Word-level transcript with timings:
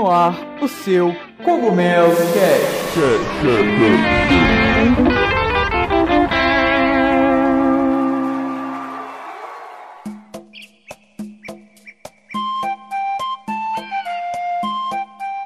no 0.00 0.10
ar 0.10 0.34
o 0.62 0.66
seu 0.66 1.14
Cogumelo 1.44 2.16
Cast. 2.16 3.00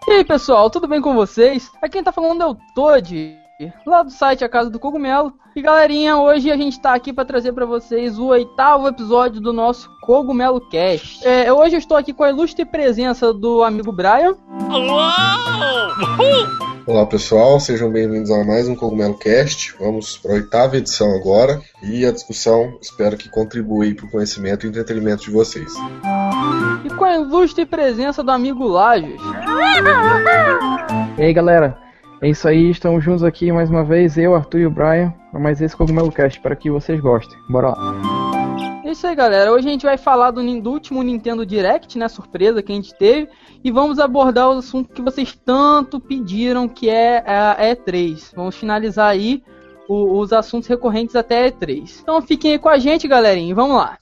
E 0.06 0.12
aí 0.12 0.24
pessoal, 0.24 0.70
tudo 0.70 0.86
bem 0.86 1.00
com 1.00 1.14
vocês? 1.14 1.68
Aqui 1.82 1.94
quem 1.94 2.04
tá 2.04 2.12
falando 2.12 2.42
é 2.42 2.46
o 2.46 2.56
Lá 3.86 4.02
do 4.02 4.10
site 4.10 4.44
A 4.44 4.48
Casa 4.48 4.70
do 4.70 4.78
Cogumelo. 4.78 5.32
E 5.54 5.62
galerinha, 5.62 6.16
hoje 6.16 6.50
a 6.50 6.56
gente 6.56 6.80
tá 6.80 6.94
aqui 6.94 7.12
para 7.12 7.24
trazer 7.24 7.52
para 7.52 7.64
vocês 7.64 8.18
o 8.18 8.26
oitavo 8.26 8.88
episódio 8.88 9.40
do 9.40 9.52
nosso 9.52 9.88
Cogumelo 10.00 10.60
Cast. 10.68 11.24
É, 11.26 11.52
hoje 11.52 11.76
eu 11.76 11.78
estou 11.78 11.96
aqui 11.96 12.12
com 12.12 12.24
a 12.24 12.30
ilustre 12.30 12.64
presença 12.64 13.32
do 13.32 13.62
amigo 13.62 13.92
Brian. 13.92 14.34
Olá 16.86 17.06
pessoal, 17.06 17.58
sejam 17.60 17.90
bem-vindos 17.90 18.30
a 18.30 18.44
mais 18.44 18.68
um 18.68 18.74
Cogumelo 18.74 19.14
Cast. 19.14 19.74
Vamos 19.78 20.18
para 20.18 20.32
a 20.32 20.34
oitava 20.34 20.76
edição 20.76 21.14
agora 21.14 21.62
e 21.82 22.04
a 22.04 22.10
discussão 22.10 22.76
espero 22.82 23.16
que 23.16 23.28
contribua 23.28 23.86
para 23.94 24.06
o 24.06 24.10
conhecimento 24.10 24.66
e 24.66 24.68
entretenimento 24.68 25.22
de 25.22 25.30
vocês. 25.30 25.72
E 26.84 26.90
com 26.90 27.04
a 27.04 27.14
ilustre 27.14 27.64
presença 27.64 28.22
do 28.22 28.32
amigo 28.32 28.66
Lages. 28.66 29.20
E 31.16 31.22
aí 31.22 31.32
galera, 31.32 31.83
é 32.24 32.30
isso 32.30 32.48
aí, 32.48 32.70
estamos 32.70 33.04
juntos 33.04 33.22
aqui 33.22 33.52
mais 33.52 33.68
uma 33.68 33.84
vez, 33.84 34.16
eu, 34.16 34.34
Arthur 34.34 34.60
e 34.60 34.66
o 34.66 34.70
Brian, 34.70 35.12
para 35.30 35.38
mais 35.38 35.60
esse 35.60 35.76
Cogumelo 35.76 36.10
Cast, 36.10 36.40
para 36.40 36.56
que 36.56 36.70
vocês 36.70 36.98
gostem. 36.98 37.38
Bora 37.50 37.68
lá. 37.68 38.82
É 38.82 38.92
isso 38.92 39.06
aí, 39.06 39.14
galera. 39.14 39.52
Hoje 39.52 39.68
a 39.68 39.70
gente 39.70 39.84
vai 39.84 39.98
falar 39.98 40.30
do, 40.30 40.60
do, 40.60 40.70
último 40.70 41.02
Nintendo 41.02 41.44
Direct, 41.44 41.98
né? 41.98 42.08
Surpresa 42.08 42.62
que 42.62 42.72
a 42.72 42.74
gente 42.74 42.94
teve. 42.94 43.28
E 43.62 43.70
vamos 43.70 43.98
abordar 43.98 44.48
o 44.48 44.58
assunto 44.58 44.94
que 44.94 45.02
vocês 45.02 45.38
tanto 45.44 46.00
pediram, 46.00 46.66
que 46.66 46.88
é 46.88 47.18
a 47.26 47.58
E3. 47.60 48.32
Vamos 48.34 48.56
finalizar 48.56 49.10
aí 49.10 49.42
o, 49.86 50.18
os 50.18 50.32
assuntos 50.32 50.66
recorrentes 50.66 51.14
até 51.16 51.44
a 51.44 51.50
E3. 51.50 52.00
Então 52.00 52.22
fiquem 52.22 52.52
aí 52.52 52.58
com 52.58 52.70
a 52.70 52.78
gente, 52.78 53.06
galerinha. 53.06 53.50
E 53.50 53.54
vamos 53.54 53.76
lá. 53.76 53.98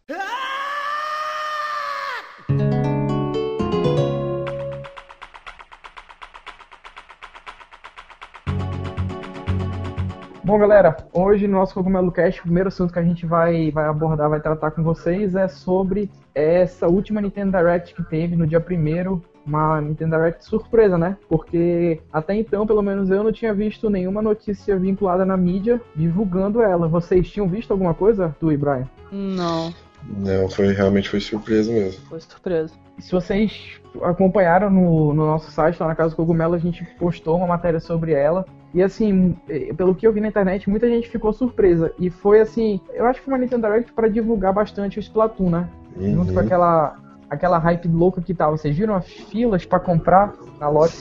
Bom, 10.44 10.58
galera, 10.58 10.96
hoje 11.12 11.46
no 11.46 11.56
nosso 11.58 11.72
Cogumelo 11.72 12.10
Cast, 12.10 12.40
o 12.40 12.42
primeiro 12.42 12.68
assunto 12.68 12.92
que 12.92 12.98
a 12.98 13.04
gente 13.04 13.24
vai, 13.24 13.70
vai 13.70 13.86
abordar, 13.86 14.28
vai 14.28 14.40
tratar 14.40 14.72
com 14.72 14.82
vocês 14.82 15.36
é 15.36 15.46
sobre 15.46 16.10
essa 16.34 16.88
última 16.88 17.20
Nintendo 17.20 17.56
Direct 17.56 17.94
que 17.94 18.02
teve 18.02 18.34
no 18.34 18.44
dia 18.44 18.58
1 18.58 19.20
uma 19.46 19.80
Nintendo 19.80 20.16
Direct 20.16 20.44
surpresa, 20.44 20.98
né? 20.98 21.16
Porque 21.28 22.00
até 22.12 22.34
então, 22.34 22.66
pelo 22.66 22.82
menos 22.82 23.08
eu 23.08 23.22
não 23.22 23.30
tinha 23.30 23.54
visto 23.54 23.88
nenhuma 23.88 24.20
notícia 24.20 24.76
vinculada 24.76 25.24
na 25.24 25.36
mídia 25.36 25.80
divulgando 25.94 26.60
ela. 26.60 26.88
Vocês 26.88 27.30
tinham 27.30 27.46
visto 27.46 27.70
alguma 27.70 27.94
coisa, 27.94 28.34
tu 28.40 28.50
e 28.50 28.56
Brian? 28.56 28.88
Não. 29.12 29.72
Não, 30.08 30.50
foi 30.50 30.72
realmente 30.72 31.08
foi 31.08 31.20
surpresa 31.20 31.70
mesmo. 31.70 32.00
Foi 32.08 32.20
surpresa. 32.20 32.74
Se 32.98 33.12
vocês 33.12 33.80
acompanharam 34.02 34.68
no, 34.70 35.14
no 35.14 35.24
nosso 35.24 35.52
site, 35.52 35.78
lá 35.80 35.86
na 35.86 35.94
Casa 35.94 36.10
do 36.10 36.16
Cogumelo, 36.16 36.54
a 36.54 36.58
gente 36.58 36.84
postou 36.98 37.36
uma 37.36 37.46
matéria 37.46 37.78
sobre 37.78 38.12
ela. 38.12 38.44
E 38.74 38.82
assim, 38.82 39.36
pelo 39.76 39.94
que 39.94 40.06
eu 40.06 40.12
vi 40.12 40.20
na 40.20 40.28
internet, 40.28 40.68
muita 40.68 40.88
gente 40.88 41.08
ficou 41.08 41.32
surpresa. 41.32 41.92
E 41.98 42.08
foi 42.08 42.40
assim, 42.40 42.80
eu 42.94 43.04
acho 43.06 43.18
que 43.18 43.24
foi 43.26 43.34
uma 43.34 43.40
Nintendo 43.40 43.66
Direct 43.66 43.92
para 43.92 44.08
divulgar 44.08 44.52
bastante 44.52 44.98
o 44.98 45.00
Splatoon, 45.00 45.50
né? 45.50 45.68
Uhum. 45.96 46.14
Junto 46.14 46.32
com 46.32 46.40
aquela, 46.40 46.96
aquela 47.28 47.58
hype 47.58 47.86
louca 47.88 48.22
que 48.22 48.32
tava. 48.32 48.56
Vocês 48.56 48.74
viram 48.74 48.94
as 48.94 49.06
filas 49.06 49.66
para 49.66 49.78
comprar 49.78 50.32
na 50.58 50.70
loja 50.70 50.94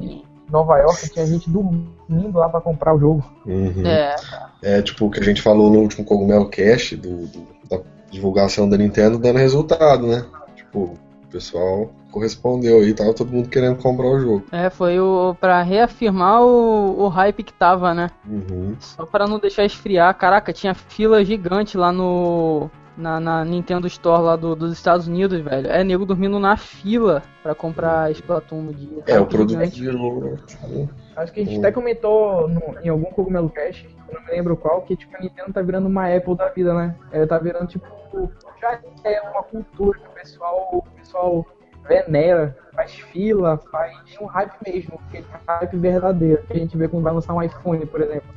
em 0.00 0.24
Nova 0.50 0.78
York? 0.78 1.08
Tinha 1.10 1.26
gente 1.26 1.48
dormindo 1.48 2.36
lá 2.36 2.48
para 2.48 2.60
comprar 2.60 2.94
o 2.94 2.98
jogo. 2.98 3.24
Uhum. 3.46 3.86
É. 3.86 4.16
é, 4.62 4.82
tipo, 4.82 5.06
o 5.06 5.10
que 5.10 5.20
a 5.20 5.24
gente 5.24 5.40
falou 5.40 5.70
no 5.70 5.78
último 5.78 6.04
Cogumelo 6.04 6.48
Cast, 6.48 6.96
do, 6.96 7.28
do, 7.28 7.46
da 7.70 7.80
divulgação 8.10 8.68
da 8.68 8.76
Nintendo, 8.76 9.18
dando 9.18 9.38
resultado, 9.38 10.04
né? 10.04 10.24
Tipo, 10.56 10.98
o 11.28 11.30
pessoal 11.30 11.90
correspondeu 12.10 12.80
aí, 12.80 12.94
tava 12.94 13.12
todo 13.12 13.30
mundo 13.30 13.50
querendo 13.50 13.76
comprar 13.76 14.06
o 14.06 14.18
jogo. 14.18 14.44
É, 14.50 14.70
foi 14.70 14.98
o 14.98 15.36
para 15.38 15.62
reafirmar 15.62 16.42
o, 16.42 17.02
o 17.02 17.08
hype 17.08 17.42
que 17.42 17.52
tava, 17.52 17.92
né? 17.92 18.10
Uhum. 18.26 18.74
Só 18.80 19.04
para 19.04 19.26
não 19.26 19.38
deixar 19.38 19.64
esfriar. 19.64 20.16
Caraca, 20.16 20.52
tinha 20.52 20.74
fila 20.74 21.22
gigante 21.24 21.76
lá 21.76 21.92
no 21.92 22.70
na, 22.98 23.20
na, 23.20 23.44
Nintendo 23.44 23.86
Store 23.86 24.22
lá 24.22 24.36
do, 24.36 24.56
dos 24.56 24.72
Estados 24.72 25.06
Unidos, 25.06 25.40
velho. 25.40 25.70
É 25.70 25.84
nego 25.84 26.04
dormindo 26.04 26.38
na 26.38 26.56
fila 26.56 27.22
para 27.42 27.54
comprar 27.54 28.10
Splatoon 28.10 28.62
no 28.62 28.74
dia. 28.74 29.02
É, 29.06 29.20
o 29.20 29.26
produto 29.26 29.70
virou. 29.70 30.36
Acho 31.16 31.32
que 31.32 31.40
a 31.40 31.44
gente 31.44 31.58
até 31.58 31.72
comentou 31.72 32.48
no, 32.48 32.60
em 32.82 32.88
algum 32.88 33.10
Cogumelo 33.10 33.48
Cash, 33.50 33.86
não 34.12 34.20
me 34.22 34.30
lembro 34.30 34.56
qual, 34.56 34.82
que 34.82 34.96
tipo, 34.96 35.16
a 35.16 35.20
Nintendo 35.20 35.52
tá 35.52 35.62
virando 35.62 35.86
uma 35.86 36.14
Apple 36.14 36.36
da 36.36 36.48
vida, 36.48 36.74
né? 36.74 36.94
Ela 37.12 37.26
tá 37.26 37.38
virando, 37.38 37.66
tipo, 37.66 37.86
já 38.60 38.80
é 39.04 39.20
uma 39.22 39.42
cultura 39.42 39.98
que 39.98 40.06
o 40.06 40.10
pessoal, 40.10 40.68
o 40.72 40.82
pessoal 40.98 41.46
venera, 41.88 42.56
faz 42.74 42.92
fila, 42.94 43.58
faz 43.70 43.96
um 44.20 44.26
hype 44.26 44.52
mesmo, 44.66 45.00
que 45.10 45.18
é 45.18 45.20
um 45.20 45.24
hype 45.46 45.76
verdadeiro, 45.76 46.42
que 46.42 46.52
a 46.52 46.56
gente 46.56 46.76
vê 46.76 46.88
quando 46.88 47.04
vai 47.04 47.12
lançar 47.12 47.34
um 47.34 47.42
iPhone, 47.42 47.84
por 47.86 48.00
exemplo. 48.00 48.28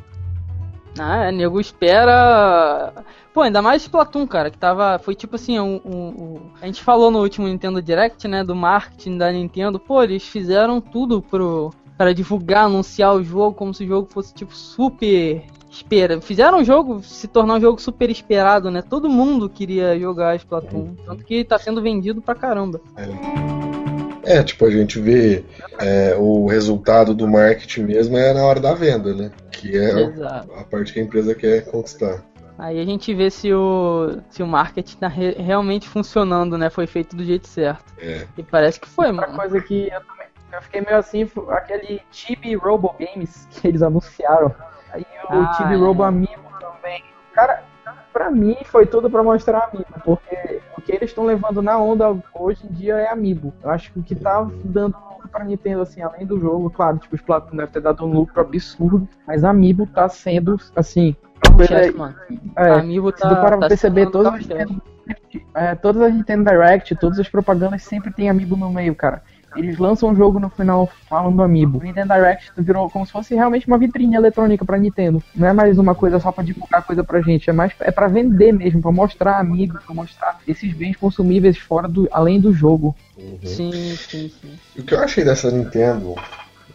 Ah, 0.99 1.31
nego 1.31 1.59
espera. 1.59 2.93
Pô, 3.33 3.41
ainda 3.41 3.61
mais 3.61 3.83
Splatoon, 3.83 4.27
cara, 4.27 4.49
que 4.49 4.57
tava. 4.57 4.99
Foi 4.99 5.15
tipo 5.15 5.35
assim, 5.35 5.59
um, 5.59 5.79
um, 5.85 6.07
um, 6.07 6.41
A 6.61 6.65
gente 6.65 6.83
falou 6.83 7.09
no 7.09 7.19
último 7.19 7.47
Nintendo 7.47 7.81
Direct, 7.81 8.27
né? 8.27 8.43
Do 8.43 8.55
marketing 8.55 9.17
da 9.17 9.31
Nintendo. 9.31 9.79
Pô, 9.79 10.03
eles 10.03 10.27
fizeram 10.27 10.81
tudo 10.81 11.21
pro. 11.21 11.71
para 11.97 12.13
divulgar, 12.13 12.65
anunciar 12.65 13.15
o 13.15 13.23
jogo 13.23 13.55
como 13.55 13.73
se 13.73 13.85
o 13.85 13.87
jogo 13.87 14.09
fosse 14.11 14.33
tipo 14.33 14.55
super. 14.55 15.43
Espera. 15.69 16.19
Fizeram 16.19 16.59
o 16.59 16.63
jogo 16.65 17.01
se 17.01 17.29
tornar 17.29 17.53
um 17.53 17.61
jogo 17.61 17.81
super 17.81 18.09
esperado, 18.09 18.69
né? 18.69 18.81
Todo 18.81 19.09
mundo 19.09 19.49
queria 19.49 19.97
jogar 19.97 20.35
Splatoon. 20.35 20.95
Tanto 21.05 21.23
que 21.23 21.45
tá 21.45 21.57
sendo 21.57 21.81
vendido 21.81 22.21
pra 22.21 22.35
caramba. 22.35 22.81
É. 22.97 23.40
É, 24.23 24.43
tipo, 24.43 24.65
a 24.65 24.71
gente 24.71 24.99
vê 24.99 25.43
é, 25.79 26.15
o 26.17 26.47
resultado 26.47 27.13
do 27.13 27.27
marketing 27.27 27.83
mesmo 27.83 28.17
é 28.17 28.33
na 28.33 28.43
hora 28.43 28.59
da 28.59 28.73
venda, 28.73 29.13
né? 29.13 29.31
Que 29.51 29.77
é 29.77 30.01
Exato. 30.01 30.53
a 30.53 30.63
parte 30.63 30.93
que 30.93 30.99
a 30.99 31.03
empresa 31.03 31.33
quer 31.33 31.65
conquistar. 31.65 32.23
Aí 32.57 32.79
a 32.79 32.85
gente 32.85 33.13
vê 33.13 33.31
se 33.31 33.51
o, 33.51 34.19
se 34.29 34.43
o 34.43 34.47
marketing 34.47 34.97
tá 34.97 35.07
re, 35.07 35.31
realmente 35.31 35.89
funcionando, 35.89 36.57
né? 36.57 36.69
Foi 36.69 36.85
feito 36.85 37.15
do 37.15 37.23
jeito 37.23 37.47
certo. 37.47 37.91
É. 37.97 38.27
E 38.37 38.43
parece 38.43 38.79
que 38.79 38.87
foi, 38.87 39.07
Outra 39.07 39.25
mano. 39.25 39.39
coisa 39.39 39.59
que 39.61 39.87
eu, 39.91 40.01
também, 40.01 40.27
eu 40.53 40.61
fiquei 40.61 40.81
meio 40.81 40.97
assim, 40.97 41.27
aquele 41.49 42.01
Chibi 42.11 42.55
Robo 42.55 42.95
Games 42.99 43.47
que 43.49 43.67
eles 43.67 43.81
anunciaram. 43.81 44.53
Aí 44.91 45.05
o 45.31 45.33
ah, 45.33 45.53
Chibi 45.57 45.73
é. 45.73 45.77
Robo 45.77 46.03
Amiibo 46.03 46.51
também. 46.59 47.03
Cara, 47.33 47.63
pra 48.11 48.29
mim 48.29 48.57
foi 48.65 48.85
tudo 48.85 49.09
pra 49.09 49.23
mostrar 49.23 49.69
Amiibo, 49.71 49.93
porque 50.03 50.61
o 50.77 50.81
que 50.81 50.91
eles 50.91 51.09
estão 51.09 51.25
levando 51.25 51.61
na 51.61 51.77
onda 51.77 52.15
hoje 52.33 52.65
em 52.65 52.73
dia 52.73 52.95
é 52.95 53.09
Amiibo. 53.09 53.53
Eu 53.63 53.69
acho 53.69 53.91
que 53.91 53.99
o 53.99 54.03
que 54.03 54.15
tá 54.15 54.47
dando 54.63 54.95
pra 55.31 55.45
Nintendo, 55.45 55.81
assim, 55.81 56.01
além 56.01 56.25
do 56.25 56.39
jogo, 56.39 56.69
claro, 56.69 56.97
tipo, 56.97 57.15
o 57.15 57.17
Splatoon 57.17 57.55
deve 57.55 57.71
ter 57.71 57.81
dado 57.81 58.05
um 58.05 58.11
lucro 58.11 58.41
absurdo, 58.41 59.07
mas 59.25 59.43
Amiibo 59.43 59.87
tá 59.87 60.09
sendo, 60.09 60.59
assim, 60.75 61.15
chefe, 61.65 61.97
mano. 61.97 62.15
É, 62.55 62.69
Amiibo 62.71 63.11
tá, 63.11 63.35
para 63.35 63.57
tá 63.57 63.67
perceber 63.67 64.09
todas 64.11 64.33
as, 64.33 64.49
é, 65.55 65.75
todas 65.75 66.01
as 66.01 66.13
Nintendo 66.13 66.49
Direct, 66.49 66.95
todas 66.95 67.19
as 67.19 67.29
propagandas 67.29 67.83
sempre 67.83 68.11
tem 68.11 68.29
Amiibo 68.29 68.57
no 68.57 68.69
meio, 68.69 68.93
cara. 68.93 69.23
Eles 69.55 69.77
lançam 69.77 70.09
um 70.09 70.15
jogo 70.15 70.39
no 70.39 70.49
final 70.49 70.89
falando 71.09 71.35
do 71.35 71.43
Amiibo. 71.43 71.79
O 71.79 71.83
Nintendo 71.83 72.13
Direct 72.13 72.51
virou 72.57 72.89
como 72.89 73.05
se 73.05 73.11
fosse 73.11 73.35
realmente 73.35 73.67
uma 73.67 73.77
vitrine 73.77 74.15
eletrônica 74.15 74.63
pra 74.63 74.77
Nintendo. 74.77 75.21
Não 75.35 75.47
é 75.47 75.53
mais 75.53 75.77
uma 75.77 75.93
coisa 75.93 76.19
só 76.19 76.31
pra 76.31 76.43
divulgar 76.43 76.83
coisa 76.83 77.03
pra 77.03 77.21
gente, 77.21 77.49
é 77.49 77.53
mais 77.53 77.73
é 77.79 77.91
pra 77.91 78.07
vender 78.07 78.51
mesmo, 78.51 78.81
pra 78.81 78.91
mostrar 78.91 79.39
Amiibo, 79.39 79.79
pra 79.85 79.93
mostrar 79.93 80.39
esses 80.47 80.73
bens 80.73 80.95
consumíveis 80.95 81.57
fora 81.57 81.87
do, 81.87 82.07
além 82.11 82.39
do 82.39 82.53
jogo. 82.53 82.95
Uhum. 83.17 83.37
Sim, 83.43 83.95
sim, 83.95 84.31
sim. 84.41 84.59
O 84.77 84.83
que 84.83 84.93
eu 84.93 84.99
achei 84.99 85.23
dessa 85.23 85.51
Nintendo 85.51 86.15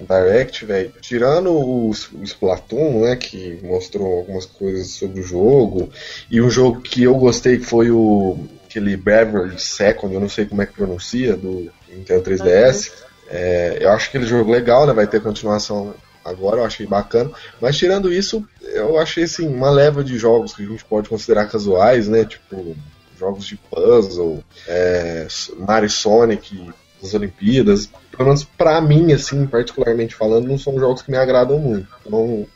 Direct, 0.00 0.64
velho, 0.64 0.92
tirando 1.00 1.50
o, 1.50 1.88
o 1.90 2.22
Splatoon, 2.22 3.00
né, 3.00 3.16
que 3.16 3.58
mostrou 3.62 4.18
algumas 4.18 4.44
coisas 4.44 4.88
sobre 4.88 5.20
o 5.20 5.22
jogo, 5.22 5.88
e 6.30 6.40
um 6.40 6.50
jogo 6.50 6.80
que 6.80 7.02
eu 7.02 7.14
gostei 7.14 7.58
que 7.58 7.64
foi 7.64 7.90
o 7.90 8.38
aquele 8.76 8.96
Beverly 8.96 9.58
Second, 9.58 10.12
eu 10.12 10.20
não 10.20 10.28
sei 10.28 10.44
como 10.44 10.60
é 10.60 10.66
que 10.66 10.74
pronuncia, 10.74 11.36
do 11.36 11.70
Nintendo 11.88 12.22
3DS. 12.22 12.92
É, 13.28 13.78
eu 13.80 13.90
acho 13.90 14.08
aquele 14.08 14.26
jogo 14.26 14.52
legal, 14.52 14.86
né? 14.86 14.92
Vai 14.92 15.06
ter 15.06 15.22
continuação 15.22 15.94
agora, 16.24 16.58
eu 16.58 16.64
achei 16.64 16.86
bacana. 16.86 17.30
Mas 17.60 17.76
tirando 17.76 18.12
isso, 18.12 18.46
eu 18.60 18.98
achei 18.98 19.24
assim, 19.24 19.48
uma 19.48 19.70
leva 19.70 20.04
de 20.04 20.18
jogos 20.18 20.54
que 20.54 20.62
a 20.62 20.66
gente 20.66 20.84
pode 20.84 21.08
considerar 21.08 21.46
casuais, 21.46 22.06
né? 22.06 22.24
Tipo, 22.24 22.76
jogos 23.18 23.46
de 23.46 23.56
puzzle, 23.56 24.44
é, 24.68 25.26
Mario 25.58 25.88
Sonic, 25.88 26.70
as 27.02 27.14
Olimpíadas. 27.14 27.88
Pelo 28.10 28.28
menos 28.28 28.44
pra 28.44 28.80
mim, 28.80 29.12
assim, 29.12 29.46
particularmente 29.46 30.14
falando, 30.14 30.48
não 30.48 30.58
são 30.58 30.78
jogos 30.78 31.02
que 31.02 31.10
me 31.10 31.16
agradam 31.16 31.58
muito. 31.58 31.88
Então, 32.04 32.46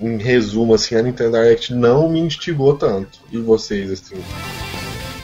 em 0.00 0.16
resumo, 0.16 0.74
assim, 0.74 0.94
a 0.94 1.02
Nintendo 1.02 1.32
Direct 1.32 1.74
não 1.74 2.08
me 2.08 2.20
instigou 2.20 2.76
tanto. 2.76 3.18
E 3.32 3.38
vocês, 3.38 3.90
assim? 3.90 4.16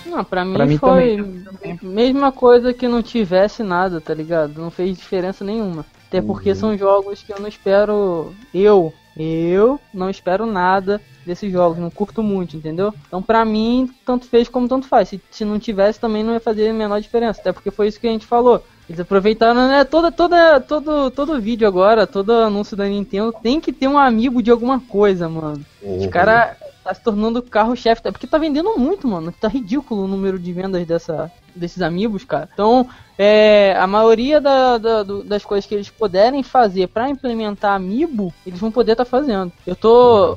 Não, 0.06 0.22
pra 0.22 0.44
mim, 0.44 0.54
pra 0.54 0.66
mim 0.66 0.78
foi. 0.78 1.16
Também, 1.16 1.78
mesma 1.82 2.30
coisa 2.30 2.72
que 2.72 2.86
não 2.86 3.02
tivesse 3.02 3.62
nada, 3.62 4.00
tá 4.00 4.14
ligado? 4.14 4.60
Não 4.60 4.70
fez 4.70 4.96
diferença 4.96 5.44
nenhuma. 5.44 5.84
Até 6.08 6.20
porque 6.20 6.50
uhum. 6.50 6.54
são 6.54 6.78
jogos 6.78 7.22
que 7.22 7.32
eu 7.32 7.40
não 7.40 7.48
espero. 7.48 8.32
Eu, 8.52 8.92
eu 9.16 9.80
não 9.92 10.08
espero 10.08 10.46
nada 10.46 11.00
desses 11.26 11.50
jogos, 11.50 11.78
não 11.78 11.90
curto 11.90 12.22
muito, 12.22 12.56
entendeu? 12.56 12.94
Então 13.08 13.22
pra 13.22 13.44
mim, 13.44 13.90
tanto 14.04 14.26
fez 14.26 14.48
como 14.48 14.68
tanto 14.68 14.86
faz. 14.86 15.08
Se, 15.08 15.20
se 15.30 15.44
não 15.44 15.58
tivesse 15.58 15.98
também 15.98 16.22
não 16.22 16.34
ia 16.34 16.40
fazer 16.40 16.68
a 16.68 16.72
menor 16.72 17.00
diferença. 17.00 17.40
Até 17.40 17.52
porque 17.52 17.70
foi 17.70 17.88
isso 17.88 17.98
que 17.98 18.06
a 18.06 18.10
gente 18.10 18.26
falou. 18.26 18.64
Eles 18.88 19.00
aproveitaram, 19.00 19.68
né? 19.68 19.84
Toda, 19.84 20.12
toda, 20.12 20.60
todo, 20.60 21.10
todo 21.10 21.40
vídeo 21.40 21.66
agora, 21.66 22.06
todo 22.06 22.32
anúncio 22.32 22.76
da 22.76 22.86
Nintendo 22.86 23.34
tem 23.42 23.60
que 23.60 23.72
ter 23.72 23.88
um 23.88 23.98
amigo 23.98 24.42
de 24.42 24.50
alguma 24.50 24.78
coisa, 24.78 25.28
mano. 25.28 25.64
Uhum. 25.82 25.98
Os 25.98 26.06
caras 26.06 26.56
tá 26.84 26.92
se 26.92 27.00
tornando 27.00 27.42
carro-chefe. 27.42 28.02
Porque 28.02 28.26
tá 28.26 28.36
vendendo 28.36 28.78
muito, 28.78 29.08
mano. 29.08 29.32
Tá 29.32 29.48
ridículo 29.48 30.04
o 30.04 30.08
número 30.08 30.38
de 30.38 30.52
vendas 30.52 30.86
dessa, 30.86 31.32
desses 31.56 31.80
amigos, 31.80 32.24
cara. 32.24 32.48
Então, 32.52 32.86
é, 33.18 33.74
a 33.78 33.86
maioria 33.86 34.40
da, 34.40 34.76
da, 34.76 35.02
das 35.02 35.44
coisas 35.44 35.66
que 35.66 35.74
eles 35.74 35.88
puderem 35.88 36.42
fazer 36.42 36.88
para 36.88 37.08
implementar 37.08 37.74
amiibo, 37.74 38.32
eles 38.46 38.60
vão 38.60 38.70
poder 38.70 38.92
estar 38.92 39.04
tá 39.04 39.10
fazendo. 39.10 39.50
Eu 39.66 39.74
tô. 39.74 40.36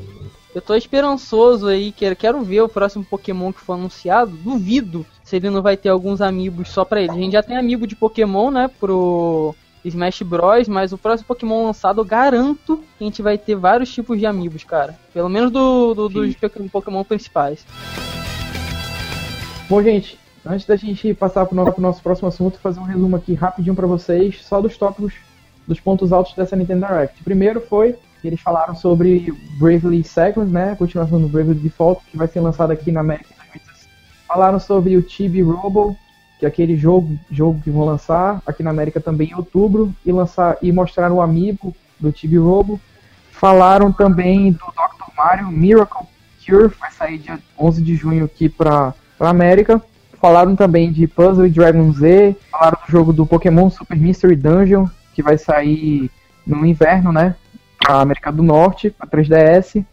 Eu 0.56 0.62
tô 0.62 0.74
esperançoso 0.74 1.68
aí, 1.68 1.92
quero, 1.92 2.16
quero 2.16 2.42
ver 2.42 2.62
o 2.62 2.70
próximo 2.70 3.06
Pokémon 3.06 3.54
que 3.54 3.60
for 3.60 3.74
anunciado. 3.74 4.32
Duvido 4.32 5.06
se 5.28 5.36
ele 5.36 5.50
não 5.50 5.62
vai 5.62 5.76
ter 5.76 5.90
alguns 5.90 6.22
amigos 6.22 6.70
só 6.70 6.86
pra 6.86 7.02
ele. 7.02 7.12
A 7.12 7.16
gente 7.16 7.34
já 7.34 7.44
tem 7.44 7.58
amigo 7.58 7.86
de 7.86 7.98
Pokémon, 7.98 8.50
né? 8.50 8.70
Pro 8.80 9.54
Smash 9.84 10.22
Bros, 10.22 10.70
mas 10.70 10.94
o 10.94 10.98
próximo 10.98 11.28
Pokémon 11.28 11.66
lançado, 11.66 12.00
eu 12.00 12.06
garanto 12.06 12.82
que 12.98 13.04
a 13.04 13.08
gente 13.08 13.22
vai 13.22 13.38
ter 13.38 13.54
vários 13.54 13.94
tipos 13.94 14.18
de 14.18 14.26
amigos, 14.26 14.64
cara. 14.64 14.98
Pelo 15.14 15.28
menos 15.28 15.52
do, 15.52 15.94
do 15.94 16.08
dos 16.08 16.34
Pokémon 16.72 17.04
principais. 17.04 17.66
Bom, 19.70 19.84
gente, 19.84 20.18
antes 20.46 20.66
da 20.66 20.78
gente 20.78 21.14
passar 21.14 21.46
pro 21.46 21.58
nosso, 21.58 21.74
pro 21.74 21.82
nosso 21.82 22.02
próximo 22.02 22.30
assunto, 22.30 22.58
fazer 22.60 22.80
um 22.80 22.84
resumo 22.84 23.18
aqui 23.18 23.34
rapidinho 23.34 23.76
para 23.76 23.86
vocês, 23.86 24.42
só 24.46 24.62
dos 24.62 24.78
tópicos, 24.78 25.14
dos 25.68 25.82
pontos 25.82 26.14
altos 26.14 26.36
dessa 26.36 26.56
Nintendo 26.56 26.88
Direct. 26.88 27.22
Primeiro 27.22 27.60
foi 27.60 27.98
que 28.22 28.30
eles 28.30 28.40
falaram 28.40 28.74
sobre 28.74 29.34
Bravely 29.60 30.06
Second, 30.06 30.50
né, 30.50 30.72
a 30.72 30.76
continuação 30.78 31.20
do 31.20 31.28
Bravely 31.28 31.60
Default, 31.60 32.02
que 32.10 32.16
vai 32.16 32.30
ser 32.30 32.40
lançado 32.40 32.72
aqui 32.72 32.94
na 32.94 33.02
América 33.02 33.37
Falaram 34.28 34.60
sobre 34.60 34.98
o 34.98 35.08
Chibi 35.08 35.42
Robo, 35.42 35.98
que 36.38 36.46
é 36.46 36.50
aquele 36.50 36.76
jogo, 36.76 37.18
jogo 37.32 37.62
que 37.64 37.72
vão 37.72 37.86
lançar 37.86 38.42
aqui 38.46 38.62
na 38.62 38.70
América 38.70 39.00
também 39.00 39.30
em 39.30 39.36
outubro 39.36 39.94
e 40.06 40.12
lançar 40.12 40.58
e 40.62 40.72
mostrar 40.72 41.12
o 41.12 41.22
amigo 41.22 41.74
do 42.00 42.16
Chibi 42.16 42.38
Robo. 42.38 42.80
Falaram 43.32 43.92
também 43.92 44.52
do 44.52 44.58
Dr. 44.58 45.14
Mario 45.16 45.48
Miracle 45.48 46.06
Cure, 46.46 46.74
vai 46.80 46.92
sair 46.92 47.18
dia 47.18 47.40
11 47.58 47.82
de 47.82 47.96
junho 47.96 48.26
aqui 48.26 48.50
para 48.50 48.94
a 49.20 49.30
América. 49.30 49.82
Falaram 50.20 50.56
também 50.56 50.92
de 50.92 51.08
Puzzle 51.08 51.50
Dragon 51.50 51.92
Z, 51.94 52.36
falaram 52.52 52.78
do 52.86 52.92
jogo 52.92 53.14
do 53.14 53.26
Pokémon 53.26 53.70
Super 53.70 53.98
Mystery 53.98 54.36
Dungeon, 54.36 54.88
que 55.14 55.22
vai 55.22 55.38
sair 55.38 56.10
no 56.46 56.66
inverno, 56.66 57.12
né? 57.12 57.36
Para 57.80 58.02
América 58.02 58.32
do 58.32 58.42
Norte, 58.42 58.90
para 58.90 59.08
3DS. 59.08 59.86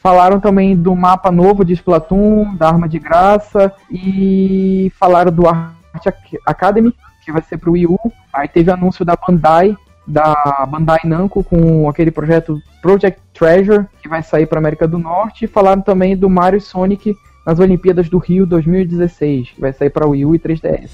Falaram 0.00 0.40
também 0.40 0.74
do 0.74 0.96
mapa 0.96 1.30
novo 1.30 1.62
de 1.62 1.74
Splatoon, 1.74 2.56
da 2.56 2.68
arma 2.68 2.88
de 2.88 2.98
graça 2.98 3.70
e 3.90 4.90
falaram 4.98 5.30
do 5.30 5.46
Art 5.46 6.06
Academy, 6.46 6.94
que 7.22 7.30
vai 7.30 7.42
ser 7.42 7.58
pro 7.58 7.72
Wii 7.72 7.86
U. 7.86 7.98
Aí 8.32 8.48
teve 8.48 8.70
anúncio 8.70 9.04
da 9.04 9.14
Bandai, 9.14 9.76
da 10.06 10.66
Bandai 10.66 11.00
Namco 11.04 11.44
com 11.44 11.86
aquele 11.86 12.10
projeto 12.10 12.58
Project 12.80 13.20
Treasure, 13.34 13.86
que 14.02 14.08
vai 14.08 14.22
sair 14.22 14.46
para 14.46 14.58
América 14.58 14.88
do 14.88 14.98
Norte. 14.98 15.44
E 15.44 15.48
falaram 15.48 15.82
também 15.82 16.16
do 16.16 16.30
Mario 16.30 16.56
e 16.56 16.62
Sonic 16.62 17.14
nas 17.46 17.58
Olimpíadas 17.58 18.08
do 18.08 18.16
Rio 18.16 18.46
2016, 18.46 19.50
que 19.50 19.60
vai 19.60 19.74
sair 19.74 19.90
para 19.90 20.08
Wii 20.08 20.24
U 20.24 20.34
e 20.34 20.38
3DS. 20.38 20.90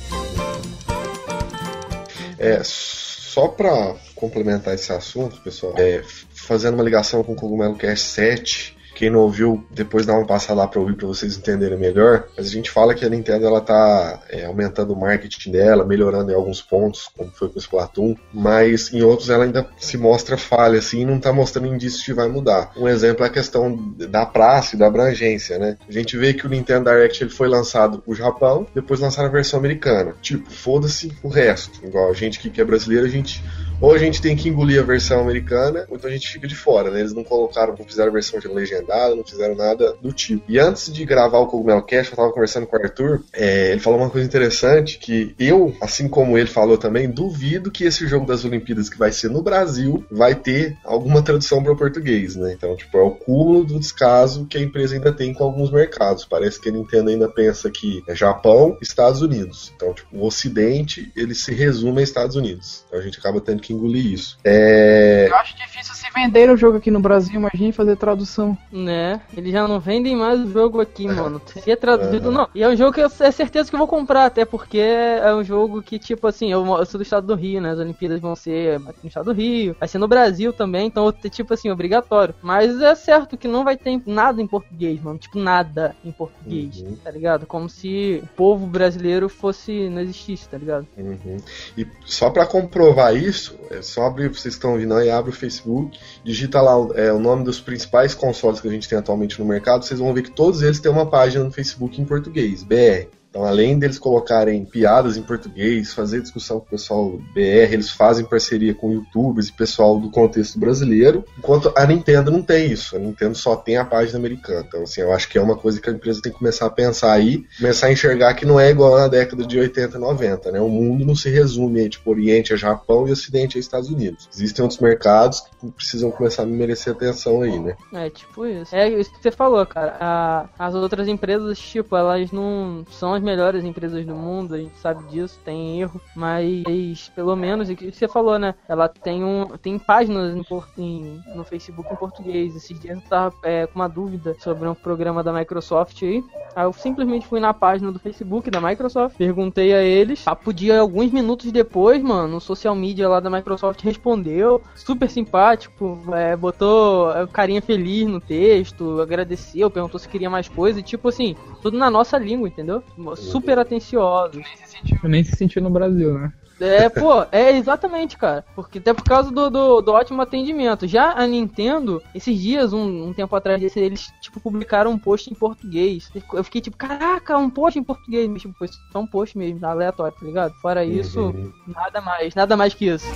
É, 2.38 2.60
só 2.64 3.46
para 3.46 3.94
complementar 4.16 4.74
esse 4.74 4.92
assunto, 4.92 5.40
pessoal, 5.42 5.74
é, 5.76 6.02
fazendo 6.34 6.74
uma 6.74 6.82
ligação 6.82 7.22
com 7.22 7.32
o 7.32 7.36
Cogumelo 7.36 7.76
Cast 7.76 8.04
7, 8.08 8.75
quem 8.96 9.10
não 9.10 9.20
ouviu, 9.20 9.62
depois 9.70 10.06
dá 10.06 10.14
uma 10.14 10.26
passada 10.26 10.60
lá 10.60 10.66
para 10.66 10.80
ouvir 10.80 10.96
para 10.96 11.06
vocês 11.06 11.36
entenderem 11.36 11.78
melhor. 11.78 12.24
Mas 12.34 12.46
a 12.46 12.50
gente 12.50 12.70
fala 12.70 12.94
que 12.94 13.04
a 13.04 13.08
Nintendo 13.10 13.46
ela 13.46 13.60
tá 13.60 14.22
é, 14.30 14.46
aumentando 14.46 14.94
o 14.94 14.98
marketing 14.98 15.52
dela, 15.52 15.84
melhorando 15.84 16.32
em 16.32 16.34
alguns 16.34 16.62
pontos, 16.62 17.10
como 17.14 17.30
foi 17.30 17.50
com 17.50 17.56
o 17.56 17.58
Splatoon, 17.58 18.16
mas 18.32 18.90
em 18.94 19.02
outros 19.02 19.28
ela 19.28 19.44
ainda 19.44 19.68
se 19.76 19.98
mostra 19.98 20.38
falha 20.38 20.78
assim, 20.78 21.02
e 21.02 21.04
não 21.04 21.20
tá 21.20 21.30
mostrando 21.30 21.68
indícios 21.68 22.02
de 22.02 22.14
vai 22.14 22.26
mudar. 22.26 22.72
Um 22.74 22.88
exemplo 22.88 23.22
é 23.22 23.28
a 23.28 23.32
questão 23.32 23.76
da 23.98 24.24
praça 24.24 24.74
e 24.74 24.78
da 24.78 24.86
abrangência, 24.86 25.58
né? 25.58 25.76
A 25.86 25.92
gente 25.92 26.16
vê 26.16 26.32
que 26.32 26.46
o 26.46 26.48
Nintendo 26.48 26.90
Direct 26.90 27.22
ele 27.22 27.30
foi 27.30 27.48
lançado 27.48 28.02
no 28.06 28.14
Japão, 28.14 28.66
depois 28.74 28.98
lançaram 28.98 29.28
a 29.28 29.32
versão 29.32 29.58
americana. 29.58 30.14
Tipo, 30.22 30.50
foda-se 30.50 31.12
o 31.22 31.28
resto. 31.28 31.84
Igual 31.84 32.10
a 32.10 32.14
gente 32.14 32.38
que 32.38 32.60
é 32.60 32.64
brasileiro, 32.64 33.04
a 33.04 33.10
gente 33.10 33.44
ou 33.80 33.92
a 33.92 33.98
gente 33.98 34.22
tem 34.22 34.36
que 34.36 34.48
engolir 34.48 34.80
a 34.80 34.84
versão 34.84 35.20
americana, 35.20 35.86
ou 35.88 35.96
então 35.96 36.08
a 36.08 36.12
gente 36.12 36.28
fica 36.28 36.46
de 36.46 36.54
fora, 36.54 36.90
né? 36.90 37.00
Eles 37.00 37.12
não 37.12 37.24
colocaram, 37.24 37.74
não 37.78 37.84
fizeram 37.84 38.10
a 38.10 38.12
versão 38.12 38.40
legendada, 38.52 39.14
não 39.14 39.24
fizeram 39.24 39.54
nada 39.54 39.94
do 40.00 40.12
tipo. 40.12 40.42
E 40.48 40.58
antes 40.58 40.92
de 40.92 41.04
gravar 41.04 41.38
o 41.38 41.46
Cogumelo 41.46 41.82
Cash, 41.82 42.10
eu 42.10 42.16
tava 42.16 42.32
conversando 42.32 42.66
com 42.66 42.76
o 42.76 42.80
Arthur, 42.80 43.22
é, 43.32 43.72
ele 43.72 43.80
falou 43.80 43.98
uma 43.98 44.10
coisa 44.10 44.26
interessante, 44.26 44.98
que 44.98 45.34
eu, 45.38 45.74
assim 45.80 46.08
como 46.08 46.38
ele 46.38 46.48
falou 46.48 46.78
também, 46.78 47.10
duvido 47.10 47.70
que 47.70 47.84
esse 47.84 48.06
jogo 48.06 48.26
das 48.26 48.44
Olimpíadas 48.44 48.88
que 48.88 48.98
vai 48.98 49.12
ser 49.12 49.30
no 49.30 49.42
Brasil 49.42 50.04
vai 50.10 50.34
ter 50.34 50.76
alguma 50.84 51.22
tradução 51.22 51.62
para 51.62 51.72
o 51.72 51.76
português, 51.76 52.36
né? 52.36 52.52
Então, 52.52 52.74
tipo, 52.76 52.96
é 52.96 53.02
o 53.02 53.10
cúmulo 53.10 53.64
do 53.64 53.78
descaso 53.78 54.46
que 54.46 54.56
a 54.56 54.60
empresa 54.60 54.94
ainda 54.94 55.12
tem 55.12 55.34
com 55.34 55.44
alguns 55.44 55.70
mercados. 55.70 56.24
Parece 56.24 56.60
que 56.60 56.68
a 56.68 56.72
Nintendo 56.72 57.10
ainda 57.10 57.28
pensa 57.28 57.70
que 57.70 58.02
é 58.08 58.14
Japão, 58.14 58.76
Estados 58.80 59.22
Unidos. 59.22 59.72
Então, 59.74 59.92
tipo, 59.92 60.16
o 60.16 60.24
Ocidente, 60.24 61.12
ele 61.16 61.34
se 61.34 61.52
resume 61.52 62.00
a 62.00 62.04
Estados 62.04 62.36
Unidos. 62.36 62.84
Então 62.86 62.98
a 62.98 63.02
gente 63.02 63.18
acaba 63.18 63.40
tendo 63.40 63.60
que 63.60 63.65
engolir 63.72 64.06
isso. 64.06 64.38
É... 64.44 65.26
Eu 65.28 65.36
acho 65.36 65.56
difícil 65.56 65.94
se 65.94 66.06
vender 66.14 66.50
o 66.50 66.56
jogo 66.56 66.78
aqui 66.78 66.90
no 66.90 67.00
Brasil, 67.00 67.34
imagine 67.34 67.72
fazer 67.72 67.96
tradução. 67.96 68.56
Né? 68.72 69.20
Eles 69.36 69.52
já 69.52 69.66
não 69.66 69.80
vendem 69.80 70.16
mais 70.16 70.40
o 70.40 70.50
jogo 70.50 70.80
aqui, 70.80 71.06
é. 71.06 71.12
mano. 71.12 71.40
Se 71.46 71.70
é 71.70 71.76
traduzido, 71.76 72.30
não. 72.30 72.48
E 72.54 72.62
é 72.62 72.68
um 72.68 72.76
jogo 72.76 72.92
que 72.92 73.00
eu 73.00 73.10
é 73.20 73.30
certeza 73.30 73.68
que 73.68 73.74
eu 73.74 73.78
vou 73.78 73.88
comprar, 73.88 74.26
até 74.26 74.44
porque 74.44 74.78
é 74.78 75.34
um 75.34 75.42
jogo 75.44 75.82
que, 75.82 75.98
tipo 75.98 76.26
assim, 76.26 76.50
eu, 76.50 76.64
eu 76.64 76.86
sou 76.86 76.98
do 76.98 77.02
estado 77.02 77.26
do 77.26 77.34
Rio, 77.34 77.60
né? 77.60 77.70
As 77.70 77.78
Olimpíadas 77.78 78.20
vão 78.20 78.34
ser 78.34 78.76
aqui 78.86 79.00
no 79.02 79.08
estado 79.08 79.26
do 79.26 79.32
Rio, 79.32 79.76
vai 79.78 79.88
ser 79.88 79.98
no 79.98 80.08
Brasil 80.08 80.52
também, 80.52 80.86
então, 80.86 81.10
tipo 81.12 81.54
assim, 81.54 81.70
obrigatório. 81.70 82.34
Mas 82.42 82.80
é 82.80 82.94
certo 82.94 83.36
que 83.36 83.48
não 83.48 83.64
vai 83.64 83.76
ter 83.76 84.00
nada 84.06 84.40
em 84.40 84.46
português, 84.46 85.00
mano. 85.00 85.18
Tipo, 85.18 85.38
nada 85.38 85.94
em 86.04 86.12
português, 86.12 86.80
uhum. 86.80 86.96
tá 86.96 87.10
ligado? 87.10 87.46
Como 87.46 87.68
se 87.68 88.22
o 88.22 88.26
povo 88.28 88.66
brasileiro 88.66 89.28
fosse, 89.28 89.88
não 89.88 90.00
existisse, 90.00 90.48
tá 90.48 90.58
ligado? 90.58 90.86
Uhum. 90.96 91.36
E 91.76 91.86
só 92.04 92.30
para 92.30 92.46
comprovar 92.46 93.14
isso, 93.16 93.55
é 93.70 93.82
só 93.82 94.06
abrir, 94.06 94.28
vocês 94.28 94.54
estão 94.54 94.72
ouvindo 94.72 94.94
aí, 94.94 95.10
abre 95.10 95.30
o 95.30 95.34
Facebook, 95.34 95.98
digita 96.24 96.60
lá 96.60 96.72
é, 96.94 97.12
o 97.12 97.18
nome 97.18 97.44
dos 97.44 97.60
principais 97.60 98.14
consoles 98.14 98.60
que 98.60 98.68
a 98.68 98.70
gente 98.70 98.88
tem 98.88 98.98
atualmente 98.98 99.38
no 99.38 99.44
mercado, 99.44 99.84
vocês 99.84 100.00
vão 100.00 100.12
ver 100.12 100.22
que 100.22 100.30
todos 100.30 100.62
eles 100.62 100.80
têm 100.80 100.90
uma 100.90 101.06
página 101.06 101.44
no 101.44 101.50
Facebook 101.50 102.00
em 102.00 102.04
português, 102.04 102.62
BR. 102.62 103.08
Então, 103.36 103.46
além 103.46 103.78
deles 103.78 103.98
colocarem 103.98 104.64
piadas 104.64 105.18
em 105.18 105.22
português, 105.22 105.92
fazer 105.92 106.22
discussão 106.22 106.58
com 106.58 106.64
o 106.64 106.70
pessoal 106.70 107.10
BR, 107.34 107.70
eles 107.70 107.90
fazem 107.90 108.24
parceria 108.24 108.74
com 108.74 108.90
youtubers 108.90 109.48
e 109.48 109.52
pessoal 109.52 110.00
do 110.00 110.10
contexto 110.10 110.58
brasileiro, 110.58 111.22
enquanto 111.36 111.70
a 111.76 111.84
Nintendo 111.84 112.30
não 112.30 112.40
tem 112.40 112.72
isso. 112.72 112.96
A 112.96 112.98
Nintendo 112.98 113.34
só 113.34 113.54
tem 113.54 113.76
a 113.76 113.84
página 113.84 114.18
americana. 114.18 114.64
Então, 114.66 114.84
assim, 114.84 115.02
eu 115.02 115.12
acho 115.12 115.28
que 115.28 115.36
é 115.36 115.42
uma 115.42 115.54
coisa 115.54 115.78
que 115.78 115.90
a 115.90 115.92
empresa 115.92 116.22
tem 116.22 116.32
que 116.32 116.38
começar 116.38 116.64
a 116.64 116.70
pensar 116.70 117.12
aí, 117.12 117.44
começar 117.58 117.88
a 117.88 117.92
enxergar 117.92 118.32
que 118.32 118.46
não 118.46 118.58
é 118.58 118.70
igual 118.70 118.96
na 118.96 119.06
década 119.06 119.44
de 119.44 119.58
80 119.58 119.98
e 119.98 120.00
90, 120.00 120.52
né? 120.52 120.58
O 120.58 120.70
mundo 120.70 121.04
não 121.04 121.14
se 121.14 121.28
resume 121.28 121.80
aí, 121.80 121.90
tipo, 121.90 122.10
Oriente 122.10 122.54
a 122.54 122.56
Japão 122.56 123.06
e 123.06 123.12
Ocidente 123.12 123.58
a 123.58 123.60
Estados 123.60 123.90
Unidos. 123.90 124.30
Existem 124.32 124.62
outros 124.62 124.80
mercados 124.80 125.42
que 125.60 125.70
precisam 125.72 126.10
começar 126.10 126.44
a 126.44 126.46
merecer 126.46 126.94
atenção 126.94 127.42
aí, 127.42 127.58
né? 127.58 127.76
É, 127.92 128.08
tipo 128.08 128.46
isso. 128.46 128.74
É 128.74 128.88
isso 128.88 129.12
que 129.12 129.22
você 129.22 129.30
falou, 129.30 129.66
cara. 129.66 129.94
A, 130.00 130.46
as 130.58 130.74
outras 130.74 131.06
empresas, 131.06 131.58
tipo, 131.58 131.94
elas 131.94 132.32
não 132.32 132.82
são 132.90 133.12
as 133.12 133.25
melhores 133.26 133.64
empresas 133.64 134.06
do 134.06 134.14
mundo, 134.14 134.54
a 134.54 134.58
gente 134.58 134.78
sabe 134.78 135.04
disso, 135.10 135.38
tem 135.44 135.80
erro, 135.80 136.00
mas 136.14 137.10
pelo 137.14 137.34
menos, 137.34 137.68
o 137.68 137.74
que 137.76 137.90
você 137.90 138.06
falou, 138.06 138.38
né? 138.38 138.54
Ela 138.68 138.88
tem 138.88 139.24
um 139.24 139.46
tem 139.60 139.78
páginas 139.78 140.34
em, 140.34 140.44
em, 140.78 141.20
no 141.34 141.44
Facebook 141.44 141.92
em 141.92 141.96
português. 141.96 142.54
Esses 142.54 142.78
dias 142.78 142.96
eu 142.96 143.08
tava 143.08 143.34
é, 143.42 143.66
com 143.66 143.78
uma 143.80 143.88
dúvida 143.88 144.36
sobre 144.38 144.68
um 144.68 144.74
programa 144.74 145.22
da 145.22 145.32
Microsoft 145.32 146.02
aí. 146.02 146.22
Aí 146.54 146.64
eu 146.64 146.72
simplesmente 146.72 147.26
fui 147.26 147.40
na 147.40 147.52
página 147.52 147.90
do 147.92 147.98
Facebook 147.98 148.50
da 148.50 148.60
Microsoft, 148.60 149.16
perguntei 149.16 149.74
a 149.74 149.82
eles. 149.82 150.22
Papo 150.22 150.52
dia, 150.52 150.80
alguns 150.80 151.10
minutos 151.10 151.50
depois, 151.50 152.02
mano, 152.02 152.36
o 152.36 152.40
social 152.40 152.74
media 152.74 153.08
lá 153.08 153.20
da 153.20 153.28
Microsoft 153.28 153.82
respondeu, 153.82 154.62
super 154.74 155.10
simpático, 155.10 155.98
é, 156.12 156.36
botou 156.36 157.12
é, 157.12 157.26
carinha 157.26 157.60
feliz 157.60 158.06
no 158.06 158.20
texto, 158.20 159.00
agradeceu, 159.00 159.70
perguntou 159.70 159.98
se 159.98 160.08
queria 160.08 160.30
mais 160.30 160.48
coisa, 160.48 160.80
e 160.80 160.82
tipo 160.82 161.08
assim, 161.08 161.36
tudo 161.60 161.76
na 161.76 161.90
nossa 161.90 162.16
língua, 162.16 162.48
entendeu? 162.48 162.82
Super 163.14 163.58
atenciosos. 163.58 164.36
Nem 164.42 164.56
se 164.56 164.66
sentiu, 164.66 165.08
nem 165.08 165.24
se 165.24 165.36
sentiu 165.36 165.62
no 165.62 165.70
Brasil, 165.70 166.14
né? 166.14 166.32
É, 166.58 166.88
pô, 166.88 167.26
é 167.30 167.56
exatamente, 167.56 168.16
cara. 168.16 168.44
Porque 168.54 168.78
até 168.78 168.94
por 168.94 169.04
causa 169.04 169.30
do, 169.30 169.50
do, 169.50 169.80
do, 169.82 169.92
ótimo 169.92 170.22
atendimento. 170.22 170.86
Já 170.86 171.12
a 171.12 171.26
Nintendo, 171.26 172.02
esses 172.14 172.38
dias, 172.40 172.72
um, 172.72 173.08
um 173.08 173.12
tempo 173.12 173.36
atrás, 173.36 173.76
eles, 173.76 174.10
tipo, 174.22 174.40
publicaram 174.40 174.90
um 174.90 174.98
post 174.98 175.30
em 175.30 175.34
português. 175.34 176.10
Eu 176.32 176.44
fiquei 176.44 176.60
tipo, 176.62 176.76
caraca, 176.76 177.36
um 177.36 177.50
post 177.50 177.78
em 177.78 177.84
português. 177.84 178.26
Mas, 178.28 178.42
tipo, 178.42 178.54
foi 178.54 178.68
só 178.68 179.00
um 179.00 179.06
post 179.06 179.36
mesmo, 179.36 179.64
aleatório, 179.66 180.16
tá 180.18 180.24
ligado? 180.24 180.54
Fora 180.54 180.84
isso, 180.84 181.20
uhum. 181.20 181.52
nada 181.66 182.00
mais, 182.00 182.34
nada 182.34 182.56
mais 182.56 182.72
que 182.72 182.86
isso. 182.86 183.06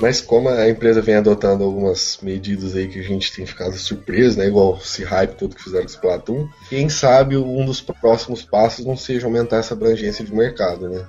Mas 0.00 0.20
como 0.20 0.48
a 0.48 0.68
empresa 0.68 1.02
vem 1.02 1.16
adotando 1.16 1.64
algumas 1.64 2.18
medidas 2.22 2.76
aí 2.76 2.86
que 2.86 3.00
a 3.00 3.02
gente 3.02 3.34
tem 3.34 3.44
ficado 3.44 3.76
surpreso, 3.76 4.38
né? 4.38 4.46
Igual 4.46 4.78
esse 4.80 5.02
hype 5.02 5.34
todo 5.34 5.56
que 5.56 5.64
fizeram 5.64 5.84
com 5.84 5.90
Splatoon, 5.90 6.48
quem 6.68 6.88
sabe 6.88 7.36
um 7.36 7.64
dos 7.64 7.80
próximos 7.80 8.42
passos 8.42 8.86
não 8.86 8.96
seja 8.96 9.26
aumentar 9.26 9.56
essa 9.56 9.74
abrangência 9.74 10.24
de 10.24 10.32
mercado, 10.32 10.88
né? 10.88 11.04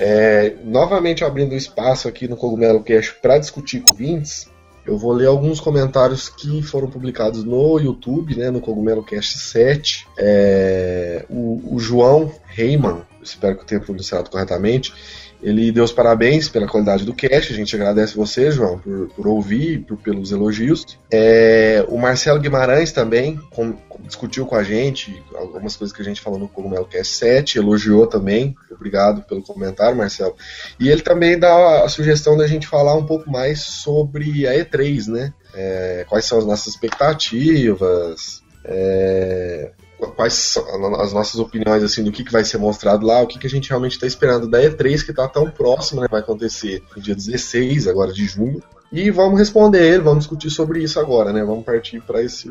É, 0.00 0.54
novamente 0.64 1.24
abrindo 1.24 1.54
espaço 1.54 2.08
aqui 2.08 2.26
no 2.26 2.36
Cogumelo 2.36 2.82
Cash 2.82 3.14
para 3.20 3.38
discutir 3.38 3.80
com 3.80 3.94
vintes, 3.94 4.48
eu 4.86 4.96
vou 4.96 5.12
ler 5.12 5.26
alguns 5.26 5.60
comentários 5.60 6.28
que 6.28 6.62
foram 6.62 6.88
publicados 6.88 7.44
no 7.44 7.78
YouTube, 7.78 8.34
né, 8.34 8.50
no 8.50 8.60
Cogumelo 8.60 9.04
Cast 9.04 9.38
7. 9.38 10.06
É, 10.18 11.26
o, 11.28 11.74
o 11.74 11.78
João 11.78 12.32
Reiman, 12.46 13.02
espero 13.22 13.56
que 13.56 13.62
eu 13.62 13.66
tenha 13.66 13.80
pronunciado 13.80 14.30
corretamente, 14.30 14.92
ele 15.42 15.72
deu 15.72 15.84
os 15.84 15.92
parabéns 15.92 16.48
pela 16.48 16.66
qualidade 16.66 17.04
do 17.04 17.14
cast. 17.14 17.52
A 17.52 17.56
gente 17.56 17.74
agradece 17.74 18.16
você, 18.16 18.50
João, 18.50 18.78
por, 18.78 19.08
por 19.08 19.26
ouvir, 19.26 19.80
por, 19.80 19.96
pelos 19.96 20.32
elogios. 20.32 20.98
É, 21.10 21.84
o 21.88 21.98
Marcelo 21.98 22.40
Guimarães 22.40 22.92
também 22.92 23.36
com, 23.50 23.76
discutiu 24.00 24.44
com 24.46 24.54
a 24.54 24.62
gente 24.62 25.22
algumas 25.34 25.76
coisas 25.76 25.94
que 25.94 26.02
a 26.02 26.04
gente 26.04 26.20
falou 26.20 26.38
no 26.38 26.48
Cogumelo 26.48 26.86
Cast 26.86 27.14
7, 27.14 27.58
elogiou 27.58 28.06
também. 28.06 28.54
Obrigado 28.70 29.22
pelo 29.22 29.42
comentário, 29.42 29.96
Marcelo. 29.96 30.34
E 30.78 30.88
ele 30.88 31.02
também 31.02 31.38
dá 31.38 31.84
a 31.84 31.88
sugestão 31.88 32.36
da 32.36 32.46
gente 32.46 32.66
falar 32.66 32.94
um 32.94 33.06
pouco 33.06 33.30
mais 33.30 33.60
sobre 33.60 34.46
a 34.46 34.52
E3, 34.52 35.06
né? 35.08 35.32
É, 35.54 36.04
quais 36.08 36.24
são 36.24 36.38
as 36.38 36.46
nossas 36.46 36.74
expectativas, 36.74 38.42
é, 38.64 39.72
quais 40.08 40.32
são 40.34 40.94
as 40.96 41.12
nossas 41.12 41.40
opiniões 41.40 41.82
assim 41.82 42.02
do 42.02 42.12
que, 42.12 42.24
que 42.24 42.32
vai 42.32 42.44
ser 42.44 42.58
mostrado 42.58 43.06
lá, 43.06 43.22
o 43.22 43.26
que, 43.26 43.38
que 43.38 43.46
a 43.46 43.50
gente 43.50 43.68
realmente 43.68 43.92
está 43.92 44.06
esperando 44.06 44.48
da 44.48 44.60
E3 44.60 45.04
que 45.04 45.10
está 45.10 45.28
tão 45.28 45.50
próximo, 45.50 46.00
né? 46.00 46.08
Vai 46.10 46.20
acontecer 46.20 46.82
no 46.94 47.02
dia 47.02 47.14
16 47.14 47.86
agora 47.86 48.12
de 48.12 48.24
junho. 48.26 48.62
E 48.92 49.10
vamos 49.10 49.38
responder 49.38 49.82
ele, 49.82 50.02
vamos 50.02 50.20
discutir 50.20 50.50
sobre 50.50 50.82
isso 50.82 50.98
agora, 50.98 51.32
né? 51.32 51.44
Vamos 51.44 51.64
partir 51.64 52.00
para 52.00 52.22
essa, 52.22 52.50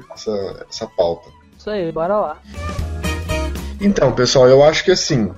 essa 0.70 0.88
pauta. 0.88 1.30
Isso 1.58 1.70
aí, 1.70 1.92
bora 1.92 2.18
lá. 2.18 2.42
Então, 3.82 4.14
pessoal, 4.14 4.48
eu 4.48 4.64
acho 4.64 4.84
que 4.84 4.92
assim, 4.92 5.32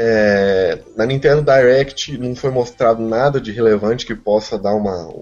é, 0.00 0.78
na 0.96 1.04
Nintendo 1.04 1.42
Direct 1.42 2.16
não 2.18 2.36
foi 2.36 2.52
mostrado 2.52 3.02
nada 3.02 3.40
de 3.40 3.50
relevante 3.50 4.06
que 4.06 4.14
possa 4.14 4.56
dar 4.56 4.72
uma 4.72 5.12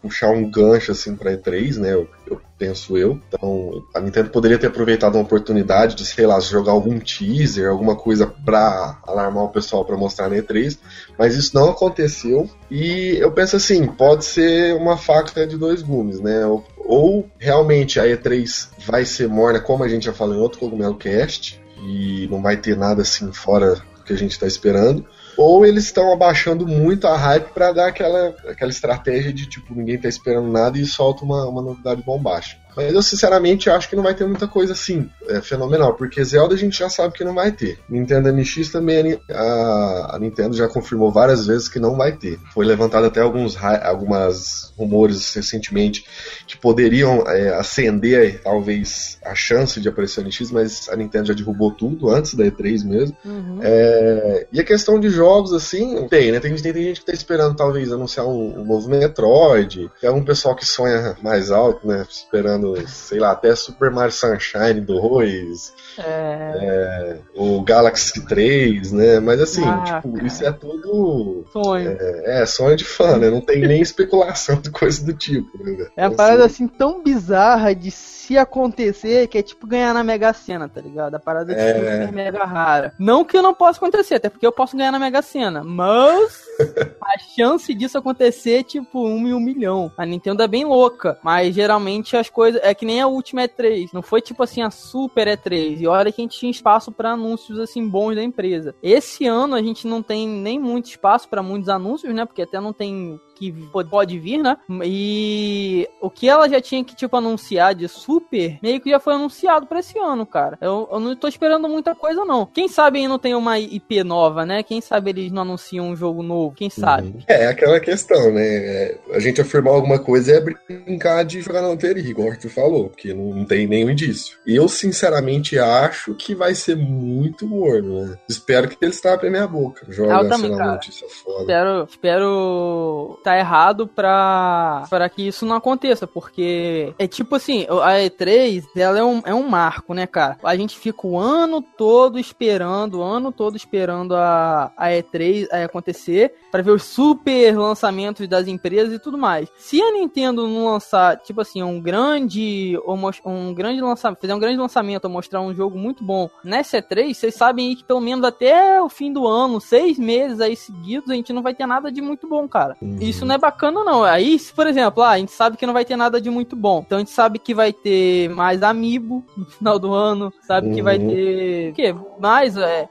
puxar 0.00 0.30
um 0.30 0.50
gancho 0.50 0.92
assim 0.92 1.14
para 1.14 1.36
E3, 1.36 1.76
né? 1.76 1.92
Eu, 1.92 2.08
eu, 2.26 2.40
penso 2.56 2.96
eu. 2.96 3.20
Então 3.28 3.84
a 3.94 4.00
Nintendo 4.00 4.30
poderia 4.30 4.56
ter 4.56 4.68
aproveitado 4.68 5.16
uma 5.16 5.24
oportunidade 5.24 5.94
de, 5.94 6.06
sei 6.06 6.24
lá, 6.26 6.40
jogar 6.40 6.72
algum 6.72 6.98
teaser, 6.98 7.68
alguma 7.68 7.96
coisa 7.96 8.26
para 8.26 8.98
alarmar 9.06 9.44
o 9.44 9.50
pessoal 9.50 9.84
para 9.84 9.94
mostrar 9.94 10.30
na 10.30 10.36
E3, 10.36 10.78
mas 11.18 11.36
isso 11.36 11.54
não 11.54 11.68
aconteceu. 11.68 12.48
E 12.70 13.18
eu 13.20 13.30
penso 13.30 13.56
assim, 13.56 13.86
pode 13.86 14.24
ser 14.24 14.74
uma 14.74 14.96
faca 14.96 15.46
de 15.46 15.58
dois 15.58 15.82
gumes, 15.82 16.18
né? 16.18 16.46
Ou, 16.46 16.64
ou 16.78 17.28
realmente 17.38 18.00
a 18.00 18.04
E3 18.04 18.68
vai 18.86 19.04
ser 19.04 19.28
morna, 19.28 19.60
como 19.60 19.84
a 19.84 19.88
gente 19.88 20.06
já 20.06 20.14
falou 20.14 20.34
em 20.34 20.40
outro 20.40 20.60
Cogumelo 20.60 20.94
Cast, 20.94 21.60
e 21.86 22.26
não 22.30 22.40
vai 22.40 22.56
ter 22.56 22.74
nada 22.74 23.02
assim 23.02 23.30
fora 23.30 23.82
que 24.04 24.12
a 24.12 24.16
gente 24.16 24.32
está 24.32 24.46
esperando, 24.46 25.06
ou 25.36 25.64
eles 25.66 25.84
estão 25.84 26.12
abaixando 26.12 26.66
muito 26.66 27.06
a 27.06 27.16
hype 27.16 27.52
para 27.52 27.72
dar 27.72 27.88
aquela, 27.88 28.34
aquela 28.48 28.70
estratégia 28.70 29.32
de 29.32 29.46
tipo, 29.46 29.74
ninguém 29.74 29.98
tá 29.98 30.08
esperando 30.08 30.50
nada 30.50 30.78
e 30.78 30.86
solta 30.86 31.24
uma, 31.24 31.46
uma 31.48 31.62
novidade 31.62 32.02
bombástica. 32.02 32.63
Mas 32.76 32.92
eu 32.92 33.02
sinceramente 33.02 33.70
acho 33.70 33.88
que 33.88 33.96
não 33.96 34.02
vai 34.02 34.14
ter 34.14 34.26
muita 34.26 34.46
coisa 34.46 34.72
assim, 34.72 35.08
é 35.28 35.40
fenomenal, 35.40 35.94
porque 35.94 36.24
Zelda 36.24 36.54
a 36.54 36.58
gente 36.58 36.78
já 36.78 36.88
sabe 36.88 37.14
que 37.14 37.24
não 37.24 37.34
vai 37.34 37.52
ter. 37.52 37.78
Nintendo 37.88 38.32
NX 38.32 38.70
também 38.70 39.18
a, 39.30 40.16
a 40.16 40.18
Nintendo 40.18 40.56
já 40.56 40.68
confirmou 40.68 41.10
várias 41.10 41.46
vezes 41.46 41.68
que 41.68 41.78
não 41.78 41.96
vai 41.96 42.12
ter. 42.12 42.38
Foi 42.52 42.64
levantado 42.64 43.06
até 43.06 43.20
alguns 43.20 43.56
algumas 43.56 44.72
rumores 44.76 45.34
recentemente 45.34 46.04
que 46.46 46.56
poderiam 46.56 47.24
é, 47.26 47.54
acender 47.54 48.40
talvez 48.42 49.18
a 49.24 49.34
chance 49.34 49.80
de 49.80 49.88
aparecer 49.88 50.20
o 50.20 50.24
NX, 50.24 50.50
mas 50.50 50.88
a 50.88 50.96
Nintendo 50.96 51.26
já 51.26 51.34
derrubou 51.34 51.70
tudo 51.70 52.10
antes 52.10 52.34
da 52.34 52.44
E3 52.44 52.84
mesmo. 52.84 53.16
Uhum. 53.24 53.58
É, 53.62 54.46
e 54.52 54.60
a 54.60 54.64
questão 54.64 54.98
de 54.98 55.08
jogos 55.08 55.52
assim, 55.52 56.06
tem, 56.08 56.32
né? 56.32 56.40
Tem, 56.40 56.54
tem, 56.54 56.72
tem 56.72 56.82
gente 56.82 57.00
que 57.00 57.06
tá 57.06 57.12
esperando 57.12 57.56
talvez 57.56 57.92
anunciar 57.92 58.26
um, 58.26 58.60
um 58.60 58.64
novo 58.64 58.88
Metroid, 58.88 59.90
tem 60.00 60.10
um 60.10 60.24
pessoal 60.24 60.54
que 60.54 60.66
sonha 60.66 61.16
mais 61.22 61.50
alto, 61.50 61.86
né? 61.86 62.04
Esperando 62.08 62.63
sei 62.86 63.18
lá, 63.18 63.32
até 63.32 63.54
Super 63.54 63.90
Mario 63.90 64.12
Sunshine 64.12 64.80
2, 64.80 65.74
é... 65.98 66.04
É, 66.04 67.18
o 67.34 67.62
Galaxy 67.62 68.24
3, 68.24 68.92
né? 68.92 69.20
Mas 69.20 69.40
assim, 69.40 69.64
ah, 69.64 69.82
tipo, 69.84 70.12
cara. 70.12 70.26
isso 70.26 70.44
é 70.44 70.52
tudo. 70.52 71.44
Sonho. 71.52 71.96
É, 72.00 72.42
é, 72.42 72.46
sonho 72.46 72.76
de 72.76 72.84
fã, 72.84 73.16
né? 73.16 73.30
Não 73.30 73.40
tem 73.40 73.60
nem 73.60 73.80
especulação 73.80 74.56
de 74.60 74.70
coisa 74.70 75.04
do 75.04 75.12
tipo, 75.12 75.62
né? 75.62 75.88
É 75.96 76.08
uma 76.08 76.16
parada 76.16 76.44
assim 76.44 76.66
tão 76.66 77.02
bizarra 77.02 77.74
de 77.74 77.90
se 77.90 78.38
acontecer, 78.38 79.28
que 79.28 79.38
é 79.38 79.42
tipo 79.42 79.66
ganhar 79.66 79.92
na 79.92 80.02
Mega 80.02 80.32
Sena, 80.32 80.68
tá 80.68 80.80
ligado? 80.80 81.14
A 81.14 81.20
parada 81.20 81.52
é, 81.52 82.04
é 82.04 82.10
mega 82.10 82.44
rara. 82.44 82.94
Não 82.98 83.24
que 83.24 83.36
eu 83.36 83.42
não 83.42 83.54
possa 83.54 83.78
acontecer, 83.78 84.14
até 84.14 84.30
porque 84.30 84.46
eu 84.46 84.52
posso 84.52 84.76
ganhar 84.76 84.90
na 84.90 84.98
Mega 84.98 85.20
Sena, 85.20 85.62
mas 85.62 86.42
a 87.02 87.18
chance 87.36 87.74
disso 87.74 87.98
acontecer 87.98 88.60
é 88.60 88.62
tipo 88.62 89.06
um 89.06 89.28
em 89.28 89.34
um 89.34 89.40
milhão. 89.40 89.92
A 89.96 90.06
Nintendo 90.06 90.42
é 90.42 90.48
bem 90.48 90.64
louca, 90.64 91.18
mas 91.22 91.54
geralmente 91.54 92.16
as 92.16 92.30
coisas 92.30 92.53
é 92.62 92.74
que 92.74 92.86
nem 92.86 93.00
a 93.00 93.06
última 93.06 93.42
E3, 93.42 93.90
não 93.92 94.02
foi 94.02 94.20
tipo 94.20 94.42
assim 94.42 94.62
a 94.62 94.70
Super 94.70 95.26
E3. 95.26 95.80
E 95.80 95.86
olha 95.86 96.12
que 96.12 96.20
a 96.20 96.24
gente 96.24 96.38
tinha 96.38 96.50
espaço 96.50 96.92
para 96.92 97.12
anúncios 97.12 97.58
assim 97.58 97.86
bons 97.88 98.14
da 98.14 98.22
empresa. 98.22 98.74
Esse 98.82 99.26
ano 99.26 99.54
a 99.54 99.62
gente 99.62 99.86
não 99.86 100.02
tem 100.02 100.28
nem 100.28 100.58
muito 100.58 100.86
espaço 100.86 101.28
para 101.28 101.42
muitos 101.42 101.68
anúncios, 101.68 102.14
né? 102.14 102.24
Porque 102.24 102.42
até 102.42 102.60
não 102.60 102.72
tem 102.72 103.20
que 103.34 103.52
pode 103.90 104.18
vir, 104.18 104.38
né? 104.38 104.56
E 104.84 105.88
o 106.00 106.10
que 106.10 106.28
ela 106.28 106.48
já 106.48 106.60
tinha 106.60 106.84
que, 106.84 106.94
tipo, 106.94 107.16
anunciar 107.16 107.74
de 107.74 107.88
super, 107.88 108.58
meio 108.62 108.80
que 108.80 108.90
já 108.90 109.00
foi 109.00 109.14
anunciado 109.14 109.66
pra 109.66 109.80
esse 109.80 109.98
ano, 109.98 110.24
cara. 110.24 110.58
Eu, 110.60 110.88
eu 110.90 111.00
não 111.00 111.16
tô 111.16 111.28
esperando 111.28 111.68
muita 111.68 111.94
coisa, 111.94 112.24
não. 112.24 112.46
Quem 112.46 112.68
sabe 112.68 113.00
aí 113.00 113.08
não 113.08 113.18
tem 113.18 113.34
uma 113.34 113.58
IP 113.58 114.02
nova, 114.04 114.44
né? 114.44 114.62
Quem 114.62 114.80
sabe 114.80 115.10
eles 115.10 115.32
não 115.32 115.42
anunciam 115.42 115.88
um 115.88 115.96
jogo 115.96 116.22
novo? 116.22 116.54
Quem 116.54 116.70
sabe? 116.70 117.08
Uhum. 117.08 117.20
É, 117.26 117.46
aquela 117.46 117.80
questão, 117.80 118.32
né? 118.32 118.44
É, 118.44 118.98
a 119.12 119.18
gente 119.18 119.40
afirmar 119.40 119.74
alguma 119.74 119.98
coisa 119.98 120.32
é 120.32 120.40
brincar 120.40 121.24
de 121.24 121.40
jogar 121.40 121.62
na 121.62 121.68
loteria, 121.68 122.08
igual 122.08 122.28
o 122.28 122.30
Arthur 122.30 122.50
falou, 122.50 122.88
porque 122.88 123.12
não, 123.12 123.34
não 123.34 123.44
tem 123.44 123.66
nenhum 123.66 123.90
indício. 123.90 124.38
Eu, 124.46 124.68
sinceramente, 124.68 125.58
acho 125.58 126.14
que 126.14 126.34
vai 126.34 126.54
ser 126.54 126.76
muito 126.76 127.46
morno, 127.46 128.06
né? 128.06 128.18
Espero 128.28 128.68
que 128.68 128.76
eles 128.80 129.00
tapem 129.00 129.30
minha 129.30 129.46
boca. 129.46 129.86
Joga, 129.88 130.22
eu 130.22 130.28
também, 130.28 130.50
notícia 130.50 131.06
foda. 131.08 131.40
Espero, 131.40 131.84
espero 131.88 133.20
tá 133.24 133.38
errado 133.38 133.86
pra, 133.86 134.84
pra 134.90 135.08
que 135.08 135.26
isso 135.26 135.46
não 135.46 135.56
aconteça, 135.56 136.06
porque 136.06 136.94
é 136.98 137.06
tipo 137.06 137.34
assim, 137.34 137.66
a 137.82 137.98
E3, 137.98 138.64
ela 138.76 138.98
é 138.98 139.04
um, 139.04 139.22
é 139.24 139.34
um 139.34 139.48
marco, 139.48 139.94
né, 139.94 140.06
cara? 140.06 140.36
A 140.44 140.54
gente 140.54 140.78
fica 140.78 141.06
o 141.06 141.18
ano 141.18 141.62
todo 141.62 142.18
esperando, 142.18 142.98
o 142.98 143.02
ano 143.02 143.32
todo 143.32 143.56
esperando 143.56 144.14
a, 144.14 144.70
a 144.76 144.88
E3 144.88 145.48
a 145.50 145.64
acontecer, 145.64 146.34
para 146.52 146.62
ver 146.62 146.72
os 146.72 146.82
super 146.82 147.56
lançamentos 147.56 148.28
das 148.28 148.46
empresas 148.46 148.92
e 148.92 148.98
tudo 148.98 149.16
mais. 149.16 149.48
Se 149.56 149.80
a 149.80 149.92
Nintendo 149.92 150.46
não 150.46 150.66
lançar, 150.66 151.16
tipo 151.18 151.40
assim, 151.40 151.62
um 151.62 151.80
grande, 151.80 152.78
um 153.24 153.54
grande 153.54 153.80
lançamento, 153.80 154.20
fizer 154.20 154.34
um 154.34 154.38
grande 154.38 154.58
lançamento 154.58 155.08
mostrar 155.14 155.40
um 155.40 155.54
jogo 155.54 155.78
muito 155.78 156.04
bom 156.04 156.28
nessa 156.44 156.82
E3, 156.82 157.14
vocês 157.14 157.34
sabem 157.34 157.68
aí 157.68 157.76
que 157.76 157.84
pelo 157.84 158.00
menos 158.00 158.24
até 158.24 158.82
o 158.82 158.88
fim 158.88 159.12
do 159.12 159.26
ano, 159.26 159.60
seis 159.60 159.98
meses 159.98 160.40
aí 160.40 160.56
seguidos, 160.56 161.10
a 161.10 161.14
gente 161.14 161.32
não 161.32 161.42
vai 161.42 161.54
ter 161.54 161.66
nada 161.66 161.90
de 161.90 162.02
muito 162.02 162.28
bom, 162.28 162.46
cara. 162.48 162.76
Isso 163.14 163.24
não 163.24 163.34
é 163.34 163.38
bacana, 163.38 163.84
não. 163.84 164.02
Aí, 164.02 164.38
se, 164.38 164.52
por 164.52 164.66
exemplo, 164.66 165.02
ah, 165.02 165.10
a 165.10 165.18
gente 165.18 165.32
sabe 165.32 165.56
que 165.56 165.66
não 165.66 165.72
vai 165.72 165.84
ter 165.84 165.96
nada 165.96 166.20
de 166.20 166.28
muito 166.28 166.56
bom. 166.56 166.82
Então 166.84 166.96
a 166.96 166.98
gente 166.98 167.10
sabe 167.10 167.38
que 167.38 167.54
vai 167.54 167.72
ter 167.72 168.28
mais 168.30 168.62
Amiibo 168.62 169.24
no 169.36 169.44
final 169.46 169.78
do 169.78 169.92
ano. 169.92 170.32
Sabe 170.42 170.68
uhum. 170.68 170.74
que 170.74 170.82
vai 170.82 170.98
uhum. 170.98 171.08
ter. 171.08 171.70
O 171.70 171.74
quê? 171.74 171.94
Mais, 172.18 172.56
é, 172.56 172.88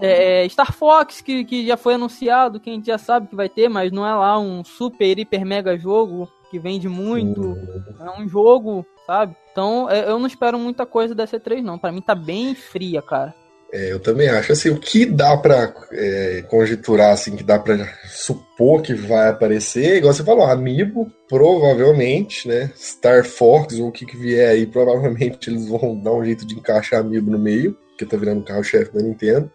é, 0.00 0.48
Star 0.48 0.72
Fox, 0.72 1.20
que, 1.20 1.44
que 1.44 1.66
já 1.66 1.76
foi 1.76 1.94
anunciado, 1.94 2.60
que 2.60 2.70
a 2.70 2.72
gente 2.72 2.86
já 2.86 2.98
sabe 2.98 3.28
que 3.28 3.36
vai 3.36 3.48
ter, 3.48 3.68
mas 3.68 3.90
não 3.90 4.06
é 4.06 4.14
lá 4.14 4.38
um 4.38 4.64
super, 4.64 5.18
hiper, 5.18 5.44
mega 5.44 5.76
jogo 5.76 6.28
que 6.50 6.58
vende 6.58 6.88
muito. 6.88 7.40
Uhum. 7.40 7.94
É 8.00 8.20
um 8.20 8.28
jogo, 8.28 8.86
sabe? 9.06 9.36
Então 9.52 9.88
é, 9.90 10.08
eu 10.08 10.18
não 10.18 10.26
espero 10.26 10.58
muita 10.58 10.86
coisa 10.86 11.14
da 11.14 11.26
C3, 11.26 11.62
não. 11.62 11.78
Para 11.78 11.92
mim 11.92 12.00
tá 12.00 12.14
bem 12.14 12.54
fria, 12.54 13.02
cara. 13.02 13.34
É, 13.72 13.92
eu 13.92 14.00
também 14.00 14.28
acho. 14.28 14.52
Assim, 14.52 14.70
o 14.70 14.78
que 14.78 15.06
dá 15.06 15.36
para 15.36 15.72
é, 15.92 16.44
conjecturar, 16.48 17.12
assim, 17.12 17.36
que 17.36 17.44
dá 17.44 17.58
para 17.58 17.88
supor 18.08 18.82
que 18.82 18.94
vai 18.94 19.28
aparecer, 19.28 19.96
igual 19.96 20.12
você 20.12 20.24
falou, 20.24 20.44
Amiibo, 20.44 21.10
provavelmente, 21.28 22.48
né? 22.48 22.70
Star 22.76 23.24
Fox 23.24 23.78
ou 23.78 23.88
o 23.88 23.92
que, 23.92 24.04
que 24.04 24.16
vier 24.16 24.50
aí, 24.50 24.66
provavelmente 24.66 25.48
eles 25.48 25.68
vão 25.68 25.96
dar 25.96 26.12
um 26.12 26.24
jeito 26.24 26.46
de 26.46 26.54
encaixar 26.54 27.00
Amiibo 27.00 27.30
no 27.30 27.38
meio. 27.38 27.76
porque 27.90 28.06
tá 28.06 28.16
virando 28.16 28.42
carro-chefe 28.42 28.92
da 28.92 29.02
Nintendo. 29.02 29.50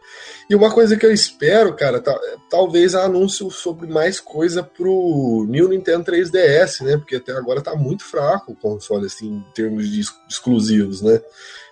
E 0.49 0.55
uma 0.55 0.71
coisa 0.71 0.95
que 0.95 1.05
eu 1.05 1.11
espero, 1.11 1.75
cara, 1.75 1.99
tá, 1.99 2.15
talvez 2.49 2.93
anúncio 2.93 3.49
sobre 3.49 3.87
mais 3.87 4.19
coisa 4.19 4.61
pro 4.61 5.45
New 5.49 5.67
Nintendo 5.67 6.05
3DS, 6.05 6.85
né? 6.85 6.95
Porque 6.95 7.15
até 7.15 7.31
agora 7.33 7.61
tá 7.61 7.75
muito 7.75 8.05
fraco 8.05 8.53
o 8.53 8.55
console, 8.55 9.07
assim, 9.07 9.27
em 9.27 9.45
termos 9.53 9.89
de 9.89 10.01
exclusivos, 10.29 11.01
né? 11.01 11.19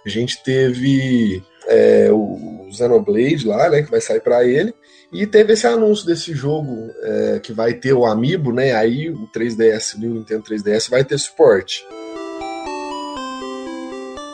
A 0.05 0.09
gente 0.09 0.43
teve 0.43 1.43
é, 1.67 2.10
o 2.12 2.67
Xenoblade 2.72 3.48
lá, 3.48 3.70
né? 3.70 3.82
Que 3.82 3.91
vai 3.91 4.01
sair 4.01 4.22
para 4.22 4.43
ele. 4.43 4.74
E 5.12 5.27
teve 5.27 5.53
esse 5.53 5.67
anúncio 5.67 6.05
desse 6.05 6.34
jogo 6.34 6.89
é, 7.03 7.39
que 7.41 7.53
vai 7.53 7.74
ter 7.74 7.93
o 7.93 8.05
Amiibo, 8.05 8.51
né? 8.51 8.74
Aí 8.74 9.10
o 9.10 9.27
3DS, 9.27 9.96
o 9.96 10.00
Nintendo 10.00 10.43
3DS 10.43 10.89
vai 10.89 11.03
ter 11.03 11.17
suporte. 11.20 11.86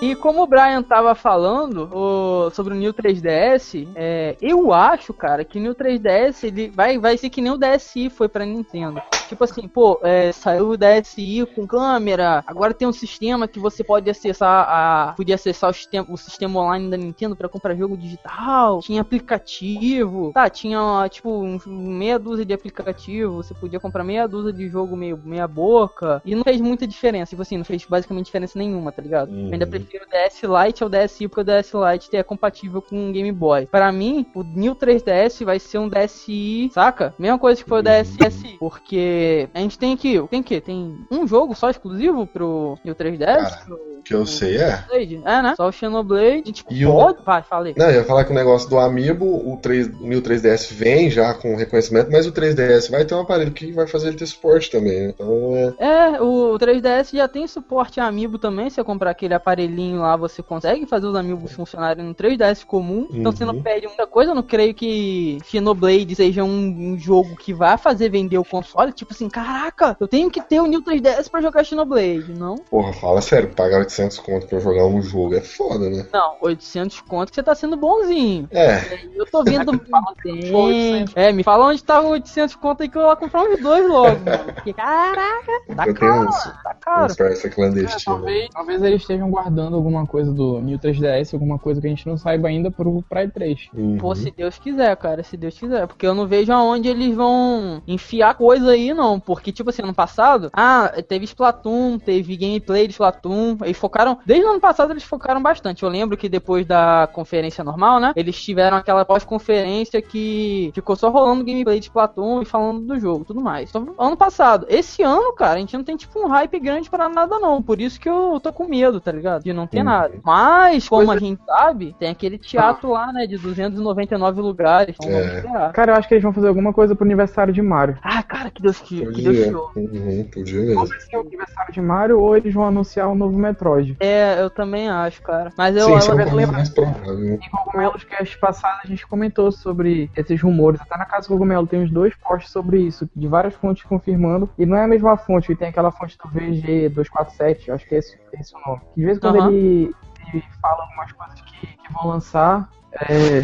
E 0.02 0.16
como 0.16 0.44
o 0.44 0.48
Brian 0.48 0.82
tava 0.82 1.14
falando 1.14 1.90
o, 1.92 2.50
sobre 2.52 2.74
o 2.74 2.78
New 2.78 2.94
3DS, 2.94 3.86
é, 3.96 4.38
eu 4.42 4.72
acho, 4.72 5.14
cara, 5.14 5.44
que 5.44 5.60
o 5.60 5.62
New 5.62 5.76
3DS 5.76 6.46
ele 6.46 6.70
vai, 6.70 6.98
vai 6.98 7.18
ser 7.18 7.30
que 7.30 7.42
nem 7.42 7.52
o 7.52 7.58
DSi 7.58 8.10
foi 8.10 8.30
pra 8.30 8.46
Nintendo. 8.46 9.02
Tipo 9.30 9.44
assim, 9.44 9.68
pô, 9.68 10.00
é, 10.02 10.32
saiu 10.32 10.72
o 10.72 10.78
DSi 10.78 11.48
com 11.54 11.68
câmera, 11.68 12.44
agora 12.48 12.74
tem 12.74 12.88
um 12.88 12.92
sistema 12.92 13.48
que 13.48 13.60
você 13.60 13.84
pode 13.84 14.10
acessar 14.10 14.66
a. 14.68 15.14
Podia 15.16 15.36
acessar 15.36 15.70
o 15.70 15.74
sistema, 15.74 16.08
o 16.10 16.18
sistema 16.18 16.60
online 16.60 16.90
da 16.90 16.98
Nintendo 16.98 17.36
para 17.36 17.48
comprar 17.48 17.76
jogo 17.76 17.96
digital, 17.96 18.80
tinha 18.80 19.02
aplicativo, 19.02 20.32
tá, 20.34 20.50
tinha 20.50 21.08
tipo 21.12 21.30
um, 21.30 21.60
meia 21.68 22.18
dúzia 22.18 22.44
de 22.44 22.54
aplicativo, 22.54 23.36
você 23.36 23.54
podia 23.54 23.80
comprar 23.80 24.04
meia 24.04 24.28
dúzia 24.28 24.52
de 24.52 24.68
jogo 24.68 24.98
meio 24.98 25.22
meia 25.24 25.48
boca, 25.48 26.24
e 26.26 26.34
não 26.34 26.44
fez 26.44 26.60
muita 26.60 26.88
diferença, 26.88 27.30
tipo 27.30 27.44
assim, 27.44 27.58
não 27.58 27.66
fez 27.66 27.86
basicamente 27.86 28.26
diferença 28.26 28.58
nenhuma, 28.58 28.92
tá 28.92 29.02
ligado? 29.04 29.30
Uhum. 29.30 29.52
ainda 29.54 29.68
prefiro 29.68 30.06
o 30.06 30.10
DS 30.10 30.42
Lite 30.42 30.84
ao 30.84 30.90
DSi, 30.90 31.28
porque 31.28 31.42
o 31.42 31.44
DS 31.44 31.72
Lite 31.74 32.16
é 32.16 32.24
compatível 32.24 32.82
com 32.82 33.10
o 33.10 33.14
Game 33.14 33.32
Boy. 33.32 33.68
Para 33.68 33.92
mim, 33.92 34.26
o 34.34 34.42
New 34.42 34.76
3DS 34.76 35.46
vai 35.46 35.60
ser 35.60 35.78
um 35.78 35.88
DSi, 35.88 36.72
saca? 36.74 37.14
Mesma 37.20 37.38
coisa 37.38 37.62
que 37.62 37.70
foi 37.70 37.80
o 37.80 37.84
DSi, 37.84 38.58
porque 38.58 39.19
a 39.54 39.60
gente 39.60 39.78
tem 39.78 39.94
aqui, 39.94 40.22
tem 40.30 40.44
que 40.44 40.62
tem 40.62 41.06
um 41.12 41.28
jogo 41.28 41.56
só 41.56 41.70
exclusivo 41.70 42.26
pro 42.28 42.78
New 42.84 42.96
3DS? 42.96 43.20
Cara, 43.20 43.66
pro, 43.66 43.80
que 44.04 44.14
eu 44.14 44.26
sei 44.26 44.58
é. 44.58 44.84
É, 45.26 45.42
né? 45.42 45.54
Só 45.56 45.68
o 45.68 45.72
Xenoblade. 45.72 46.42
A 46.44 46.46
gente 46.46 46.66
e 46.70 46.86
pode, 46.86 47.20
o... 47.20 47.24
vai, 47.24 47.42
falei. 47.42 47.74
Não, 47.78 47.88
eu 47.88 48.02
ia 48.02 48.04
falar 48.04 48.24
que 48.26 48.32
o 48.32 48.36
negócio 48.36 48.70
do 48.70 48.78
Amiibo, 48.78 49.26
o, 49.26 49.58
3, 49.58 49.88
o 49.88 50.08
New 50.08 50.22
3DS 50.22 50.74
vem 50.74 51.10
já 51.10 51.34
com 51.34 51.56
reconhecimento, 51.56 52.12
mas 52.12 52.26
o 52.26 52.32
3DS 52.32 52.90
vai 52.90 53.06
ter 53.06 53.16
um 53.16 53.22
aparelho 53.22 53.52
que 53.52 53.72
vai 53.72 53.88
fazer 53.88 54.10
ele 54.10 54.18
ter 54.18 54.26
suporte 54.26 54.70
também, 54.72 55.08
né? 55.08 55.14
Então 55.14 55.56
é. 55.80 55.90
É, 56.16 56.22
o 56.22 56.58
3DS 56.58 57.16
já 57.16 57.28
tem 57.28 57.48
suporte 57.48 58.00
a 58.00 58.06
Amiibo 58.06 58.38
também. 58.38 58.70
Se 58.70 58.76
você 58.76 58.84
comprar 58.84 59.12
aquele 59.12 59.34
aparelhinho 59.34 60.02
lá, 60.02 60.16
você 60.16 60.42
consegue 60.42 60.86
fazer 60.86 61.08
os 61.08 61.16
Amiibos 61.16 61.52
funcionarem 61.52 62.06
no 62.06 62.16
3DS 62.16 62.66
comum. 62.66 63.08
Uhum. 63.10 63.20
Então 63.20 63.32
você 63.32 63.46
não 63.46 63.56
uhum. 63.56 63.64
perde 63.64 63.88
muita 63.88 64.08
coisa. 64.08 64.32
Eu 64.32 64.36
não 64.36 64.44
creio 64.44 64.74
que 64.74 65.38
Xenoblade 65.46 66.16
seja 66.16 66.44
um, 66.44 66.94
um 66.94 66.98
jogo 66.98 67.36
que 67.36 67.54
vai 67.54 67.78
fazer 67.78 68.10
vender 68.10 68.38
o 68.38 68.46
console. 68.46 68.92
Tipo 68.92 69.14
assim, 69.14 69.30
caraca, 69.30 69.98
eu 70.00 70.08
tenho 70.08 70.30
que 70.30 70.42
ter 70.42 70.60
o 70.60 70.66
New 70.66 70.82
3DS 70.82 71.30
pra 71.30 71.42
jogar 71.42 71.64
Xenoblade, 71.64 72.34
não? 72.34 72.56
Porra, 72.56 72.94
fala 72.94 73.22
sério, 73.22 73.50
pagar 73.50 73.89
800 73.90 74.20
conto 74.20 74.48
pra 74.48 74.60
jogar 74.60 74.86
um 74.86 75.02
jogo 75.02 75.36
é 75.36 75.42
foda, 75.42 75.90
né? 75.90 76.06
Não, 76.14 76.38
800 76.42 77.02
conto 77.02 77.30
que 77.30 77.36
você 77.36 77.44
tá 77.44 77.56
sendo 77.56 77.76
bonzinho. 77.76 78.48
É. 78.52 79.00
Eu 79.16 79.26
tô 79.26 79.44
vendo. 79.44 79.78
tem... 80.22 81.06
É, 81.16 81.32
me 81.32 81.44
fala 81.44 81.66
onde 81.66 81.84
tá 81.84 82.00
800 82.00 82.56
conto 82.56 82.84
aí 82.84 82.90
que 82.90 82.98
eu 82.98 83.02
vou 83.02 83.18
comprar 83.18 83.44
uns 83.44 83.60
dois 83.60 83.88
logo, 83.88 84.20
mano. 84.20 84.54
Porque, 84.54 84.74
caraca, 84.74 85.52
tá 85.76 85.88
eu 85.88 85.94
caro, 85.96 86.30
uns, 86.30 86.44
tá 86.64 86.76
caro. 86.80 87.06
Essa 87.06 87.50
clandestina. 87.50 87.96
É, 87.98 88.06
talvez, 88.06 88.50
talvez 88.52 88.84
eles 88.84 89.02
estejam 89.02 89.30
guardando 89.32 89.76
alguma 89.76 90.06
coisa 90.06 90.32
do 90.32 90.60
New 90.62 90.78
3DS, 90.78 91.34
alguma 91.34 91.58
coisa 91.58 91.82
que 91.82 91.88
a 91.88 91.90
gente 91.90 92.08
não 92.08 92.18
saiba 92.18 92.48
ainda 92.48 92.70
pro 92.70 93.04
Pride 93.10 93.32
3. 93.34 93.70
Uhum. 93.74 93.98
Pô, 93.98 94.16
se 94.16 94.32
Deus 94.32 94.60
quiser, 94.60 94.96
cara, 94.98 95.24
se 95.24 95.36
Deus 95.36 95.58
quiser. 95.58 95.88
Porque 95.88 96.06
eu 96.06 96.14
não 96.14 96.28
vejo 96.28 96.54
aonde 96.54 96.88
eles 96.88 97.16
vão 97.16 97.82
enfiar 97.88 98.36
coisa 98.36 98.72
aí, 98.72 98.94
não. 98.94 99.20
Porque, 99.20 99.52
tipo 99.52 99.72
assim, 99.72 99.82
ano 99.82 99.94
passado, 99.94 100.50
ah, 100.54 100.92
teve 101.08 101.26
Splatoon, 101.26 101.98
teve 101.98 102.38
gameplay 102.38 102.86
de 102.86 102.94
Splatoon. 102.94 103.58
Eles 103.64 103.79
focaram. 103.80 104.20
Desde 104.26 104.46
o 104.46 104.50
ano 104.50 104.60
passado 104.60 104.92
eles 104.92 105.04
focaram 105.04 105.42
bastante. 105.42 105.84
Eu 105.84 105.90
lembro 105.90 106.18
que 106.18 106.30
depois 106.30 106.66
da 106.66 107.10
conferência 107.12 107.64
normal, 107.64 108.00
né? 108.00 108.14
Eles 108.16 108.42
tiveram 108.42 108.78
aquela 108.78 109.06
pós-conferência 109.06 110.02
que 110.02 110.72
ficou 110.74 110.96
só 110.96 111.10
rolando 111.10 111.44
gameplay 111.44 111.80
de 111.80 111.86
Splatoon 111.86 112.42
e 112.42 112.46
falando 112.46 112.82
do 112.82 113.00
jogo 113.00 113.26
tudo 113.26 113.42
mais. 113.42 113.70
Então, 113.70 113.94
ano 113.98 114.18
passado. 114.18 114.66
Esse 114.70 115.02
ano, 115.04 115.34
cara, 115.34 115.54
a 115.54 115.60
gente 115.60 115.76
não 115.76 115.84
tem, 115.84 115.96
tipo, 115.96 116.20
um 116.20 116.28
hype 116.28 116.60
grande 116.60 116.90
para 116.90 117.10
nada, 117.10 117.40
não. 117.40 117.62
Por 117.62 117.80
isso 117.80 118.00
que 118.00 118.10
eu 118.10 118.40
tô 118.42 118.52
com 118.52 118.68
medo, 118.68 119.00
tá 119.00 119.12
ligado? 119.12 119.44
De 119.44 119.54
não 119.54 119.68
ter 119.68 119.82
hum. 119.82 119.86
nada. 119.86 120.14
Mas, 120.24 120.88
como 120.88 121.12
a 121.12 121.18
gente 121.18 121.42
sabe, 121.46 121.96
tem 122.00 122.10
aquele 122.10 122.38
teatro 122.38 122.92
lá, 122.92 123.12
né? 123.12 123.26
De 123.26 123.38
299 123.38 124.42
lugares. 124.42 124.96
Então 125.00 125.12
é. 125.12 125.22
vamos 125.22 125.36
esperar. 125.38 125.72
Cara, 125.72 125.92
eu 125.92 125.96
acho 125.96 126.08
que 126.08 126.14
eles 126.14 126.24
vão 126.24 126.34
fazer 126.34 126.48
alguma 126.48 126.74
coisa 126.74 126.96
pro 126.96 127.06
aniversário 127.06 127.54
de 127.54 127.62
Mario. 127.62 127.98
Ah, 128.02 128.22
cara, 128.24 128.50
que 128.50 128.62
Deus 128.62 128.80
que, 128.80 129.06
que 129.12 129.22
Deus 129.22 129.40
Uhum, 129.76 130.24
podia 130.32 130.60
mesmo. 130.62 130.82
Ou 130.82 130.88
vai 130.88 131.00
ser 131.00 131.18
o 131.18 131.22
aniversário 131.22 131.74
de 131.74 131.82
Mario 131.82 132.20
ou 132.20 132.36
eles 132.36 132.54
vão 132.54 132.66
anunciar 132.66 133.08
o 133.08 133.12
um 133.12 133.16
novo 133.16 133.38
Metroid. 133.38 133.60
É, 134.00 134.42
eu 134.42 134.50
também 134.50 134.90
acho, 134.90 135.22
cara. 135.22 135.52
Mas 135.58 135.76
eu, 135.76 135.86
Sim, 136.00 136.12
eu, 136.12 136.20
eu 136.20 136.36
lembro. 136.36 136.60
Em 136.60 137.50
Cogumelos 137.50 138.04
Cast 138.04 138.38
passado 138.40 138.80
a 138.84 138.88
gente 138.88 139.06
comentou 139.08 139.52
sobre 139.52 140.10
esses 140.16 140.42
rumores. 140.42 140.82
Até 140.82 140.98
na 140.98 141.06
casa 141.06 141.28
do 141.28 141.34
Cogumelo 141.34 141.68
tem 141.68 141.82
uns 141.82 141.92
dois 141.92 142.16
posts 142.16 142.52
sobre 142.52 142.80
isso, 142.80 143.10
de 143.16 143.28
várias 143.28 143.54
fontes 143.56 143.84
confirmando. 143.84 144.50
E 144.58 144.66
não 144.66 144.78
é 144.78 144.84
a 144.84 144.88
mesma 144.88 145.18
fonte, 145.18 145.48
que 145.48 145.56
tem 145.56 145.70
aquela 145.70 145.92
fonte 145.92 146.18
do 146.18 146.30
VG247, 146.30 147.74
acho 147.74 147.88
que 147.88 147.96
é 147.96 147.98
esse, 148.00 148.20
esse 148.34 148.56
o 148.56 148.60
nome. 148.66 148.82
Que 148.94 149.00
de 149.00 149.06
vez 149.06 149.18
em 149.18 149.22
quando 149.22 149.40
uhum. 149.40 149.48
ele, 149.50 149.96
ele 150.34 150.44
fala 150.62 150.84
algumas 150.84 151.12
coisas 151.12 151.42
que, 151.42 151.68
que 151.68 151.94
vão 151.94 152.08
lançar. 152.08 152.70
É, 152.94 153.42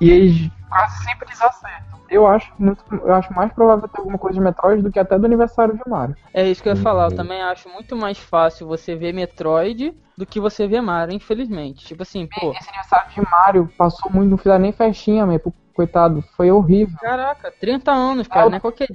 e 0.00 0.10
eles 0.10 0.50
quase 0.68 1.04
sempre 1.04 1.28
eles 1.28 1.40
acertam. 1.40 1.91
Eu 2.12 2.26
acho, 2.26 2.52
muito, 2.58 2.84
eu 2.90 3.14
acho 3.14 3.32
mais 3.32 3.50
provável 3.52 3.88
ter 3.88 3.98
alguma 3.98 4.18
coisa 4.18 4.38
de 4.38 4.44
Metroid 4.44 4.82
do 4.82 4.92
que 4.92 4.98
até 4.98 5.18
do 5.18 5.24
aniversário 5.24 5.74
de 5.74 5.88
Mario. 5.88 6.14
É 6.34 6.46
isso 6.46 6.62
que 6.62 6.68
eu 6.68 6.74
ia 6.74 6.82
falar. 6.82 7.06
Eu 7.06 7.16
também 7.16 7.40
acho 7.40 7.70
muito 7.70 7.96
mais 7.96 8.18
fácil 8.18 8.66
você 8.66 8.94
ver 8.94 9.14
Metroid 9.14 9.94
do 10.16 10.26
que 10.26 10.38
você 10.38 10.66
ver 10.66 10.82
Mario, 10.82 11.14
infelizmente. 11.14 11.86
Tipo 11.86 12.02
assim, 12.02 12.26
pô. 12.26 12.52
Esse 12.52 12.68
aniversário 12.68 13.10
de 13.12 13.20
Mario 13.30 13.72
passou 13.78 14.12
muito, 14.12 14.30
não 14.30 14.36
fizeram 14.36 14.58
nem 14.60 14.72
festinha, 14.72 15.24
meu. 15.24 15.40
Coitado, 15.74 16.22
foi 16.36 16.50
horrível. 16.50 16.98
Caraca, 17.00 17.50
30 17.50 17.90
anos, 17.90 18.28
cara, 18.28 18.50
não 18.50 18.58
é 18.58 18.60
qualquer 18.60 18.88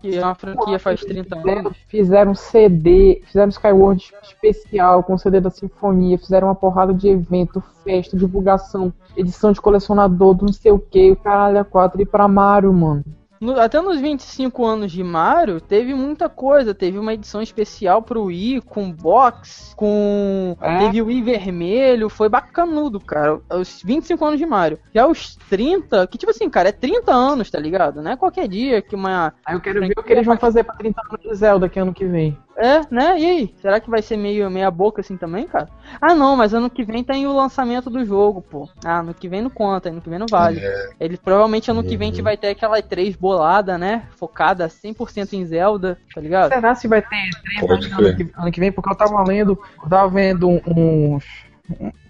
que 0.00 0.16
é 0.16 0.24
uma 0.24 0.34
franquia 0.34 0.78
faz 0.78 1.00
30 1.00 1.36
anos. 1.36 1.76
Fizeram 1.88 2.34
CD, 2.34 3.22
fizeram 3.26 3.48
Skyward 3.48 4.12
especial 4.22 5.02
com 5.02 5.18
CD 5.18 5.40
da 5.40 5.50
Sinfonia, 5.50 6.18
fizeram 6.18 6.48
uma 6.48 6.54
porrada 6.54 6.94
de 6.94 7.08
evento, 7.08 7.62
festa, 7.84 8.16
divulgação, 8.16 8.92
edição 9.16 9.52
de 9.52 9.60
colecionador 9.60 10.34
do 10.34 10.46
não 10.46 10.52
sei 10.52 10.72
o 10.72 10.78
que, 10.78 11.10
o 11.10 11.16
caralho 11.16 11.58
a 11.58 11.64
4 11.64 12.00
e 12.00 12.06
pra 12.06 12.28
Mario, 12.28 12.72
mano. 12.72 13.04
No, 13.40 13.58
até 13.58 13.80
nos 13.80 14.00
25 14.00 14.64
anos 14.64 14.92
de 14.92 15.02
Mario, 15.02 15.60
teve 15.60 15.94
muita 15.94 16.28
coisa. 16.28 16.74
Teve 16.74 16.98
uma 16.98 17.14
edição 17.14 17.40
especial 17.40 18.02
pro 18.02 18.24
Wii, 18.24 18.62
com 18.62 18.90
box, 18.90 19.74
com. 19.76 20.56
É? 20.60 20.78
Teve 20.78 21.02
o 21.02 21.06
Wii 21.06 21.22
vermelho, 21.22 22.08
foi 22.08 22.28
bacanudo, 22.28 22.98
cara. 23.00 23.40
Os 23.50 23.82
25 23.82 24.24
anos 24.24 24.38
de 24.38 24.46
Mario. 24.46 24.78
Já 24.94 25.06
os 25.06 25.36
30, 25.48 26.06
que 26.06 26.18
tipo 26.18 26.30
assim, 26.30 26.48
cara, 26.50 26.70
é 26.70 26.72
30 26.72 27.12
anos, 27.12 27.50
tá 27.50 27.58
ligado? 27.58 28.02
Não 28.02 28.10
é 28.10 28.16
qualquer 28.16 28.48
dia 28.48 28.82
que 28.82 28.94
uma. 28.94 29.32
Aí 29.44 29.54
eu 29.54 29.60
quero 29.60 29.80
ver 29.80 29.94
o 29.96 30.02
que 30.02 30.12
eles 30.12 30.26
vão 30.26 30.36
fazer 30.36 30.64
pra 30.64 30.74
30 30.74 31.00
anos 31.00 31.20
de 31.22 31.34
Zelda 31.34 31.68
que 31.68 31.78
ano 31.78 31.94
que 31.94 32.04
vem. 32.04 32.36
É, 32.58 32.80
né? 32.90 33.18
E 33.18 33.24
aí? 33.24 33.54
Será 33.62 33.78
que 33.78 33.88
vai 33.88 34.02
ser 34.02 34.16
meio 34.16 34.50
meia 34.50 34.68
boca 34.68 35.00
assim 35.00 35.16
também, 35.16 35.46
cara? 35.46 35.68
Ah, 36.00 36.12
não, 36.12 36.36
mas 36.36 36.52
ano 36.52 36.68
que 36.68 36.84
vem 36.84 37.04
tem 37.04 37.24
o 37.24 37.32
lançamento 37.32 37.88
do 37.88 38.04
jogo, 38.04 38.42
pô. 38.42 38.68
Ah, 38.84 38.98
ano 38.98 39.14
que 39.14 39.28
vem 39.28 39.40
não 39.40 39.48
conta, 39.48 39.88
ano 39.88 40.00
que 40.00 40.10
vem 40.10 40.18
não 40.18 40.26
vale. 40.28 40.58
É. 40.60 40.90
Ele 40.98 41.16
provavelmente 41.16 41.70
ano 41.70 41.84
que 41.84 41.96
vem 41.96 42.08
a 42.08 42.10
gente 42.10 42.18
uhum. 42.18 42.24
vai 42.24 42.36
ter 42.36 42.48
aquela 42.48 42.82
E3 42.82 43.16
bolada, 43.16 43.78
né? 43.78 44.08
Focada 44.16 44.66
100% 44.66 45.34
em 45.34 45.44
Zelda, 45.44 45.96
tá 46.12 46.20
ligado? 46.20 46.52
Será 46.52 46.74
se 46.74 46.88
vai 46.88 47.00
ter 47.00 47.30
E3 47.60 47.70
ano 47.70 48.16
que, 48.16 48.32
ano 48.36 48.52
que 48.52 48.60
vem? 48.60 48.72
Porque 48.72 48.90
eu 48.90 48.96
tava 48.96 49.22
lendo, 49.22 49.56
eu 49.80 49.88
tava 49.88 50.08
vendo 50.08 50.48
uns 50.66 51.24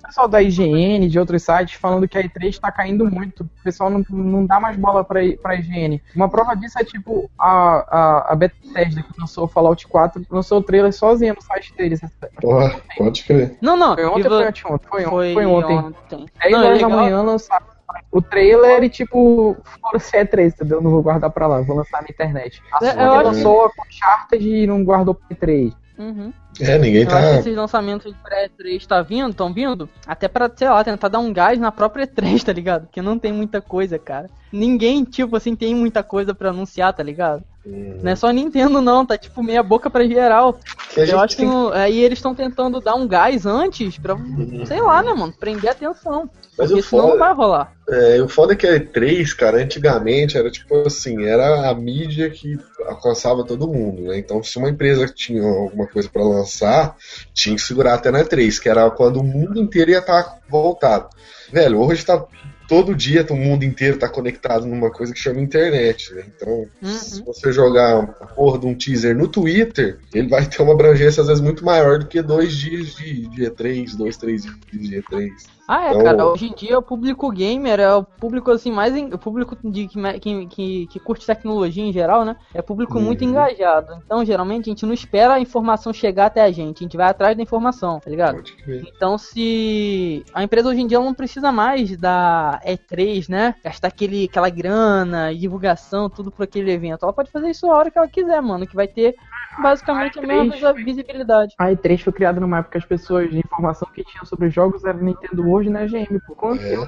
pessoal 0.09 0.27
da 0.27 0.43
IGN, 0.43 1.09
de 1.09 1.19
outros 1.19 1.43
sites, 1.43 1.75
falando 1.75 2.09
que 2.09 2.17
a 2.19 2.23
E3 2.23 2.49
está 2.49 2.73
caindo 2.73 3.09
muito. 3.11 3.43
O 3.43 3.63
pessoal 3.63 3.91
não, 3.91 4.05
não 4.09 4.47
dá 4.47 4.59
mais 4.59 4.77
bola 4.77 5.05
para 5.05 5.21
a 5.21 5.55
IGN. 5.55 6.03
Uma 6.17 6.29
prova 6.29 6.57
disso 6.57 6.79
é 6.79 6.85
tipo 6.85 7.31
a, 7.39 7.51
a, 7.51 8.33
a 8.33 8.37
Bethesda 8.37 9.03
que 9.03 9.21
lançou 9.21 9.45
o 9.45 9.49
Fallout 9.49 9.87
4, 9.87 10.27
lançou 10.31 10.59
o 10.59 10.63
trailer 10.63 10.93
sozinha 10.93 11.35
no 11.35 11.43
site 11.43 11.75
deles. 11.77 12.01
Porra, 12.41 12.81
pode 12.97 13.25
crer. 13.25 13.57
Não, 13.61 13.77
não. 13.77 13.95
Foi 13.95 14.07
ontem 14.07 14.29
ou 14.29 14.39
foi 14.39 14.47
anteontem? 14.47 14.89
Foi, 14.89 15.03
foi, 15.03 15.35
foi 15.35 15.47
ontem. 15.47 15.79
ontem. 15.79 16.27
10 16.43 16.53
não, 16.53 16.65
horas 16.65 16.81
da 16.81 16.89
manhã 16.89 17.23
lançaram 17.23 17.67
o 18.11 18.23
trailer 18.23 18.83
e 18.85 18.89
tipo, 18.89 19.57
foda-se 19.81 20.17
é 20.17 20.25
3, 20.25 20.55
entendeu? 20.55 20.81
Não 20.81 20.91
vou 20.91 21.03
guardar 21.03 21.31
pra 21.31 21.47
lá, 21.47 21.61
vou 21.61 21.77
lançar 21.77 22.03
na 22.03 22.09
internet. 22.09 22.63
A 22.73 22.85
é, 22.85 22.93
Sony 22.93 23.25
lançou 23.25 23.65
a 23.67 23.71
Uncharted 23.87 24.49
e 24.49 24.67
não 24.67 24.83
guardou 24.85 25.15
pra 25.15 25.37
3. 25.37 25.73
Uhum. 25.99 26.33
É, 26.61 26.79
ninguém 26.79 27.03
eu 27.03 27.09
tá. 27.09 27.19
Acho 27.19 27.33
que 27.33 27.39
esses 27.41 27.57
lançamentos 27.57 28.13
de 28.13 28.19
pré-E3 28.23 28.87
tá 28.87 29.03
vindo, 29.03 29.31
estão 29.31 29.53
vindo, 29.53 29.89
até 30.07 30.29
pra, 30.29 30.51
sei 30.55 30.69
lá, 30.69 30.83
tentar 30.85 31.09
dar 31.09 31.19
um 31.19 31.33
gás 31.33 31.59
na 31.59 31.73
própria 31.73 32.07
E3, 32.07 32.43
tá 32.45 32.53
ligado? 32.53 32.83
Porque 32.87 33.03
não 33.03 33.19
tem 33.19 33.33
muita 33.33 33.61
coisa, 33.61 33.99
cara. 33.99 34.31
Ninguém, 34.53 35.05
tipo 35.05 35.37
assim, 35.37 35.57
tem 35.57 35.75
muita 35.75 36.03
coisa 36.03 36.35
pra 36.35 36.51
anunciar, 36.51 36.93
tá 36.93 37.03
ligado? 37.03 37.43
Uhum. 37.67 37.99
Não 38.03 38.13
é 38.13 38.17
só 38.17 38.31
Nintendo, 38.31 38.81
não, 38.81 39.05
tá 39.05 39.19
tipo 39.19 39.43
meia 39.43 39.63
boca 39.63 39.91
pra 39.91 40.07
geral. 40.07 40.59
Que 40.95 41.01
eu 41.01 41.21
acho 41.21 41.37
que 41.37 41.45
aí 41.75 41.99
eles 41.99 42.19
estão 42.19 42.35
tentando 42.35 42.81
dar 42.81 42.95
um 42.95 43.07
gás 43.07 43.45
antes 43.45 43.99
pra, 43.99 44.15
uhum. 44.15 44.65
sei 44.65 44.81
lá, 44.81 45.03
né, 45.03 45.13
mano, 45.13 45.35
prender 45.39 45.71
atenção. 45.71 46.31
Mas 46.59 46.69
Porque 46.69 46.81
o 46.81 46.83
foda- 46.85 47.09
não 47.09 47.19
vai 47.19 47.33
rolar. 47.35 47.73
É, 47.89 48.21
o 48.21 48.29
foda 48.29 48.53
é 48.53 48.57
que 48.57 48.67
a 48.67 48.75
E3, 48.75 49.33
cara, 49.33 49.63
antigamente 49.63 50.37
era 50.37 50.51
tipo 50.51 50.75
assim, 50.87 51.25
era 51.25 51.71
a 51.71 51.75
mídia 51.75 52.29
que 52.29 52.59
alcançava 52.87 53.45
todo 53.45 53.69
mundo, 53.69 54.03
né? 54.03 54.19
Então, 54.19 54.43
se 54.43 54.59
uma 54.59 54.69
empresa 54.69 55.07
tinha 55.07 55.43
alguma 55.43 55.87
coisa 55.87 56.09
pra 56.09 56.23
lançar, 56.23 56.97
tinha 57.33 57.55
que 57.55 57.63
segurar 57.63 57.95
até 57.95 58.11
na 58.11 58.25
E3, 58.25 58.59
que 58.61 58.69
era 58.69 58.91
quando 58.91 59.21
o 59.21 59.25
mundo 59.25 59.59
inteiro 59.61 59.93
ia 59.93 59.99
estar 60.01 60.39
voltado. 60.51 61.09
Velho, 61.53 61.81
hoje 61.81 62.05
tá 62.05 62.27
todo 62.69 62.95
dia 62.95 63.27
o 63.31 63.35
mundo 63.35 63.65
inteiro 63.65 63.99
tá 63.99 64.09
conectado 64.09 64.67
numa 64.67 64.91
coisa 64.91 65.13
que 65.15 65.19
chama 65.19 65.41
internet, 65.41 66.13
né? 66.13 66.25
Então, 66.37 66.67
se 66.83 67.23
você 67.23 67.51
jogar 67.51 68.01
a 68.21 68.27
porra 68.27 68.59
de 68.59 68.67
um 68.67 68.75
teaser 68.75 69.17
no 69.17 69.27
Twitter, 69.27 69.99
ele 70.13 70.29
vai 70.29 70.45
ter 70.45 70.61
uma 70.61 70.75
abrangência 70.75 71.23
às 71.23 71.29
vezes 71.29 71.43
muito 71.43 71.65
maior 71.65 71.99
do 71.99 72.07
que 72.07 72.21
dois 72.21 72.55
dias 72.55 72.95
de, 72.95 73.27
de 73.29 73.51
E3, 73.51 73.97
dois, 73.97 74.17
três 74.19 74.43
dias 74.43 74.57
de 74.73 75.03
E3. 75.03 75.31
Ah, 75.71 75.85
é, 75.85 75.91
Então- 75.91 76.03
cara. 76.05 76.27
Hoje 76.27 76.47
em 76.47 76.55
dia 76.55 76.79
o 76.79 76.83
público 76.83 77.31
gamer 77.31 77.79
é 77.79 77.95
o 77.95 78.03
público 78.03 78.51
assim 78.51 78.73
mais. 78.73 78.97
en- 78.97 79.13
O 79.13 79.19
público 79.19 79.55
de, 79.63 79.87
que, 79.87 80.47
que, 80.47 80.87
que, 80.87 80.99
curte 80.99 81.27
tecnologia 81.27 81.85
em 81.85 81.93
geral, 81.93 82.25
né? 82.25 82.37
É 82.55 82.63
público 82.63 82.99
muito 82.99 83.23
Uhum. 83.23 83.31
engajado. 83.31 83.93
Então, 84.05 84.25
geralmente, 84.25 84.63
a 84.71 84.73
gente 84.73 84.87
não 84.87 84.95
espera 84.95 85.35
a 85.35 85.41
informação 85.41 85.93
chegar 85.93 86.27
até 86.27 86.41
a 86.43 86.51
gente. 86.51 86.79
A 86.79 86.85
gente 86.85 86.97
vai 86.97 87.07
atrás 87.11 87.37
da 87.37 87.43
informação, 87.43 88.01
tá 88.01 88.09
ligado? 88.09 88.43
Então, 88.67 89.19
se 89.19 90.25
a 90.33 90.43
empresa 90.43 90.71
hoje 90.71 90.81
em 90.81 90.87
dia 90.87 90.99
não 90.99 91.13
precisa 91.13 91.53
mais 91.53 91.95
da 91.99 92.59
E3, 92.65 93.29
né? 93.29 93.55
Gastar 93.63 93.89
aquele, 93.89 94.25
aquela 94.25 94.49
grana, 94.49 95.35
divulgação, 95.35 96.09
tudo 96.09 96.31
por 96.31 96.45
aquele 96.45 96.71
evento. 96.73 97.03
Ela 97.03 97.13
pode 97.13 97.31
fazer 97.31 97.51
isso 97.51 97.67
a 97.71 97.77
hora 97.77 97.91
que 97.91 97.99
ela 97.99 98.09
quiser, 98.09 98.41
mano. 98.41 98.67
Que 98.67 98.75
vai 98.75 98.89
ter 98.89 99.15
basicamente 99.63 100.19
a 100.19 100.23
mesma 100.23 100.55
A 100.55 100.59
E3 100.59 100.75
visi- 100.75 100.85
visibilidade. 100.85 101.55
A 101.59 101.71
E3 101.73 102.03
foi 102.03 102.13
criada 102.13 102.41
numa 102.41 102.59
época 102.59 102.73
que 102.73 102.79
as 102.79 102.85
pessoas, 102.85 103.31
de 103.31 103.39
informação 103.39 103.89
que 103.95 104.05
tinham 104.05 104.25
sobre 104.25 104.51
jogos 104.51 104.85
era 104.85 104.97
Nintendo 104.99 105.47
World 105.47 105.69
e 105.69 105.73
na 105.73 105.87
GM, 105.87 106.19
pô. 106.27 106.35
Quando 106.35 106.61
É. 106.63 106.75
eu, 106.77 106.83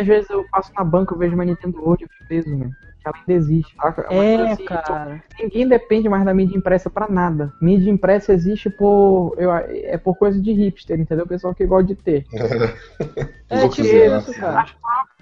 às 0.00 0.06
vezes 0.06 0.30
eu 0.30 0.44
passo 0.50 0.72
na 0.76 0.84
banca, 0.84 1.14
eu 1.14 1.18
vejo 1.18 1.34
uma 1.34 1.44
Nintendo 1.44 1.78
World, 1.80 2.04
eu 2.04 2.08
fico 2.08 2.26
preso, 2.26 2.50
mano. 2.50 2.74
Ela 3.06 3.14
ainda 3.16 3.32
existe, 3.32 3.74
uma 3.78 3.88
É, 3.88 4.36
coisa 4.36 4.52
assim, 4.52 4.64
cara. 4.64 5.22
Ninguém 5.40 5.68
depende 5.68 6.08
mais 6.10 6.24
da 6.24 6.34
mídia 6.34 6.56
impressa 6.58 6.90
pra 6.90 7.08
nada. 7.08 7.50
Mídia 7.60 7.90
impressa 7.90 8.32
existe 8.34 8.68
por. 8.68 9.34
Eu, 9.38 9.50
é 9.54 9.96
por 9.96 10.16
coisa 10.16 10.38
de 10.38 10.52
hipster, 10.52 10.98
entendeu? 11.00 11.24
O 11.24 11.28
pessoal 11.28 11.54
que 11.54 11.64
gosta 11.64 11.86
de 11.86 11.94
ter. 11.94 12.26
É 13.50 13.66
tipo 13.68 13.88
né? 13.88 14.18
isso, 14.18 14.34
cara. 14.38 14.60
As 14.60 14.72
próprias 14.72 15.17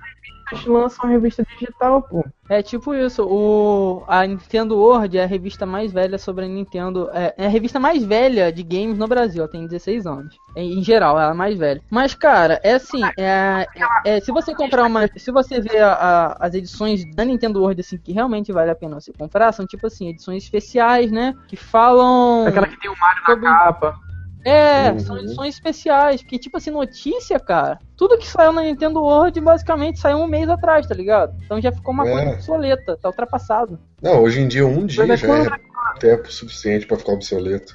revistas 0.51 0.73
lançam 0.73 1.07
a 1.07 1.09
revista 1.13 1.45
digital, 1.45 2.03
pô. 2.03 2.25
É 2.49 2.63
tipo 2.63 2.95
isso, 2.95 3.27
o 3.29 4.05
a 4.07 4.25
Nintendo 4.25 4.77
World 4.77 5.19
é 5.19 5.25
a 5.25 5.27
revista 5.27 5.67
mais 5.67 5.93
velha 5.93 6.17
sobre 6.17 6.45
a 6.45 6.49
Nintendo, 6.49 7.11
é, 7.13 7.35
é 7.37 7.47
a 7.47 7.49
revista 7.49 7.81
mais 7.81 8.05
velha 8.05 8.53
de 8.53 8.63
games 8.63 8.97
no 8.99 9.09
Brasil, 9.09 9.43
ela 9.43 9.51
tem 9.51 9.67
16 9.67 10.07
anos. 10.07 10.39
Em, 10.55 10.79
em 10.79 10.83
geral, 10.85 11.19
ela 11.19 11.29
é 11.29 11.33
a 11.33 11.35
mais 11.35 11.59
velha. 11.59 11.83
Mas 11.91 12.15
cara, 12.15 12.61
é 12.63 12.75
assim, 12.75 13.03
é, 13.19 13.67
é- 14.05 14.17
é, 14.17 14.21
se 14.21 14.31
você 14.31 14.55
comprar 14.55 14.85
uma, 14.87 15.09
se 15.17 15.33
você 15.33 15.61
ver 15.61 15.83
a- 15.83 15.93
a- 15.95 16.37
as 16.47 16.55
edições 16.55 17.05
da 17.17 17.25
Nintendo 17.25 17.61
World 17.61 17.81
assim 17.81 17.99
que 17.99 18.13
realmente 18.13 18.53
vale 18.53 18.71
a 18.71 18.75
pena 18.77 19.01
você 19.01 19.13
comprar, 19.13 19.53
são 19.53 19.67
tipo 19.67 19.87
assim, 19.89 20.09
edições 20.09 20.45
especiais, 20.45 21.11
né, 21.11 21.35
que 21.49 21.57
falam 21.57 22.47
Aquela 22.47 22.69
que 22.69 22.79
tem 22.79 22.91
o 22.91 22.97
Mario 22.99 23.25
Sobre- 23.27 23.45
na 23.45 23.59
capa. 23.59 24.06
É, 24.49 24.93
Uhum. 24.93 24.99
são 25.01 25.19
edições 25.19 25.55
especiais, 25.55 26.23
porque 26.23 26.39
tipo 26.39 26.57
assim, 26.57 26.71
notícia, 26.71 27.39
cara, 27.41 27.79
tudo 27.97 28.17
que 28.19 28.27
saiu 28.29 28.53
na 28.53 28.63
Nintendo 28.63 29.01
World 29.03 29.41
basicamente 29.41 29.99
saiu 29.99 30.19
um 30.19 30.27
mês 30.27 30.49
atrás, 30.49 30.87
tá 30.87 30.95
ligado? 30.95 31.35
Então 31.45 31.61
já 31.61 31.73
ficou 31.73 31.93
uma 31.93 32.07
É. 32.09 32.13
coisa 32.13 32.31
obsoleta, 32.33 32.97
tá 32.97 33.09
ultrapassado. 33.09 33.79
Não, 34.01 34.23
hoje 34.23 34.41
em 34.41 34.49
dia 34.49 34.67
um 34.67 34.87
dia 34.87 35.07
Mas 35.07 35.23
é 35.23 35.27
já 35.27 35.35
é 35.35 35.45
quando- 35.49 35.67
tempo 35.99 36.31
suficiente 36.31 36.87
pra 36.87 36.97
ficar 36.97 37.13
obsoleto. 37.13 37.75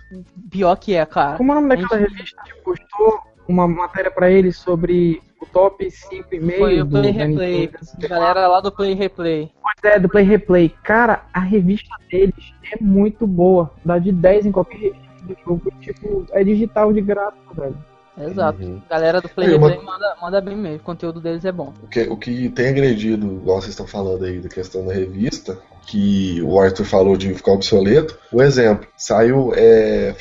Pior 0.49 0.75
que 0.75 0.93
é, 0.95 1.05
cara. 1.05 1.37
Como 1.37 1.51
é 1.51 1.57
o 1.57 1.61
nome 1.61 1.75
daquela 1.75 1.99
revista 2.01 2.41
que 2.45 2.53
postou 2.63 3.19
uma 3.47 3.67
matéria 3.67 4.11
pra 4.11 4.29
ele 4.29 4.51
sobre 4.51 5.21
o 5.41 5.45
top 5.47 5.89
5 5.89 6.27
e 6.35 6.39
meio 6.39 6.59
Foi 6.59 6.81
o 6.81 6.85
do 6.85 6.99
Play 6.99 7.11
Replay. 7.11 7.71
Galera 7.99 8.47
lá 8.47 8.61
do 8.61 8.71
Play 8.71 8.93
Replay. 8.93 9.51
Pois 9.61 9.93
é, 9.93 9.99
do 9.99 10.07
Play 10.07 10.23
Replay. 10.23 10.69
Cara, 10.83 11.23
a 11.33 11.39
revista 11.39 11.95
deles 12.11 12.53
é 12.71 12.77
muito 12.81 13.25
boa. 13.25 13.71
Dá 13.83 13.97
de 13.97 14.11
10 14.11 14.45
em 14.45 14.51
qualquer 14.51 14.77
revista 14.77 15.10
do 15.21 15.35
jogo. 15.45 15.71
Tipo, 15.81 16.25
é 16.31 16.43
digital 16.43 16.91
de 16.93 17.01
graça, 17.01 17.35
velho. 17.55 17.77
Exato. 18.19 18.61
Uhum. 18.61 18.81
Galera 18.89 19.21
do 19.21 19.29
Play 19.29 19.53
É, 19.53 19.57
uma- 19.57 19.69
manda, 19.81 20.15
manda 20.21 20.41
bem 20.41 20.55
mesmo. 20.55 20.77
O 20.77 20.83
conteúdo 20.83 21.21
deles 21.21 21.45
é 21.45 21.51
bom. 21.51 21.73
O 21.81 21.87
que, 21.87 22.01
o 22.01 22.17
que 22.17 22.49
tem 22.49 22.67
agredido, 22.69 23.25
igual 23.25 23.61
vocês 23.61 23.71
estão 23.71 23.87
falando 23.87 24.25
aí 24.25 24.39
da 24.39 24.49
questão 24.49 24.85
da 24.85 24.93
revista, 24.93 25.57
que 25.87 26.41
o 26.43 26.59
Arthur 26.59 26.85
falou 26.85 27.15
de 27.17 27.33
ficar 27.33 27.53
obsoleto. 27.53 28.17
O 28.31 28.41
exemplo, 28.41 28.85
saiu 28.97 29.53
é, 29.55 30.13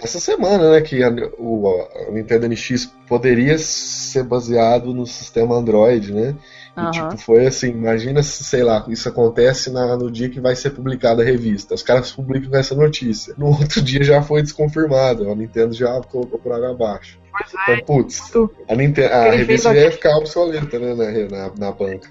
essa 0.00 0.20
semana, 0.20 0.70
né, 0.72 0.80
que 0.82 1.02
a, 1.02 1.08
o 1.38 1.88
a 2.08 2.10
Nintendo 2.12 2.46
NX 2.48 2.92
poderia 3.08 3.56
ser 3.58 4.22
baseado 4.22 4.92
no 4.92 5.06
sistema 5.06 5.56
Android, 5.56 6.12
né? 6.12 6.36
E, 6.76 6.80
Aham. 6.80 6.90
tipo, 6.90 7.16
foi 7.18 7.46
assim, 7.46 7.68
imagina 7.70 8.22
se, 8.22 8.44
sei 8.44 8.62
lá, 8.62 8.84
isso 8.88 9.08
acontece 9.08 9.70
na- 9.70 9.96
no 9.96 10.10
dia 10.10 10.28
que 10.28 10.40
vai 10.40 10.54
ser 10.54 10.70
publicada 10.70 11.22
a 11.22 11.24
revista. 11.24 11.74
Os 11.74 11.82
caras 11.82 12.12
publicam 12.12 12.58
essa 12.58 12.74
notícia. 12.74 13.34
No 13.38 13.46
outro 13.58 13.80
dia 13.80 14.04
já 14.04 14.20
foi 14.22 14.42
desconfirmado. 14.42 15.30
A 15.30 15.34
Nintendo 15.34 15.72
já 15.72 16.00
colocou 16.02 16.38
por 16.38 16.52
água 16.52 16.70
abaixo. 16.72 17.18
Pois 17.32 17.68
é. 17.68 17.74
Então, 17.80 17.84
putz, 17.86 18.30
Tu- 18.30 18.50
a, 18.68 18.74
Nintendo, 18.74 19.12
a 19.14 19.30
revista 19.30 19.74
já 19.74 19.80
ia 19.80 19.90
ficar 19.90 20.16
obsoleta, 20.18 20.78
né, 20.78 20.94
na, 20.94 21.28
na, 21.48 21.52
na 21.56 21.72
banca. 21.72 22.08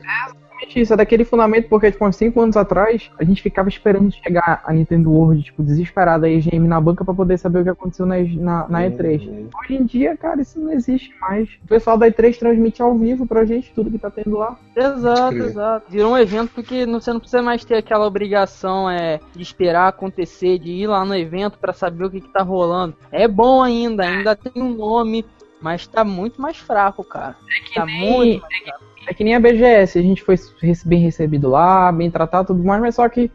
Isso, 0.76 0.94
é 0.94 0.98
daquele 0.98 1.24
fundamento, 1.26 1.68
porque, 1.70 1.92
tipo, 1.92 2.06
uns 2.06 2.16
5 2.16 2.40
anos 2.42 2.58
atrás, 2.58 3.10
a 3.20 3.24
gente 3.24 3.42
ficava 3.42 3.70
esperando 3.70 4.12
chegar 4.12 4.62
a 4.66 4.74
Nintendo 4.74 5.12
World, 5.12 5.44
tipo, 5.44 5.64
desesperada, 5.64 6.28
a 6.28 6.30
EGM 6.30 6.68
na 6.68 6.80
banca 6.80 7.04
pra 7.04 7.14
poder 7.14 7.38
saber 7.38 7.60
o 7.60 7.64
que 7.64 7.70
aconteceu 7.70 8.06
na, 8.06 8.16
na, 8.20 8.68
na 8.68 8.80
E3. 8.84 9.28
Uhum. 9.28 9.50
Hoje 9.62 9.76
em 9.76 9.86
dia, 9.86 10.18
cara, 10.18 10.42
isso 10.42 10.60
não 10.60 10.72
existe 10.72 11.14
mais. 11.22 11.48
O 11.64 11.68
pessoal 11.68 11.98
da 11.98 12.08
E3 12.08 12.38
transmite 12.38 12.82
ao 12.82 12.98
vivo 12.98 13.26
pra 13.26 13.46
gente 13.46 13.72
tudo 13.74 13.90
que 13.92 13.98
tá 13.98 14.10
tendo 14.10 14.38
lá. 14.38 14.58
Exato, 14.76 15.36
exato. 15.36 15.86
Virou 15.90 16.12
um 16.14 16.18
evento 16.18 16.52
porque 16.54 16.86
não- 16.86 17.00
você 17.00 17.12
não 17.14 17.20
precisa 17.20 17.42
mais 17.42 17.64
ter 17.64 17.76
aquela 17.76 18.06
obrigação 18.06 18.90
é, 18.90 19.20
de 19.36 19.42
esperar 19.42 19.88
acontecer, 19.88 20.60
de 20.60 20.72
ir 20.72 20.88
lá 20.88 21.04
no 21.06 21.16
evento 21.16 21.58
pra 21.58 21.74
saber 21.74 22.06
o 22.06 22.10
que, 22.10 22.22
que 22.22 22.30
tá 22.30 22.42
rolando. 22.44 22.96
É 23.12 23.28
bom 23.28 23.62
ainda, 23.62 24.04
ainda 24.04 24.36
tem 24.36 24.62
um 24.62 24.74
nome, 24.76 25.26
mas 25.62 25.88
tá 25.88 26.04
muito 26.04 26.42
mais 26.42 26.58
fraco, 26.58 27.04
cara. 27.04 27.36
tá 27.74 27.86
nem- 27.86 28.12
muito 28.16 28.42
mais 28.42 28.54
fraco. 28.64 28.85
É 29.08 29.14
que 29.14 29.24
nem 29.24 29.36
a 29.36 29.40
BGS, 29.40 30.00
a 30.00 30.02
gente 30.02 30.24
foi 30.24 30.36
bem 30.86 31.00
recebido 31.00 31.50
lá, 31.50 31.92
bem 31.92 32.10
tratado 32.10 32.48
tudo 32.48 32.64
mais, 32.64 32.82
mas 32.82 32.96
só 32.96 33.08
que 33.08 33.32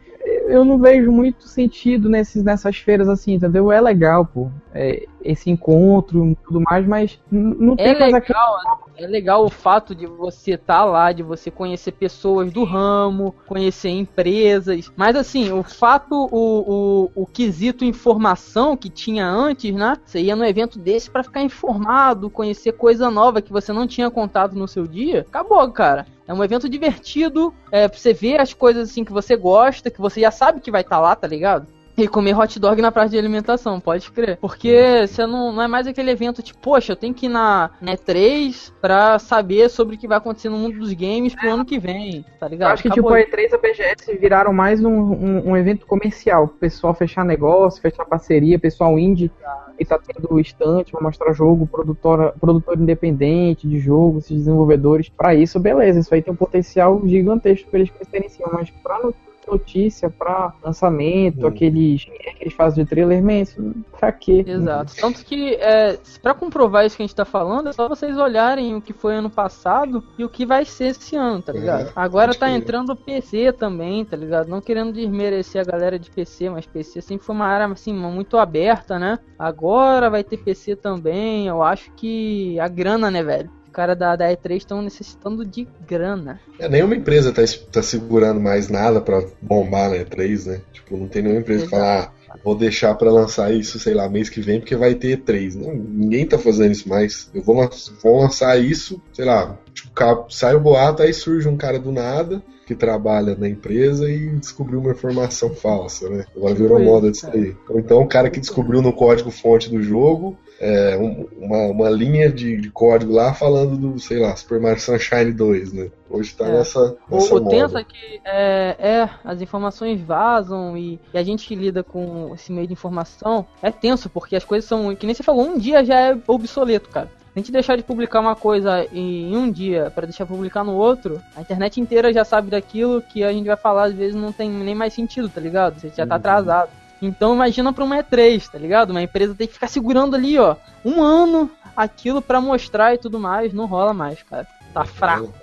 eu 0.51 0.65
não 0.65 0.77
vejo 0.77 1.11
muito 1.11 1.47
sentido 1.47 2.09
nesses, 2.09 2.43
nessas 2.43 2.77
feiras 2.77 3.07
assim, 3.07 3.33
entendeu? 3.33 3.71
É 3.71 3.79
legal, 3.79 4.25
pô, 4.25 4.49
é, 4.73 5.05
esse 5.23 5.49
encontro 5.49 6.27
e 6.27 6.35
tudo 6.35 6.61
mais, 6.61 6.85
mas 6.85 7.19
não 7.31 7.75
tem 7.75 7.87
É 7.87 7.99
mais 7.99 8.13
aquele... 8.13 8.37
legal, 8.37 8.81
é 8.97 9.07
legal 9.07 9.45
o 9.45 9.49
fato 9.49 9.95
de 9.95 10.05
você 10.05 10.51
estar 10.51 10.83
lá, 10.83 11.11
de 11.11 11.23
você 11.23 11.49
conhecer 11.49 11.91
pessoas 11.93 12.51
do 12.51 12.63
ramo, 12.63 13.33
conhecer 13.47 13.89
empresas. 13.89 14.91
Mas 14.95 15.15
assim, 15.15 15.51
o 15.51 15.63
fato, 15.63 16.27
o, 16.31 17.09
o, 17.15 17.23
o 17.23 17.25
quesito 17.25 17.85
informação 17.85 18.75
que 18.75 18.89
tinha 18.89 19.27
antes, 19.27 19.73
né? 19.73 19.97
Você 20.05 20.21
ia 20.21 20.35
no 20.35 20.45
evento 20.45 20.77
desse 20.77 21.09
pra 21.09 21.23
ficar 21.23 21.41
informado, 21.41 22.29
conhecer 22.29 22.73
coisa 22.73 23.09
nova 23.09 23.41
que 23.41 23.51
você 23.51 23.71
não 23.71 23.87
tinha 23.87 24.09
contato 24.11 24.53
no 24.55 24.67
seu 24.67 24.85
dia. 24.85 25.21
Acabou, 25.21 25.69
cara. 25.71 26.05
É 26.31 26.33
um 26.33 26.41
evento 26.41 26.69
divertido, 26.69 27.53
é 27.73 27.89
pra 27.89 27.99
você 27.99 28.13
ver 28.13 28.39
as 28.39 28.53
coisas 28.53 28.89
assim 28.89 29.03
que 29.03 29.11
você 29.11 29.35
gosta, 29.35 29.91
que 29.91 29.99
você 29.99 30.21
já 30.21 30.31
sabe 30.31 30.61
que 30.61 30.71
vai 30.71 30.79
estar 30.79 30.97
lá, 30.97 31.13
tá 31.13 31.27
ligado? 31.27 31.67
E 32.01 32.07
comer 32.07 32.35
hot 32.35 32.59
dog 32.59 32.81
na 32.81 32.91
praça 32.91 33.09
de 33.09 33.17
alimentação, 33.19 33.79
pode 33.79 34.09
crer. 34.11 34.37
Porque 34.37 35.05
você 35.07 35.25
não, 35.27 35.51
não 35.51 35.61
é 35.61 35.67
mais 35.67 35.85
aquele 35.85 36.09
evento 36.09 36.41
tipo, 36.41 36.59
poxa, 36.59 36.93
eu 36.93 36.95
tenho 36.95 37.13
que 37.13 37.27
ir 37.27 37.29
na, 37.29 37.69
na 37.79 37.93
E3 37.95 38.71
pra 38.81 39.19
saber 39.19 39.69
sobre 39.69 39.95
o 39.95 39.97
que 39.99 40.07
vai 40.07 40.17
acontecer 40.17 40.49
no 40.49 40.57
mundo 40.57 40.79
dos 40.79 40.91
games 40.93 41.35
pro 41.35 41.51
ano 41.51 41.63
que 41.63 41.77
vem, 41.77 42.25
tá 42.39 42.47
Eu 42.47 42.49
ligado? 42.49 42.71
acho 42.71 42.81
que 42.81 42.89
Acabou. 42.89 43.15
tipo 43.15 43.35
a 43.35 43.37
E3 43.37 43.51
e 43.51 43.55
a 43.55 43.57
BGS 43.57 44.17
viraram 44.17 44.51
mais 44.51 44.83
um, 44.83 44.89
um, 44.89 45.49
um 45.51 45.57
evento 45.57 45.85
comercial, 45.85 46.47
pro 46.47 46.57
pessoal 46.57 46.93
fechar 46.95 47.23
negócio, 47.23 47.81
fechar 47.81 48.05
parceria, 48.05 48.57
pessoal 48.57 48.97
indie 48.97 49.31
que 49.77 49.85
tá 49.85 49.97
tendo 49.99 50.39
estante 50.39 50.91
pra 50.91 51.01
mostrar 51.01 51.33
jogo, 51.33 51.65
produtora, 51.67 52.33
produtor 52.39 52.79
independente 52.79 53.67
de 53.67 53.79
jogo, 53.79 54.19
esses 54.19 54.37
desenvolvedores. 54.37 55.09
Pra 55.09 55.33
isso, 55.33 55.59
beleza, 55.59 55.99
isso 55.99 56.13
aí 56.13 56.21
tem 56.21 56.31
um 56.33 56.37
potencial 56.37 57.01
gigantesco 57.05 57.69
pra 57.69 57.79
eles 57.79 57.91
crescerem 57.91 58.27
em 58.27 58.29
cima, 58.29 58.49
mas 58.53 58.69
pra 58.69 58.99
notícia, 59.47 60.09
pra 60.09 60.53
lançamento, 60.63 61.43
Hum. 61.45 61.47
aqueles, 61.47 62.05
aqueles 62.29 62.53
fases 62.53 62.75
de 62.75 62.85
trailer, 62.85 63.23
man, 63.23 63.39
isso 63.41 63.73
pra 63.99 64.11
quê? 64.11 64.43
Exato. 64.47 64.93
Tanto 64.99 65.23
que, 65.25 65.55
é, 65.55 65.97
pra 66.21 66.33
comprovar 66.33 66.85
isso 66.85 66.95
que 66.97 67.03
a 67.03 67.05
gente 67.05 67.15
tá 67.15 67.25
falando, 67.25 67.69
é 67.69 67.73
só 67.73 67.87
vocês 67.87 68.17
olharem 68.17 68.75
o 68.75 68.81
que 68.81 68.93
foi 68.93 69.15
ano 69.15 69.29
passado 69.29 70.03
e 70.17 70.23
o 70.23 70.29
que 70.29 70.45
vai 70.45 70.65
ser 70.65 70.87
esse 70.87 71.15
ano, 71.15 71.41
tá 71.41 71.51
ligado? 71.53 71.87
É, 71.89 71.91
Agora 71.95 72.33
tá 72.33 72.49
entrando 72.49 72.91
o 72.91 72.95
PC 72.95 73.51
também, 73.53 74.03
tá 74.05 74.15
ligado? 74.15 74.47
Não 74.47 74.61
querendo 74.61 74.93
desmerecer 74.93 75.61
a 75.61 75.65
galera 75.71 75.97
de 75.99 76.09
PC, 76.09 76.49
mas 76.49 76.65
PC 76.65 77.01
sempre 77.01 77.25
foi 77.25 77.35
uma 77.35 77.45
área, 77.47 77.65
assim, 77.71 77.93
muito 77.93 78.37
aberta, 78.37 78.97
né? 78.99 79.19
Agora 79.37 80.09
vai 80.09 80.23
ter 80.23 80.37
PC 80.37 80.75
também, 80.75 81.47
eu 81.47 81.61
acho 81.61 81.91
que 81.95 82.59
a 82.59 82.67
grana, 82.67 83.09
né, 83.11 83.23
velho? 83.23 83.49
Os 83.71 83.73
caras 83.73 83.97
da, 83.97 84.17
da 84.17 84.27
E3 84.27 84.57
estão 84.57 84.81
necessitando 84.81 85.45
de 85.45 85.65
grana. 85.87 86.41
É, 86.59 86.67
nenhuma 86.67 86.93
empresa 86.93 87.31
tá, 87.31 87.41
tá 87.71 87.81
segurando 87.81 88.41
mais 88.41 88.67
nada 88.67 88.99
pra 88.99 89.23
bombar 89.41 89.89
na 89.89 89.95
E3, 89.95 90.45
né? 90.45 90.61
Tipo, 90.73 90.97
não 90.97 91.07
tem 91.07 91.21
nenhuma 91.21 91.39
empresa 91.39 91.63
que 91.63 91.69
fala, 91.69 92.11
ah, 92.29 92.37
vou 92.43 92.53
deixar 92.53 92.93
para 92.95 93.09
lançar 93.09 93.53
isso, 93.53 93.79
sei 93.79 93.93
lá, 93.93 94.09
mês 94.09 94.27
que 94.27 94.41
vem, 94.41 94.59
porque 94.59 94.75
vai 94.75 94.93
ter 94.93 95.21
três. 95.21 95.55
Não, 95.55 95.73
ninguém 95.73 96.27
tá 96.27 96.37
fazendo 96.37 96.73
isso 96.73 96.89
mais. 96.89 97.31
Eu 97.33 97.41
vou, 97.43 97.69
vou 98.03 98.19
lançar 98.19 98.59
isso, 98.61 99.01
sei 99.13 99.23
lá, 99.23 99.57
tipo, 99.73 99.89
sai 100.29 100.53
o 100.53 100.59
boato, 100.59 101.01
aí 101.01 101.13
surge 101.13 101.47
um 101.47 101.55
cara 101.55 101.79
do 101.79 101.93
nada 101.93 102.43
que 102.71 102.75
trabalha 102.75 103.35
na 103.35 103.49
empresa 103.49 104.09
e 104.09 104.29
descobriu 104.37 104.79
uma 104.79 104.91
informação 104.91 105.53
falsa, 105.53 106.09
né? 106.09 106.25
Agora 106.33 106.55
virou 106.55 106.79
moda 106.79 107.11
disso 107.11 107.29
aí. 107.31 107.53
Ou 107.67 107.79
então 107.79 108.01
o 108.01 108.07
cara 108.07 108.29
que 108.29 108.39
descobriu 108.39 108.81
no 108.81 108.93
código 108.93 109.29
fonte 109.29 109.69
do 109.69 109.83
jogo 109.83 110.37
é, 110.57 110.95
um, 110.95 111.27
uma, 111.37 111.57
uma 111.65 111.89
linha 111.89 112.31
de, 112.31 112.55
de, 112.55 112.69
código 112.69 113.11
lá 113.11 113.33
falando 113.33 113.75
do, 113.75 113.99
sei 113.99 114.19
lá, 114.19 114.33
Super 114.35 114.61
Mario 114.61 114.79
Sunshine 114.79 115.33
2, 115.33 115.73
né? 115.73 115.91
Hoje 116.09 116.33
tá 116.33 116.47
é. 116.47 116.51
nessa, 116.51 116.95
nessa. 117.09 117.33
O, 117.33 117.37
o 117.37 117.49
tenso 117.49 117.77
é 117.77 117.83
que 117.83 118.21
é, 118.23 118.75
é, 118.79 119.09
as 119.25 119.41
informações 119.41 119.99
vazam 119.99 120.77
e, 120.77 120.99
e, 121.13 121.17
a 121.17 121.23
gente 121.23 121.47
que 121.47 121.55
lida 121.55 121.83
com 121.83 122.31
esse 122.35 122.53
meio 122.53 122.67
de 122.67 122.73
informação 122.73 123.45
é 123.61 123.71
tenso, 123.71 124.09
porque 124.09 124.35
as 124.35 124.45
coisas 124.45 124.69
são. 124.69 124.95
Que 124.95 125.05
nem 125.05 125.15
você 125.15 125.23
falou, 125.23 125.45
um 125.45 125.57
dia 125.57 125.83
já 125.83 125.99
é 125.99 126.17
obsoleto, 126.27 126.89
cara. 126.89 127.09
Se 127.33 127.39
a 127.39 127.39
gente 127.39 127.51
deixar 127.51 127.77
de 127.77 127.83
publicar 127.83 128.19
uma 128.19 128.35
coisa 128.35 128.85
em 128.91 129.35
um 129.37 129.49
dia 129.49 129.89
para 129.95 130.05
deixar 130.05 130.25
publicar 130.25 130.65
no 130.65 130.73
outro, 130.73 131.21
a 131.33 131.39
internet 131.39 131.79
inteira 131.79 132.11
já 132.11 132.25
sabe 132.25 132.49
daquilo 132.49 133.01
que 133.01 133.23
a 133.23 133.31
gente 133.31 133.47
vai 133.47 133.55
falar, 133.55 133.85
às 133.85 133.93
vezes 133.93 134.15
não 134.15 134.33
tem 134.33 134.49
nem 134.49 134.75
mais 134.75 134.93
sentido, 134.93 135.29
tá 135.29 135.39
ligado? 135.39 135.79
Você 135.79 135.87
já 135.87 136.05
tá 136.05 136.15
uhum. 136.15 136.19
atrasado. 136.19 136.69
Então 137.01 137.33
imagina 137.33 137.71
pra 137.71 137.85
uma 137.85 138.03
E3, 138.03 138.49
tá 138.49 138.57
ligado? 138.57 138.89
Uma 138.89 139.01
empresa 139.01 139.33
tem 139.33 139.47
que 139.47 139.53
ficar 139.53 139.69
segurando 139.69 140.13
ali, 140.13 140.37
ó, 140.37 140.57
um 140.83 141.01
ano 141.01 141.49
aquilo 141.73 142.21
para 142.21 142.41
mostrar 142.41 142.93
e 142.93 142.97
tudo 142.97 143.17
mais, 143.17 143.53
não 143.53 143.65
rola 143.65 143.93
mais, 143.93 144.21
cara. 144.23 144.45
Tá 144.73 144.83
fraco. 144.83 145.33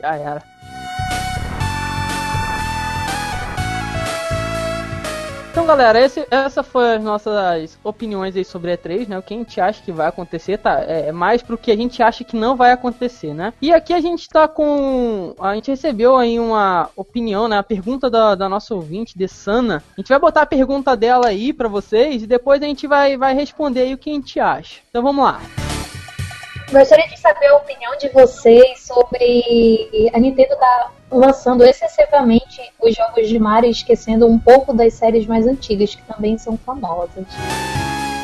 Já 0.00 0.16
era. 0.16 0.42
Então, 5.56 5.66
galera, 5.66 5.98
esse, 5.98 6.22
essa 6.30 6.62
foi 6.62 6.96
as 6.96 7.02
nossas 7.02 7.78
opiniões 7.82 8.36
aí 8.36 8.44
sobre 8.44 8.76
E3, 8.76 9.08
né? 9.08 9.18
O 9.18 9.22
que 9.22 9.32
a 9.32 9.38
gente 9.38 9.58
acha 9.58 9.82
que 9.82 9.90
vai 9.90 10.06
acontecer, 10.06 10.58
tá? 10.58 10.84
É, 10.86 11.08
é 11.08 11.12
mais 11.12 11.42
pro 11.42 11.56
que 11.56 11.70
a 11.70 11.74
gente 11.76 12.02
acha 12.02 12.24
que 12.24 12.36
não 12.36 12.54
vai 12.54 12.72
acontecer, 12.72 13.32
né? 13.32 13.54
E 13.62 13.72
aqui 13.72 13.94
a 13.94 13.98
gente 13.98 14.28
tá 14.28 14.46
com. 14.46 15.34
A 15.40 15.54
gente 15.54 15.70
recebeu 15.70 16.14
aí 16.14 16.38
uma 16.38 16.90
opinião, 16.94 17.48
né? 17.48 17.56
A 17.56 17.62
pergunta 17.62 18.10
da, 18.10 18.34
da 18.34 18.50
nossa 18.50 18.74
ouvinte, 18.74 19.16
de 19.16 19.26
Sana. 19.26 19.82
A 19.96 20.00
gente 20.02 20.10
vai 20.10 20.18
botar 20.18 20.42
a 20.42 20.46
pergunta 20.46 20.94
dela 20.94 21.28
aí 21.28 21.54
para 21.54 21.68
vocês 21.68 22.22
e 22.22 22.26
depois 22.26 22.60
a 22.60 22.66
gente 22.66 22.86
vai, 22.86 23.16
vai 23.16 23.34
responder 23.34 23.80
aí 23.80 23.94
o 23.94 23.98
que 23.98 24.10
a 24.10 24.12
gente 24.12 24.38
acha. 24.38 24.82
Então 24.90 25.02
vamos 25.02 25.24
lá. 25.24 25.40
Gostaria 26.70 27.08
de 27.08 27.18
saber 27.18 27.46
a 27.46 27.56
opinião 27.56 27.96
de 27.96 28.10
vocês 28.10 28.80
sobre 28.80 30.10
a 30.12 30.20
Nintendo 30.20 30.54
tá 30.56 30.90
lançando 31.10 31.64
excessivamente 31.64 32.72
os 32.80 32.94
jogos 32.94 33.28
de 33.28 33.38
Mario, 33.38 33.70
esquecendo 33.70 34.26
um 34.26 34.38
pouco 34.38 34.72
das 34.72 34.94
séries 34.94 35.26
mais 35.26 35.46
antigas, 35.46 35.94
que 35.94 36.02
também 36.02 36.36
são 36.38 36.56
famosas. 36.56 37.24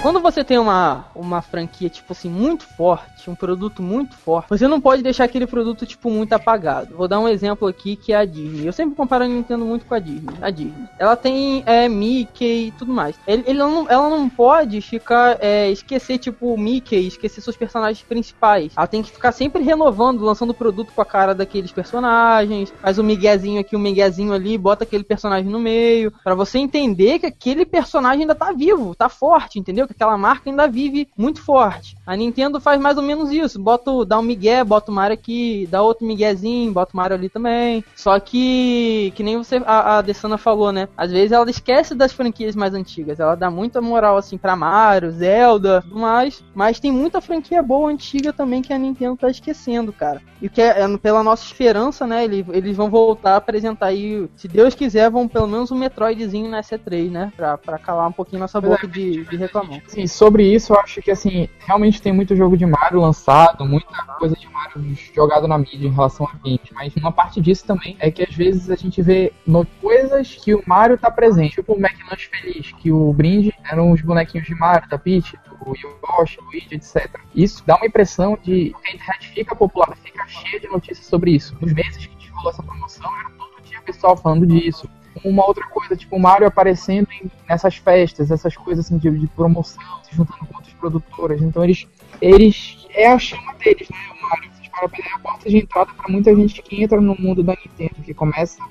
Quando 0.02 0.18
você 0.18 0.42
tem 0.42 0.58
uma, 0.58 1.04
uma 1.14 1.40
franquia, 1.40 1.88
tipo 1.88 2.12
assim, 2.12 2.28
muito 2.28 2.64
forte, 2.64 3.30
um 3.30 3.36
produto 3.36 3.80
muito 3.80 4.16
forte, 4.16 4.48
você 4.48 4.66
não 4.66 4.80
pode 4.80 5.00
deixar 5.00 5.22
aquele 5.22 5.46
produto, 5.46 5.86
tipo, 5.86 6.10
muito 6.10 6.32
apagado. 6.32 6.96
Vou 6.96 7.06
dar 7.06 7.20
um 7.20 7.28
exemplo 7.28 7.68
aqui 7.68 7.94
que 7.94 8.12
é 8.12 8.16
a 8.16 8.24
Disney. 8.24 8.66
Eu 8.66 8.72
sempre 8.72 8.96
comparo 8.96 9.22
a 9.22 9.28
Nintendo 9.28 9.64
muito 9.64 9.86
com 9.86 9.94
a 9.94 10.00
Disney. 10.00 10.34
A 10.42 10.50
Disney. 10.50 10.88
Ela 10.98 11.14
tem 11.14 11.62
é, 11.66 11.88
Mickey 11.88 12.66
e 12.66 12.70
tudo 12.72 12.92
mais. 12.92 13.14
Ele, 13.28 13.44
ele 13.46 13.58
não, 13.60 13.88
ela 13.88 14.10
não 14.10 14.28
pode 14.28 14.80
ficar, 14.80 15.38
é, 15.40 15.70
esquecer, 15.70 16.18
tipo, 16.18 16.52
o 16.52 16.58
Mickey, 16.58 17.06
esquecer 17.06 17.40
seus 17.40 17.56
personagens 17.56 18.02
principais. 18.02 18.72
Ela 18.76 18.88
tem 18.88 19.04
que 19.04 19.12
ficar 19.12 19.30
sempre 19.30 19.62
renovando, 19.62 20.24
lançando 20.24 20.52
produto 20.52 20.92
com 20.92 21.00
a 21.00 21.06
cara 21.06 21.32
daqueles 21.32 21.70
personagens. 21.70 22.74
Faz 22.82 22.98
um 22.98 23.04
miguezinho 23.04 23.60
aqui, 23.60 23.76
um 23.76 23.80
miguezinho 23.80 24.32
ali, 24.32 24.58
bota 24.58 24.82
aquele 24.82 25.04
personagem 25.04 25.48
no 25.48 25.60
meio. 25.60 26.12
para 26.24 26.34
você 26.34 26.58
entender 26.58 27.20
que 27.20 27.26
aquele 27.26 27.64
personagem 27.64 28.22
ainda 28.22 28.34
tá 28.34 28.50
vivo, 28.50 28.96
tá 28.96 29.08
forte, 29.08 29.60
entendeu? 29.60 29.91
Que 29.92 30.02
aquela 30.02 30.16
marca 30.16 30.50
ainda 30.50 30.66
vive 30.66 31.08
muito 31.16 31.42
forte. 31.42 31.96
A 32.06 32.16
Nintendo 32.16 32.60
faz 32.60 32.80
mais 32.80 32.96
ou 32.96 33.02
menos 33.02 33.30
isso. 33.30 33.60
Bota, 33.60 34.04
dá 34.04 34.18
um 34.18 34.22
migué, 34.22 34.64
bota 34.64 34.90
o 34.90 34.94
Mario 34.94 35.14
aqui, 35.14 35.68
dá 35.70 35.82
outro 35.82 36.06
miguezinho, 36.06 36.72
bota 36.72 36.92
o 36.92 36.96
Mario 36.96 37.16
ali 37.16 37.28
também. 37.28 37.84
Só 37.94 38.18
que, 38.18 39.12
que 39.14 39.22
nem 39.22 39.36
você, 39.36 39.62
a, 39.64 39.98
a 39.98 40.02
Dessana 40.02 40.38
falou, 40.38 40.72
né? 40.72 40.88
Às 40.96 41.10
vezes 41.10 41.32
ela 41.32 41.48
esquece 41.50 41.94
das 41.94 42.12
franquias 42.12 42.56
mais 42.56 42.74
antigas. 42.74 43.20
Ela 43.20 43.34
dá 43.34 43.50
muita 43.50 43.80
moral, 43.80 44.16
assim, 44.16 44.36
pra 44.36 44.56
Mario, 44.56 45.12
Zelda, 45.12 45.82
tudo 45.82 45.98
mais. 45.98 46.42
Mas 46.54 46.80
tem 46.80 46.90
muita 46.90 47.20
franquia 47.20 47.62
boa 47.62 47.90
antiga 47.90 48.32
também 48.32 48.62
que 48.62 48.72
a 48.72 48.78
Nintendo 48.78 49.16
tá 49.16 49.30
esquecendo, 49.30 49.92
cara. 49.92 50.20
E 50.40 50.48
que 50.48 50.60
é, 50.60 50.82
é 50.82 50.98
pela 50.98 51.22
nossa 51.22 51.44
esperança, 51.44 52.06
né? 52.06 52.24
Eles, 52.24 52.46
eles 52.52 52.76
vão 52.76 52.90
voltar 52.90 53.34
a 53.34 53.36
apresentar 53.36 53.86
aí, 53.86 54.28
se 54.36 54.48
Deus 54.48 54.74
quiser, 54.74 55.10
vão 55.10 55.28
pelo 55.28 55.46
menos 55.46 55.70
um 55.70 55.76
Metroidzinho 55.76 56.50
na 56.50 56.60
S3, 56.60 57.10
né? 57.10 57.32
Pra, 57.36 57.56
pra 57.56 57.78
calar 57.78 58.08
um 58.08 58.12
pouquinho 58.12 58.40
nossa 58.40 58.60
boca 58.60 58.86
de, 58.86 59.24
de 59.24 59.36
reclamar. 59.36 59.81
Sim, 59.86 60.06
sobre 60.06 60.42
isso 60.42 60.72
eu 60.72 60.80
acho 60.80 61.02
que 61.02 61.10
assim, 61.10 61.48
realmente 61.58 62.00
tem 62.00 62.12
muito 62.12 62.34
jogo 62.34 62.56
de 62.56 62.64
Mario 62.64 63.00
lançado, 63.00 63.64
muita 63.66 64.02
coisa 64.18 64.34
de 64.34 64.48
Mario 64.48 64.96
jogado 65.14 65.46
na 65.46 65.58
mídia 65.58 65.86
em 65.86 65.92
relação 65.92 66.26
a 66.26 66.32
games, 66.42 66.70
mas 66.72 66.96
uma 66.96 67.12
parte 67.12 67.40
disso 67.40 67.66
também 67.66 67.96
é 67.98 68.10
que 68.10 68.22
às 68.22 68.34
vezes 68.34 68.70
a 68.70 68.76
gente 68.76 69.02
vê 69.02 69.32
no, 69.46 69.66
coisas 69.80 70.34
que 70.34 70.54
o 70.54 70.62
Mario 70.66 70.96
tá 70.96 71.10
presente, 71.10 71.56
tipo 71.56 71.74
o 71.74 71.76
McLanche 71.76 72.30
Feliz, 72.30 72.72
que 72.72 72.90
o 72.90 73.12
brinde 73.12 73.52
eram 73.70 73.92
os 73.92 74.00
bonequinhos 74.00 74.46
de 74.46 74.54
Mario, 74.54 74.88
da 74.88 74.98
Peach, 74.98 75.36
do 75.46 75.74
Yoshi, 75.76 76.38
do 76.38 76.44
Luigi, 76.44 76.74
etc. 76.74 77.20
Isso 77.34 77.62
dá 77.66 77.76
uma 77.76 77.86
impressão 77.86 78.38
de 78.42 78.74
que 78.82 78.88
a 78.88 78.94
internet 78.94 79.28
fica 79.28 79.54
popular, 79.54 79.94
fica 80.02 80.26
cheia 80.26 80.58
de 80.58 80.68
notícias 80.68 81.06
sobre 81.06 81.32
isso. 81.32 81.56
Nos 81.60 81.72
meses 81.72 82.06
que 82.06 82.28
rolou 82.30 82.50
essa 82.50 82.62
promoção, 82.62 83.10
era 83.20 83.30
todo 83.30 83.62
dia 83.62 83.80
pessoal 83.82 84.16
falando 84.16 84.46
disso 84.46 84.88
uma 85.24 85.46
outra 85.46 85.66
coisa, 85.68 85.96
tipo 85.96 86.16
o 86.16 86.20
Mario 86.20 86.46
aparecendo 86.46 87.08
em, 87.12 87.30
nessas 87.48 87.76
festas, 87.76 88.30
essas 88.30 88.56
coisas 88.56 88.86
assim 88.86 88.98
de, 88.98 89.10
de, 89.10 89.26
promoção, 89.28 89.82
se 90.02 90.14
juntando 90.14 90.46
com 90.46 90.56
outras 90.56 90.74
produtoras. 90.74 91.42
Então 91.42 91.62
eles, 91.62 91.86
eles 92.20 92.86
é 92.90 93.08
a 93.08 93.18
chama 93.18 93.54
deles, 93.54 93.88
né? 93.88 93.98
O 94.10 94.22
Mario, 94.22 94.50
para 94.70 95.04
é 95.04 95.12
a 95.14 95.18
porta 95.18 95.50
de 95.50 95.58
entrada 95.58 95.92
para 95.92 96.10
muita 96.10 96.34
gente 96.34 96.62
que 96.62 96.82
entra 96.82 97.00
no 97.00 97.14
mundo 97.14 97.42
da 97.42 97.54
Nintendo, 97.54 98.02
que 98.02 98.14
começa 98.14 98.62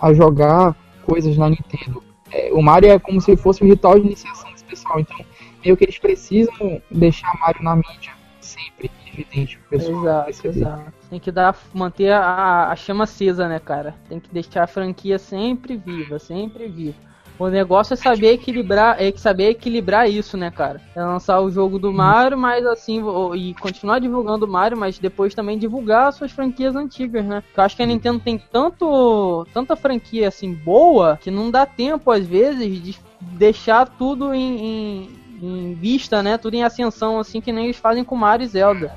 a 0.00 0.12
jogar 0.14 0.74
coisas 1.04 1.36
na 1.36 1.50
Nintendo. 1.50 2.02
É, 2.32 2.50
o 2.52 2.62
Mario 2.62 2.90
é 2.90 2.98
como 2.98 3.20
se 3.20 3.36
fosse 3.36 3.62
um 3.62 3.68
ritual 3.68 3.98
de 3.98 4.06
iniciação 4.06 4.50
desse 4.52 4.64
pessoal. 4.64 5.00
Então, 5.00 5.18
meio 5.62 5.76
que 5.76 5.84
eles 5.84 5.98
precisam 5.98 6.80
deixar 6.90 7.32
Mario 7.40 7.62
na 7.62 7.76
mídia 7.76 8.19
sempre 8.50 8.90
evidente 9.12 9.58
pro 9.58 9.78
pessoal. 9.78 10.28
Exato, 10.28 10.48
exato. 10.48 10.92
Tem 11.08 11.20
que 11.20 11.30
dar, 11.30 11.56
manter 11.72 12.12
a, 12.12 12.68
a 12.70 12.76
chama 12.76 13.04
acesa, 13.04 13.48
né, 13.48 13.58
cara? 13.58 13.94
Tem 14.08 14.20
que 14.20 14.32
deixar 14.32 14.64
a 14.64 14.66
franquia 14.66 15.18
sempre 15.18 15.76
viva, 15.76 16.18
sempre 16.18 16.68
viva. 16.68 17.10
O 17.40 17.48
negócio 17.48 17.94
é 17.94 17.96
saber 17.96 18.34
equilibrar, 18.34 19.02
é 19.02 19.10
saber 19.16 19.48
equilibrar 19.48 20.10
isso, 20.10 20.36
né, 20.36 20.50
cara? 20.50 20.78
É 20.94 21.02
lançar 21.02 21.40
o 21.40 21.50
jogo 21.50 21.78
do 21.78 21.90
Mario, 21.90 22.36
mas 22.36 22.66
assim, 22.66 23.02
e 23.34 23.54
continuar 23.54 23.98
divulgando 23.98 24.44
o 24.44 24.48
Mario, 24.48 24.76
mas 24.76 24.98
depois 24.98 25.34
também 25.34 25.56
divulgar 25.56 26.12
suas 26.12 26.30
franquias 26.30 26.76
antigas, 26.76 27.24
né? 27.24 27.42
Eu 27.56 27.62
acho 27.62 27.74
que 27.74 27.82
a 27.82 27.86
Nintendo 27.86 28.20
tem 28.20 28.36
tanto, 28.38 29.46
tanta 29.54 29.74
franquia 29.74 30.28
assim 30.28 30.52
boa 30.52 31.18
que 31.18 31.30
não 31.30 31.50
dá 31.50 31.64
tempo 31.64 32.10
às 32.10 32.26
vezes 32.26 32.82
de 32.82 32.98
deixar 33.22 33.88
tudo 33.88 34.34
em, 34.34 34.58
em, 34.58 35.19
em 35.40 35.74
vista, 35.74 36.22
né? 36.22 36.36
Tudo 36.38 36.54
em 36.54 36.62
ascensão, 36.62 37.18
assim, 37.18 37.40
que 37.40 37.52
nem 37.52 37.64
eles 37.64 37.76
fazem 37.76 38.04
com 38.04 38.16
Mario 38.16 38.44
e 38.44 38.48
Zelda. 38.48 38.94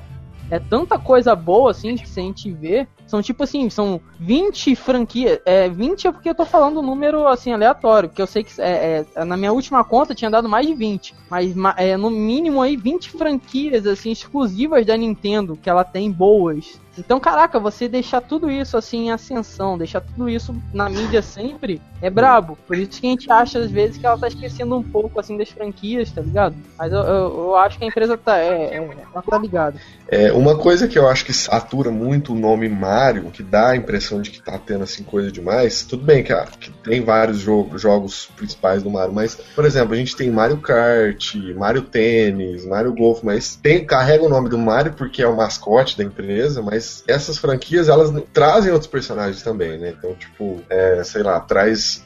É 0.51 0.59
tanta 0.59 0.99
coisa 0.99 1.35
boa, 1.35 1.71
assim, 1.71 1.95
que 1.95 2.07
se 2.07 2.19
a 2.19 2.23
gente 2.23 2.51
vê. 2.51 2.87
São 3.07 3.21
tipo 3.21 3.43
assim, 3.43 3.69
são 3.69 3.99
20 4.19 4.75
franquias. 4.75 5.39
É, 5.45 5.67
20 5.69 6.07
é 6.07 6.11
porque 6.11 6.29
eu 6.29 6.35
tô 6.35 6.45
falando 6.45 6.79
um 6.79 6.83
número 6.83 7.27
assim, 7.27 7.51
aleatório. 7.51 8.09
Porque 8.09 8.21
eu 8.21 8.27
sei 8.27 8.43
que 8.43 8.61
é, 8.61 9.05
é, 9.15 9.25
na 9.25 9.37
minha 9.37 9.51
última 9.51 9.83
conta 9.83 10.13
tinha 10.13 10.29
dado 10.29 10.47
mais 10.47 10.67
de 10.67 10.73
20. 10.73 11.15
Mas 11.29 11.55
é, 11.77 11.97
no 11.97 12.09
mínimo 12.09 12.61
aí 12.61 12.75
20 12.75 13.11
franquias 13.11 13.87
assim, 13.87 14.11
exclusivas 14.11 14.85
da 14.85 14.95
Nintendo 14.95 15.57
que 15.57 15.69
ela 15.69 15.83
tem 15.83 16.11
boas. 16.11 16.79
Então, 16.97 17.19
caraca, 17.19 17.59
você 17.59 17.87
deixar 17.87 18.21
tudo 18.21 18.51
isso 18.51 18.77
assim 18.77 19.07
em 19.07 19.11
ascensão, 19.11 19.77
deixar 19.77 20.01
tudo 20.01 20.29
isso 20.29 20.55
na 20.73 20.89
mídia 20.89 21.21
sempre, 21.21 21.81
é 22.01 22.09
brabo. 22.09 22.57
Por 22.67 22.77
isso 22.77 23.01
que 23.01 23.07
a 23.07 23.09
gente 23.09 23.31
acha 23.31 23.59
às 23.59 23.71
vezes 23.71 23.97
que 23.97 24.05
ela 24.05 24.17
tá 24.17 24.27
esquecendo 24.27 24.75
um 24.75 24.83
pouco 24.83 25.19
assim 25.19 25.37
das 25.37 25.49
franquias, 25.49 26.11
tá 26.11 26.21
ligado? 26.21 26.55
Mas 26.77 26.91
eu, 26.91 26.99
eu, 26.99 27.37
eu 27.37 27.55
acho 27.55 27.77
que 27.77 27.83
a 27.83 27.87
empresa 27.87 28.17
tá, 28.17 28.37
é, 28.37 28.75
é, 28.75 28.77
ela 28.77 29.21
tá 29.21 29.37
ligada. 29.37 29.79
É, 30.07 30.31
uma 30.31 30.57
coisa 30.57 30.87
que 30.87 30.99
eu 30.99 31.07
acho 31.07 31.25
que 31.25 31.33
satura 31.33 31.89
muito 31.89 32.33
o 32.33 32.35
nome 32.35 32.69
Mario, 32.69 33.31
que 33.31 33.41
dá 33.41 33.69
a 33.69 33.75
impressão 33.75 34.21
de 34.21 34.29
que 34.29 34.41
tá 34.41 34.59
tendo 34.59 34.83
assim 34.83 35.03
coisa 35.03 35.31
demais, 35.31 35.83
tudo 35.83 36.03
bem 36.03 36.23
que, 36.23 36.33
que 36.59 36.71
tem 36.83 37.01
vários 37.01 37.39
jogo, 37.39 37.77
jogos 37.77 38.27
principais 38.35 38.83
do 38.83 38.89
Mario, 38.89 39.13
mas, 39.13 39.35
por 39.55 39.65
exemplo, 39.65 39.93
a 39.93 39.97
gente 39.97 40.15
tem 40.15 40.29
Mario 40.29 40.57
Kart, 40.57 41.35
Mario 41.55 41.81
Tênis, 41.81 42.65
Mario 42.65 42.93
Golf, 42.93 43.23
mas 43.23 43.55
tem, 43.55 43.83
carrega 43.85 44.23
o 44.23 44.29
nome 44.29 44.49
do 44.49 44.57
Mario 44.57 44.93
porque 44.93 45.23
é 45.23 45.27
o 45.27 45.35
mascote 45.35 45.97
da 45.97 46.03
empresa, 46.03 46.61
mas 46.61 46.82
mas 46.83 47.03
essas 47.07 47.37
franquias, 47.37 47.87
elas 47.87 48.11
trazem 48.33 48.71
outros 48.71 48.89
personagens 48.91 49.41
também, 49.41 49.77
né? 49.77 49.93
Então, 49.97 50.13
tipo, 50.15 50.61
é, 50.69 51.01
sei 51.03 51.23
lá, 51.23 51.39
traz. 51.39 52.03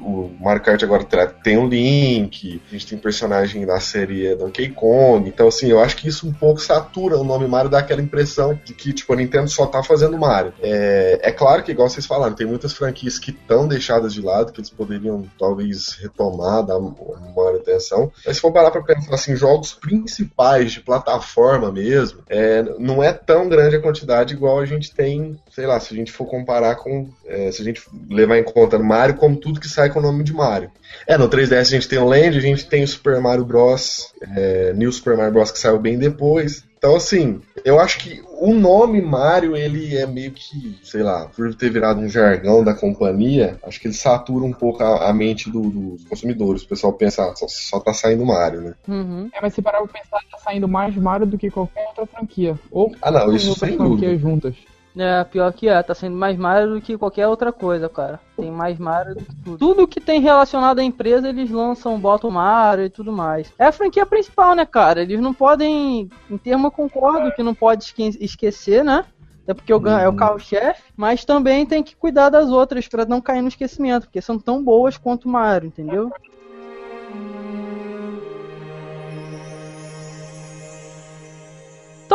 O 0.00 0.30
Mario 0.40 0.62
Kart 0.62 0.82
agora 0.82 1.04
tem 1.42 1.56
um 1.56 1.68
Link, 1.68 2.60
a 2.68 2.72
gente 2.72 2.86
tem 2.86 2.98
personagem 2.98 3.64
da 3.64 3.78
série 3.78 4.34
Donkey 4.34 4.70
Kong. 4.70 5.28
Então, 5.28 5.48
assim, 5.48 5.68
eu 5.70 5.80
acho 5.80 5.96
que 5.96 6.08
isso 6.08 6.26
um 6.26 6.32
pouco 6.32 6.60
satura 6.60 7.16
o 7.16 7.24
nome 7.24 7.46
Mario, 7.46 7.70
dá 7.70 7.78
aquela 7.78 8.02
impressão 8.02 8.58
de 8.64 8.74
que, 8.74 8.92
tipo, 8.92 9.12
a 9.12 9.16
Nintendo 9.16 9.48
só 9.48 9.66
tá 9.66 9.82
fazendo 9.82 10.18
Mario. 10.18 10.52
É, 10.60 11.20
é 11.22 11.32
claro 11.32 11.62
que, 11.62 11.70
igual 11.70 11.88
vocês 11.88 12.06
falaram, 12.06 12.34
tem 12.34 12.46
muitas 12.46 12.72
franquias 12.72 13.18
que 13.18 13.30
estão 13.30 13.68
deixadas 13.68 14.12
de 14.12 14.20
lado, 14.20 14.52
que 14.52 14.60
eles 14.60 14.70
poderiam 14.70 15.24
talvez 15.38 15.96
retomar, 16.00 16.64
dar 16.64 16.78
maior 16.80 17.54
atenção. 17.54 18.10
Mas 18.26 18.36
se 18.36 18.42
for 18.42 18.52
parar 18.52 18.70
pra 18.70 18.82
pensar 18.82 19.14
assim, 19.14 19.36
jogos 19.36 19.72
principais 19.72 20.72
de 20.72 20.80
plataforma 20.80 21.70
mesmo, 21.70 22.22
é, 22.28 22.62
não 22.78 23.02
é 23.02 23.12
tão 23.12 23.48
grande 23.48 23.76
a 23.76 23.80
quantidade 23.80 24.07
igual 24.32 24.58
a 24.58 24.66
gente 24.66 24.94
tem, 24.94 25.38
sei 25.50 25.66
lá, 25.66 25.78
se 25.78 25.92
a 25.92 25.96
gente 25.96 26.12
for 26.12 26.26
comparar 26.26 26.76
com. 26.76 27.08
É, 27.26 27.50
se 27.52 27.62
a 27.62 27.64
gente 27.64 27.82
levar 28.08 28.38
em 28.38 28.44
conta 28.44 28.78
Mario 28.78 29.16
como 29.16 29.36
tudo 29.36 29.60
que 29.60 29.68
sai 29.68 29.90
com 29.90 29.98
o 29.98 30.02
nome 30.02 30.24
de 30.24 30.32
Mario. 30.32 30.70
É, 31.06 31.16
no 31.18 31.28
3DS 31.28 31.60
a 31.60 31.64
gente 31.64 31.88
tem 31.88 31.98
o 31.98 32.04
Land, 32.04 32.36
a 32.36 32.40
gente 32.40 32.66
tem 32.66 32.82
o 32.82 32.88
Super 32.88 33.20
Mario 33.20 33.44
Bros. 33.44 34.12
É, 34.36 34.72
New 34.74 34.90
Super 34.90 35.16
Mario 35.16 35.32
Bros. 35.32 35.50
que 35.50 35.58
saiu 35.58 35.78
bem 35.78 35.98
depois. 35.98 36.64
Então, 36.78 36.94
assim, 36.94 37.40
eu 37.64 37.80
acho 37.80 37.98
que 37.98 38.22
o 38.40 38.54
nome 38.54 39.02
Mario, 39.02 39.56
ele 39.56 39.96
é 39.96 40.06
meio 40.06 40.30
que, 40.30 40.78
sei 40.84 41.02
lá, 41.02 41.26
por 41.26 41.52
ter 41.54 41.70
virado 41.70 42.00
um 42.00 42.08
jargão 42.08 42.62
da 42.62 42.72
companhia, 42.72 43.58
acho 43.64 43.80
que 43.80 43.88
ele 43.88 43.94
satura 43.94 44.44
um 44.44 44.52
pouco 44.52 44.82
a, 44.82 45.10
a 45.10 45.12
mente 45.12 45.50
do, 45.50 45.60
dos 45.68 46.04
consumidores. 46.04 46.62
O 46.62 46.68
pessoal 46.68 46.92
pensa, 46.92 47.24
ah, 47.24 47.34
só, 47.34 47.46
só 47.48 47.80
tá 47.80 47.92
saindo 47.92 48.24
Mario, 48.24 48.60
né? 48.60 48.74
Uhum. 48.86 49.28
É, 49.34 49.40
mas 49.42 49.54
se 49.54 49.60
parar 49.60 49.82
pra 49.82 50.00
pensar, 50.00 50.20
tá 50.30 50.38
saindo 50.38 50.68
mais 50.68 50.94
Mario 50.94 51.26
do 51.26 51.36
que 51.36 51.50
qualquer 51.50 51.84
outra 51.88 52.06
franquia. 52.06 52.56
Ou 52.70 52.94
ah, 53.02 53.10
não, 53.10 53.34
isso 53.34 53.58
sem 53.58 53.76
dúvida. 53.76 54.16
juntas. 54.16 54.54
É, 54.96 55.22
pior 55.24 55.52
que 55.52 55.68
é, 55.68 55.82
tá 55.82 55.94
sendo 55.94 56.16
mais 56.16 56.36
Mario 56.36 56.74
do 56.74 56.80
que 56.80 56.98
qualquer 56.98 57.28
outra 57.28 57.52
coisa, 57.52 57.88
cara. 57.88 58.18
Tem 58.36 58.50
mais 58.50 58.78
Mario 58.78 59.14
do 59.14 59.24
que 59.24 59.34
tudo. 59.36 59.58
Tudo 59.58 59.88
que 59.88 60.00
tem 60.00 60.20
relacionado 60.20 60.80
à 60.80 60.84
empresa, 60.84 61.28
eles 61.28 61.50
lançam, 61.50 61.98
botam 61.98 62.30
Mario 62.30 62.84
e 62.84 62.90
tudo 62.90 63.12
mais. 63.12 63.52
É 63.58 63.66
a 63.66 63.72
franquia 63.72 64.04
principal, 64.04 64.54
né, 64.54 64.66
cara? 64.66 65.02
Eles 65.02 65.20
não 65.20 65.32
podem, 65.32 66.10
em 66.30 66.38
termo 66.38 66.66
eu 66.66 66.70
concordo 66.70 67.32
que 67.32 67.42
não 67.42 67.54
pode 67.54 67.94
esquecer, 68.20 68.84
né? 68.84 69.04
Até 69.44 69.54
porque 69.54 69.72
o 69.72 69.88
é 69.88 70.06
o 70.06 70.10
uhum. 70.10 70.16
carro-chefe, 70.16 70.82
mas 70.94 71.24
também 71.24 71.64
tem 71.64 71.82
que 71.82 71.96
cuidar 71.96 72.28
das 72.28 72.50
outras 72.50 72.86
para 72.86 73.06
não 73.06 73.18
cair 73.18 73.40
no 73.40 73.48
esquecimento, 73.48 74.04
porque 74.04 74.20
são 74.20 74.38
tão 74.38 74.62
boas 74.62 74.98
quanto 74.98 75.26
o 75.26 75.32
Mario, 75.32 75.68
entendeu? 75.68 76.12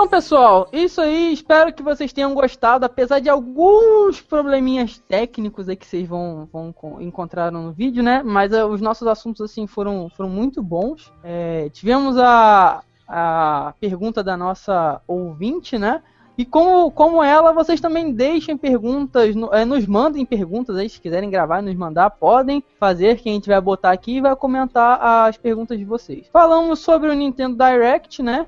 Então, 0.03 0.19
pessoal, 0.19 0.67
isso 0.73 0.99
aí. 0.99 1.31
Espero 1.31 1.71
que 1.71 1.81
vocês 1.81 2.11
tenham 2.11 2.33
gostado, 2.33 2.85
apesar 2.85 3.19
de 3.19 3.29
alguns 3.29 4.19
probleminhas 4.19 5.01
técnicos 5.07 5.69
aí 5.69 5.77
que 5.77 5.87
vocês 5.87 6.05
vão, 6.05 6.45
vão 6.51 6.75
encontrar 6.99 7.49
no 7.53 7.71
vídeo, 7.71 8.03
né? 8.03 8.21
Mas 8.21 8.51
uh, 8.51 8.65
os 8.65 8.81
nossos 8.81 9.07
assuntos 9.07 9.39
assim 9.49 9.65
foram, 9.65 10.09
foram 10.09 10.29
muito 10.29 10.61
bons. 10.61 11.09
É, 11.23 11.69
tivemos 11.69 12.17
a, 12.17 12.83
a 13.07 13.73
pergunta 13.79 14.21
da 14.21 14.35
nossa 14.35 15.01
ouvinte, 15.07 15.77
né? 15.77 16.03
E 16.37 16.43
como, 16.43 16.91
como 16.91 17.23
ela, 17.23 17.53
vocês 17.53 17.79
também 17.79 18.11
deixem 18.11 18.57
perguntas, 18.57 19.33
é, 19.53 19.63
nos 19.63 19.87
mandem 19.87 20.25
perguntas 20.25 20.75
aí, 20.75 20.89
se 20.89 20.99
quiserem 20.99 21.29
gravar 21.29 21.61
nos 21.61 21.75
mandar, 21.75 22.09
podem 22.09 22.61
fazer, 22.77 23.21
que 23.21 23.29
a 23.29 23.31
gente 23.31 23.47
vai 23.47 23.61
botar 23.61 23.91
aqui 23.91 24.17
e 24.17 24.21
vai 24.21 24.35
comentar 24.35 24.99
as 25.01 25.37
perguntas 25.37 25.77
de 25.77 25.85
vocês. 25.85 26.27
Falamos 26.33 26.79
sobre 26.79 27.09
o 27.09 27.13
Nintendo 27.13 27.55
Direct, 27.55 28.21
né? 28.21 28.47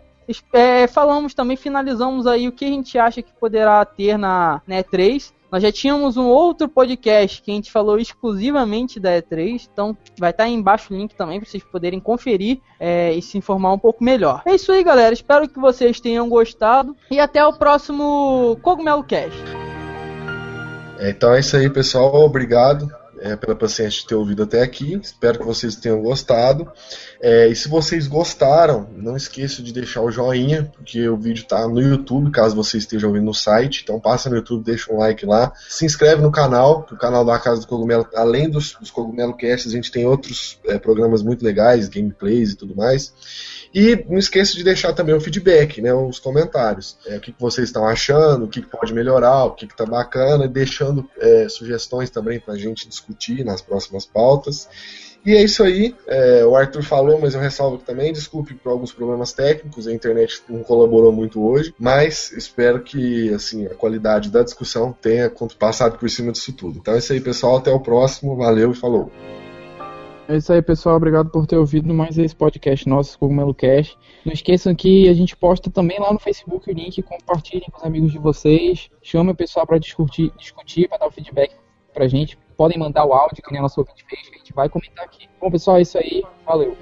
É, 0.54 0.88
falamos 0.88 1.34
também, 1.34 1.56
finalizamos 1.56 2.26
aí 2.28 2.48
o 2.48 2.52
que 2.52 2.66
a 2.66 2.70
gente 2.70 2.98
acha 2.98 3.22
que 3.22 3.32
poderá 3.40 3.84
ter 3.86 4.18
na, 4.18 4.62
na 4.68 4.76
E3. 4.84 5.34
Nós 5.52 5.62
já 5.62 5.72
tínhamos 5.72 6.18
um 6.18 6.26
outro 6.26 6.68
podcast 6.68 7.42
que 7.42 7.52
a 7.52 7.54
gente 7.54 7.72
falou 7.72 7.98
exclusivamente 7.98 9.00
da 9.00 9.22
E3, 9.22 9.70
então 9.72 9.96
vai 10.20 10.32
estar 10.32 10.46
aí 10.46 10.54
embaixo 10.54 10.94
o 10.94 10.98
link 10.98 11.16
também 11.16 11.40
para 11.40 11.50
vocês 11.50 11.64
poderem 11.64 12.00
conferir 12.00 12.60
é, 12.80 13.14
e 13.14 13.22
se 13.22 13.38
informar 13.38 13.72
um 13.72 13.80
pouco 13.80 14.04
melhor. 14.04 14.42
É 14.46 14.56
isso 14.56 14.72
aí, 14.72 14.84
galera. 14.84 15.14
Espero 15.14 15.48
que 15.48 15.60
vocês 15.60 16.00
tenham 16.00 16.28
gostado 16.28 16.96
e 17.10 17.20
até 17.20 17.46
o 17.46 17.54
próximo 17.54 18.58
Cogumelo 18.62 19.04
Cast. 19.04 19.40
É, 20.98 21.10
então 21.12 21.34
é 21.34 21.40
isso 21.40 21.56
aí, 21.56 21.70
pessoal. 21.70 22.14
Obrigado 22.16 23.05
é, 23.26 23.36
pela 23.36 23.56
paciência 23.56 24.02
de 24.02 24.08
ter 24.08 24.14
ouvido 24.14 24.44
até 24.44 24.62
aqui. 24.62 24.94
Espero 25.02 25.40
que 25.40 25.46
vocês 25.46 25.76
tenham 25.76 26.00
gostado. 26.00 26.72
É, 27.20 27.48
e 27.48 27.56
se 27.56 27.68
vocês 27.68 28.06
gostaram, 28.06 28.88
não 28.96 29.18
esqueça 29.18 29.64
de 29.64 29.74
deixar 29.74 30.02
o 30.02 30.12
joinha, 30.12 30.72
porque 30.76 31.10
o 31.10 31.18
vídeo 31.18 31.42
está 31.42 31.68
no 31.68 31.82
YouTube, 31.82 32.30
caso 32.30 32.56
você 32.56 32.78
esteja 32.78 33.08
ouvindo 33.08 33.26
no 33.26 33.34
site. 33.34 33.82
Então 33.84 34.00
passa 34.00 34.30
no 34.30 34.36
YouTube, 34.36 34.64
deixa 34.64 34.94
um 34.94 35.00
like 35.00 35.26
lá. 35.26 35.52
Se 35.68 35.86
inscreve 35.86 36.22
no 36.22 36.32
canal, 36.32 36.86
o 36.92 36.96
canal 36.96 37.26
da 37.26 37.40
Casa 37.40 37.62
do 37.62 37.68
Cogumelo, 37.68 38.08
além 38.14 38.48
dos, 38.48 38.74
dos 38.80 38.92
Cogumelo 38.92 39.36
Casts, 39.36 39.72
a 39.72 39.76
gente 39.76 39.92
tem 39.92 40.06
outros 40.06 40.60
é, 40.68 40.78
programas 40.78 41.24
muito 41.24 41.44
legais, 41.44 41.90
gameplays 41.90 42.52
e 42.52 42.56
tudo 42.56 42.76
mais. 42.76 43.12
E 43.76 44.06
não 44.08 44.18
esqueça 44.18 44.54
de 44.54 44.64
deixar 44.64 44.94
também 44.94 45.14
o 45.14 45.20
feedback, 45.20 45.82
né, 45.82 45.94
os 45.94 46.18
comentários. 46.18 46.98
É, 47.06 47.18
o 47.18 47.20
que, 47.20 47.34
que 47.34 47.42
vocês 47.42 47.68
estão 47.68 47.86
achando, 47.86 48.46
o 48.46 48.48
que, 48.48 48.62
que 48.62 48.70
pode 48.70 48.94
melhorar, 48.94 49.44
o 49.44 49.52
que 49.52 49.66
está 49.66 49.86
bacana, 49.86 50.48
deixando 50.48 51.06
é, 51.20 51.50
sugestões 51.50 52.10
também 52.10 52.40
para 52.40 52.54
a 52.54 52.58
gente 52.58 52.88
discutir 52.88 53.44
nas 53.44 53.62
próximas 53.62 54.06
pautas. 54.06 54.70
E 55.26 55.36
é 55.36 55.44
isso 55.44 55.62
aí. 55.62 55.94
É, 56.08 56.46
o 56.46 56.56
Arthur 56.56 56.84
falou, 56.84 57.20
mas 57.20 57.34
eu 57.34 57.42
ressalvo 57.42 57.78
também. 57.80 58.14
Desculpe 58.14 58.54
por 58.54 58.70
alguns 58.70 58.94
problemas 58.94 59.34
técnicos, 59.34 59.88
a 59.88 59.94
internet 59.94 60.42
não 60.48 60.64
colaborou 60.64 61.12
muito 61.12 61.46
hoje, 61.46 61.76
mas 61.78 62.32
espero 62.32 62.82
que 62.82 63.34
assim 63.34 63.66
a 63.66 63.76
qualidade 63.76 64.30
da 64.30 64.42
discussão 64.42 64.96
tenha 65.02 65.30
passado 65.60 65.98
por 65.98 66.10
cima 66.10 66.32
disso 66.32 66.54
tudo. 66.54 66.78
Então 66.78 66.94
é 66.94 67.00
isso 67.00 67.12
aí, 67.12 67.20
pessoal. 67.20 67.58
Até 67.58 67.72
o 67.72 67.80
próximo. 67.82 68.38
Valeu 68.38 68.72
e 68.72 68.76
falou. 68.76 69.12
É 70.28 70.38
isso 70.38 70.52
aí, 70.52 70.62
pessoal. 70.62 70.96
Obrigado 70.96 71.30
por 71.30 71.46
ter 71.46 71.56
ouvido 71.56 71.94
mais 71.94 72.18
esse 72.18 72.36
podcast 72.36 72.90
nosso, 72.90 73.18
Cogumelo 73.20 73.54
Cash. 73.54 73.96
Não 74.26 74.34
esqueçam 74.34 74.74
que 74.74 75.08
a 75.08 75.14
gente 75.14 75.38
posta 75.38 75.70
também 75.70 76.00
lá 76.00 76.12
no 76.12 76.18
Facebook 76.18 76.70
o 76.70 76.74
link. 76.74 77.02
Compartilhem 77.04 77.70
com 77.72 77.78
os 77.78 77.84
amigos 77.84 78.12
de 78.12 78.18
vocês. 78.18 78.90
Chame 79.04 79.32
o 79.32 79.36
pessoal 79.36 79.68
para 79.68 79.78
discutir, 79.78 80.32
discutir 80.36 80.90
para 80.90 80.98
dar 80.98 81.08
o 81.08 81.12
feedback 81.12 81.56
pra 81.94 82.08
gente. 82.08 82.38
Podem 82.58 82.80
mandar 82.80 83.06
o 83.06 83.14
áudio 83.14 83.44
que 83.44 83.52
nem 83.52 83.60
a 83.60 83.64
nossa 83.64 83.80
ouvinte 83.80 84.04
fez, 84.10 84.28
que 84.28 84.36
a 84.36 84.38
gente 84.40 84.54
vai 84.54 84.68
comentar 84.68 85.06
aqui. 85.06 85.30
Bom, 85.40 85.52
pessoal, 85.52 85.78
é 85.78 85.82
isso 85.82 85.98
aí. 85.98 86.24
Valeu. 86.44 86.76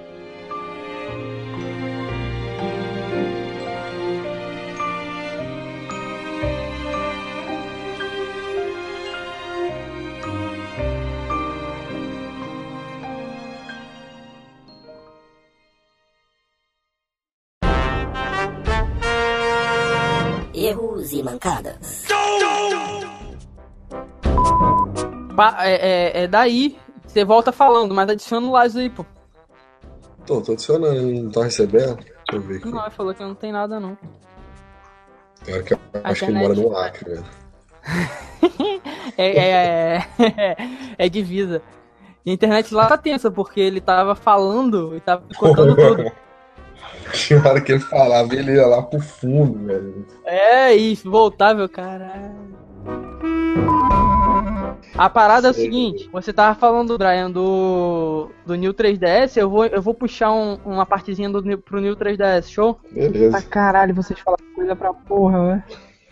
E. 21.23 21.79
É, 25.59 25.73
é, 25.73 26.23
é, 26.23 26.27
daí, 26.27 26.77
você 27.05 27.25
volta 27.25 27.51
falando, 27.51 27.93
mas 27.93 28.09
adiciona 28.09 28.47
o 28.47 28.51
Lázaro 28.51 28.81
aí, 28.81 28.89
pô. 28.89 29.05
Tô, 30.25 30.41
tô 30.41 30.53
adicionando, 30.53 31.01
não 31.01 31.31
tá 31.31 31.43
recebendo? 31.43 31.95
Deixa 31.95 32.15
eu 32.33 32.41
ver 32.41 32.57
aqui. 32.57 32.69
Não, 32.69 32.81
ele 32.81 32.91
falou 32.91 33.13
que 33.13 33.23
não 33.23 33.35
tem 33.35 33.51
nada, 33.51 33.79
não. 33.79 33.97
Claro 35.43 35.63
que 35.63 35.73
eu 35.73 35.79
acho 36.03 36.25
que 36.25 36.31
ele 36.31 36.39
mora 36.39 36.53
no 36.53 36.77
Acre, 36.77 37.09
velho. 37.09 37.25
é, 39.17 39.37
é, 39.37 40.07
é, 40.19 40.57
é 40.97 41.09
divisa. 41.09 41.61
E 42.25 42.31
a 42.31 42.33
internet 42.33 42.73
lá 42.73 42.87
tá 42.87 42.97
tensa, 42.97 43.29
porque 43.29 43.59
ele 43.59 43.81
tava 43.81 44.15
falando 44.15 44.95
e 44.95 45.01
tava 45.01 45.23
cortando 45.37 45.75
tudo. 45.75 46.11
Tinha 47.13 47.39
hora 47.39 47.61
que 47.61 47.71
ele 47.71 47.81
falava, 47.81 48.33
ele 48.33 48.53
ia 48.53 48.65
lá 48.65 48.81
pro 48.81 48.99
fundo, 48.99 49.65
velho. 49.65 50.05
É, 50.25 50.75
e 50.75 50.95
voltava, 50.95 51.67
caralho. 51.67 52.53
A 54.95 55.09
parada 55.09 55.47
é 55.47 55.51
o 55.51 55.53
seguinte, 55.53 56.07
você 56.11 56.31
tava 56.31 56.53
falando, 56.53 56.97
Brian, 56.97 57.31
do, 57.31 58.29
do 58.45 58.53
New 58.55 58.73
3DS, 58.73 59.37
eu 59.37 59.49
vou, 59.49 59.65
eu 59.65 59.81
vou 59.81 59.93
puxar 59.93 60.31
um, 60.31 60.59
uma 60.63 60.85
partezinha 60.85 61.29
do, 61.29 61.57
pro 61.57 61.81
New 61.81 61.95
3DS, 61.95 62.51
show? 62.51 62.79
Beleza. 62.91 63.37
Ah, 63.37 63.41
caralho, 63.41 63.95
vocês 63.95 64.19
falam 64.19 64.37
coisa 64.53 64.75
pra 64.75 64.93
porra, 64.93 65.55
né? 65.55 65.63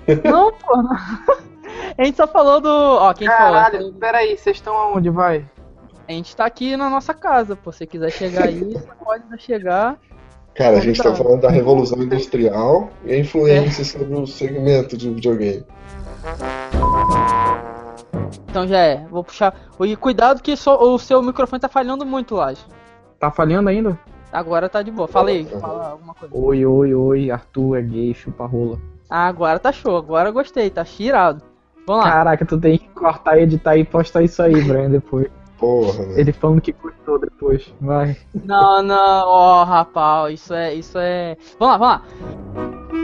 Não, 0.26 0.52
porra. 0.52 0.90
A 1.98 2.04
gente 2.04 2.18
só 2.18 2.28
falou 2.28 2.60
do. 2.60 2.70
Ó, 2.70 3.14
quem 3.14 3.28
Caralho, 3.28 3.78
falou? 3.78 3.94
peraí, 3.94 4.38
vocês 4.38 4.58
estão 4.58 4.76
aonde, 4.76 5.10
vai? 5.10 5.46
A 6.08 6.12
gente 6.12 6.36
tá 6.36 6.46
aqui 6.46 6.76
na 6.76 6.90
nossa 6.90 7.14
casa, 7.14 7.56
pô. 7.56 7.72
Se 7.72 7.80
você 7.80 7.86
quiser 7.86 8.10
chegar 8.12 8.46
aí, 8.46 8.74
você 8.74 8.90
pode 9.04 9.24
chegar. 9.42 9.98
Cara, 10.54 10.78
a 10.78 10.82
gente 10.82 11.02
tá 11.02 11.16
falando 11.16 11.42
da 11.42 11.50
Revolução 11.50 12.02
Industrial 12.02 12.90
e 13.06 13.14
a 13.14 13.20
influência 13.20 13.82
é. 13.82 13.86
sobre 13.86 14.14
o 14.14 14.28
segmento 14.28 14.98
de 14.98 15.10
videogame. 15.10 15.66
Então 18.50 18.68
já 18.68 18.80
é, 18.80 19.06
vou 19.10 19.24
puxar. 19.24 19.56
E 19.80 19.96
cuidado 19.96 20.42
que 20.42 20.54
o 20.54 20.98
seu 20.98 21.22
microfone 21.22 21.60
tá 21.60 21.70
falhando 21.70 22.06
muito, 22.06 22.36
Laje. 22.36 22.62
Tá 23.18 23.32
falhando 23.32 23.70
ainda? 23.70 23.98
Agora 24.32 24.68
tá 24.68 24.82
de 24.82 24.92
boa. 24.92 25.08
Fala 25.08 25.30
aí, 25.30 25.46
fala 25.46 25.90
alguma 25.92 26.14
coisa. 26.14 26.36
Oi, 26.36 26.66
oi, 26.66 26.94
oi, 26.94 27.32
Arthur 27.32 27.78
é 27.78 27.82
gay, 27.82 28.14
chupa 28.14 28.46
rola. 28.46 28.78
Ah, 29.10 29.28
agora 29.28 29.60
tá 29.60 29.72
show, 29.72 29.96
agora 29.96 30.30
eu 30.30 30.34
gostei, 30.34 30.70
tá 30.70 30.84
tirado. 30.84 31.42
Vamos 31.86 32.06
lá. 32.06 32.12
Caraca, 32.12 32.46
tu 32.46 32.60
tem 32.60 32.78
que 32.78 32.88
cortar, 32.90 33.40
editar 33.40 33.76
e 33.78 33.84
postar 33.84 34.24
isso 34.24 34.42
aí, 34.42 34.54
Brian, 34.64 34.90
depois. 34.90 35.28
Porra. 35.62 36.04
Ele 36.20 36.34
falando 36.34 36.60
que 36.60 36.74
cortou 36.74 37.20
depois, 37.20 37.72
vai. 37.80 38.18
Não, 38.34 38.82
não, 38.82 39.28
ó, 39.28 39.62
oh, 39.62 39.64
rapaz, 39.64 40.34
isso 40.34 40.56
é, 40.56 40.74
isso 40.74 40.98
é... 40.98 41.38
Vamos 41.60 41.80
lá, 41.80 42.02
vamos 42.02 42.02
lá. 42.02 43.02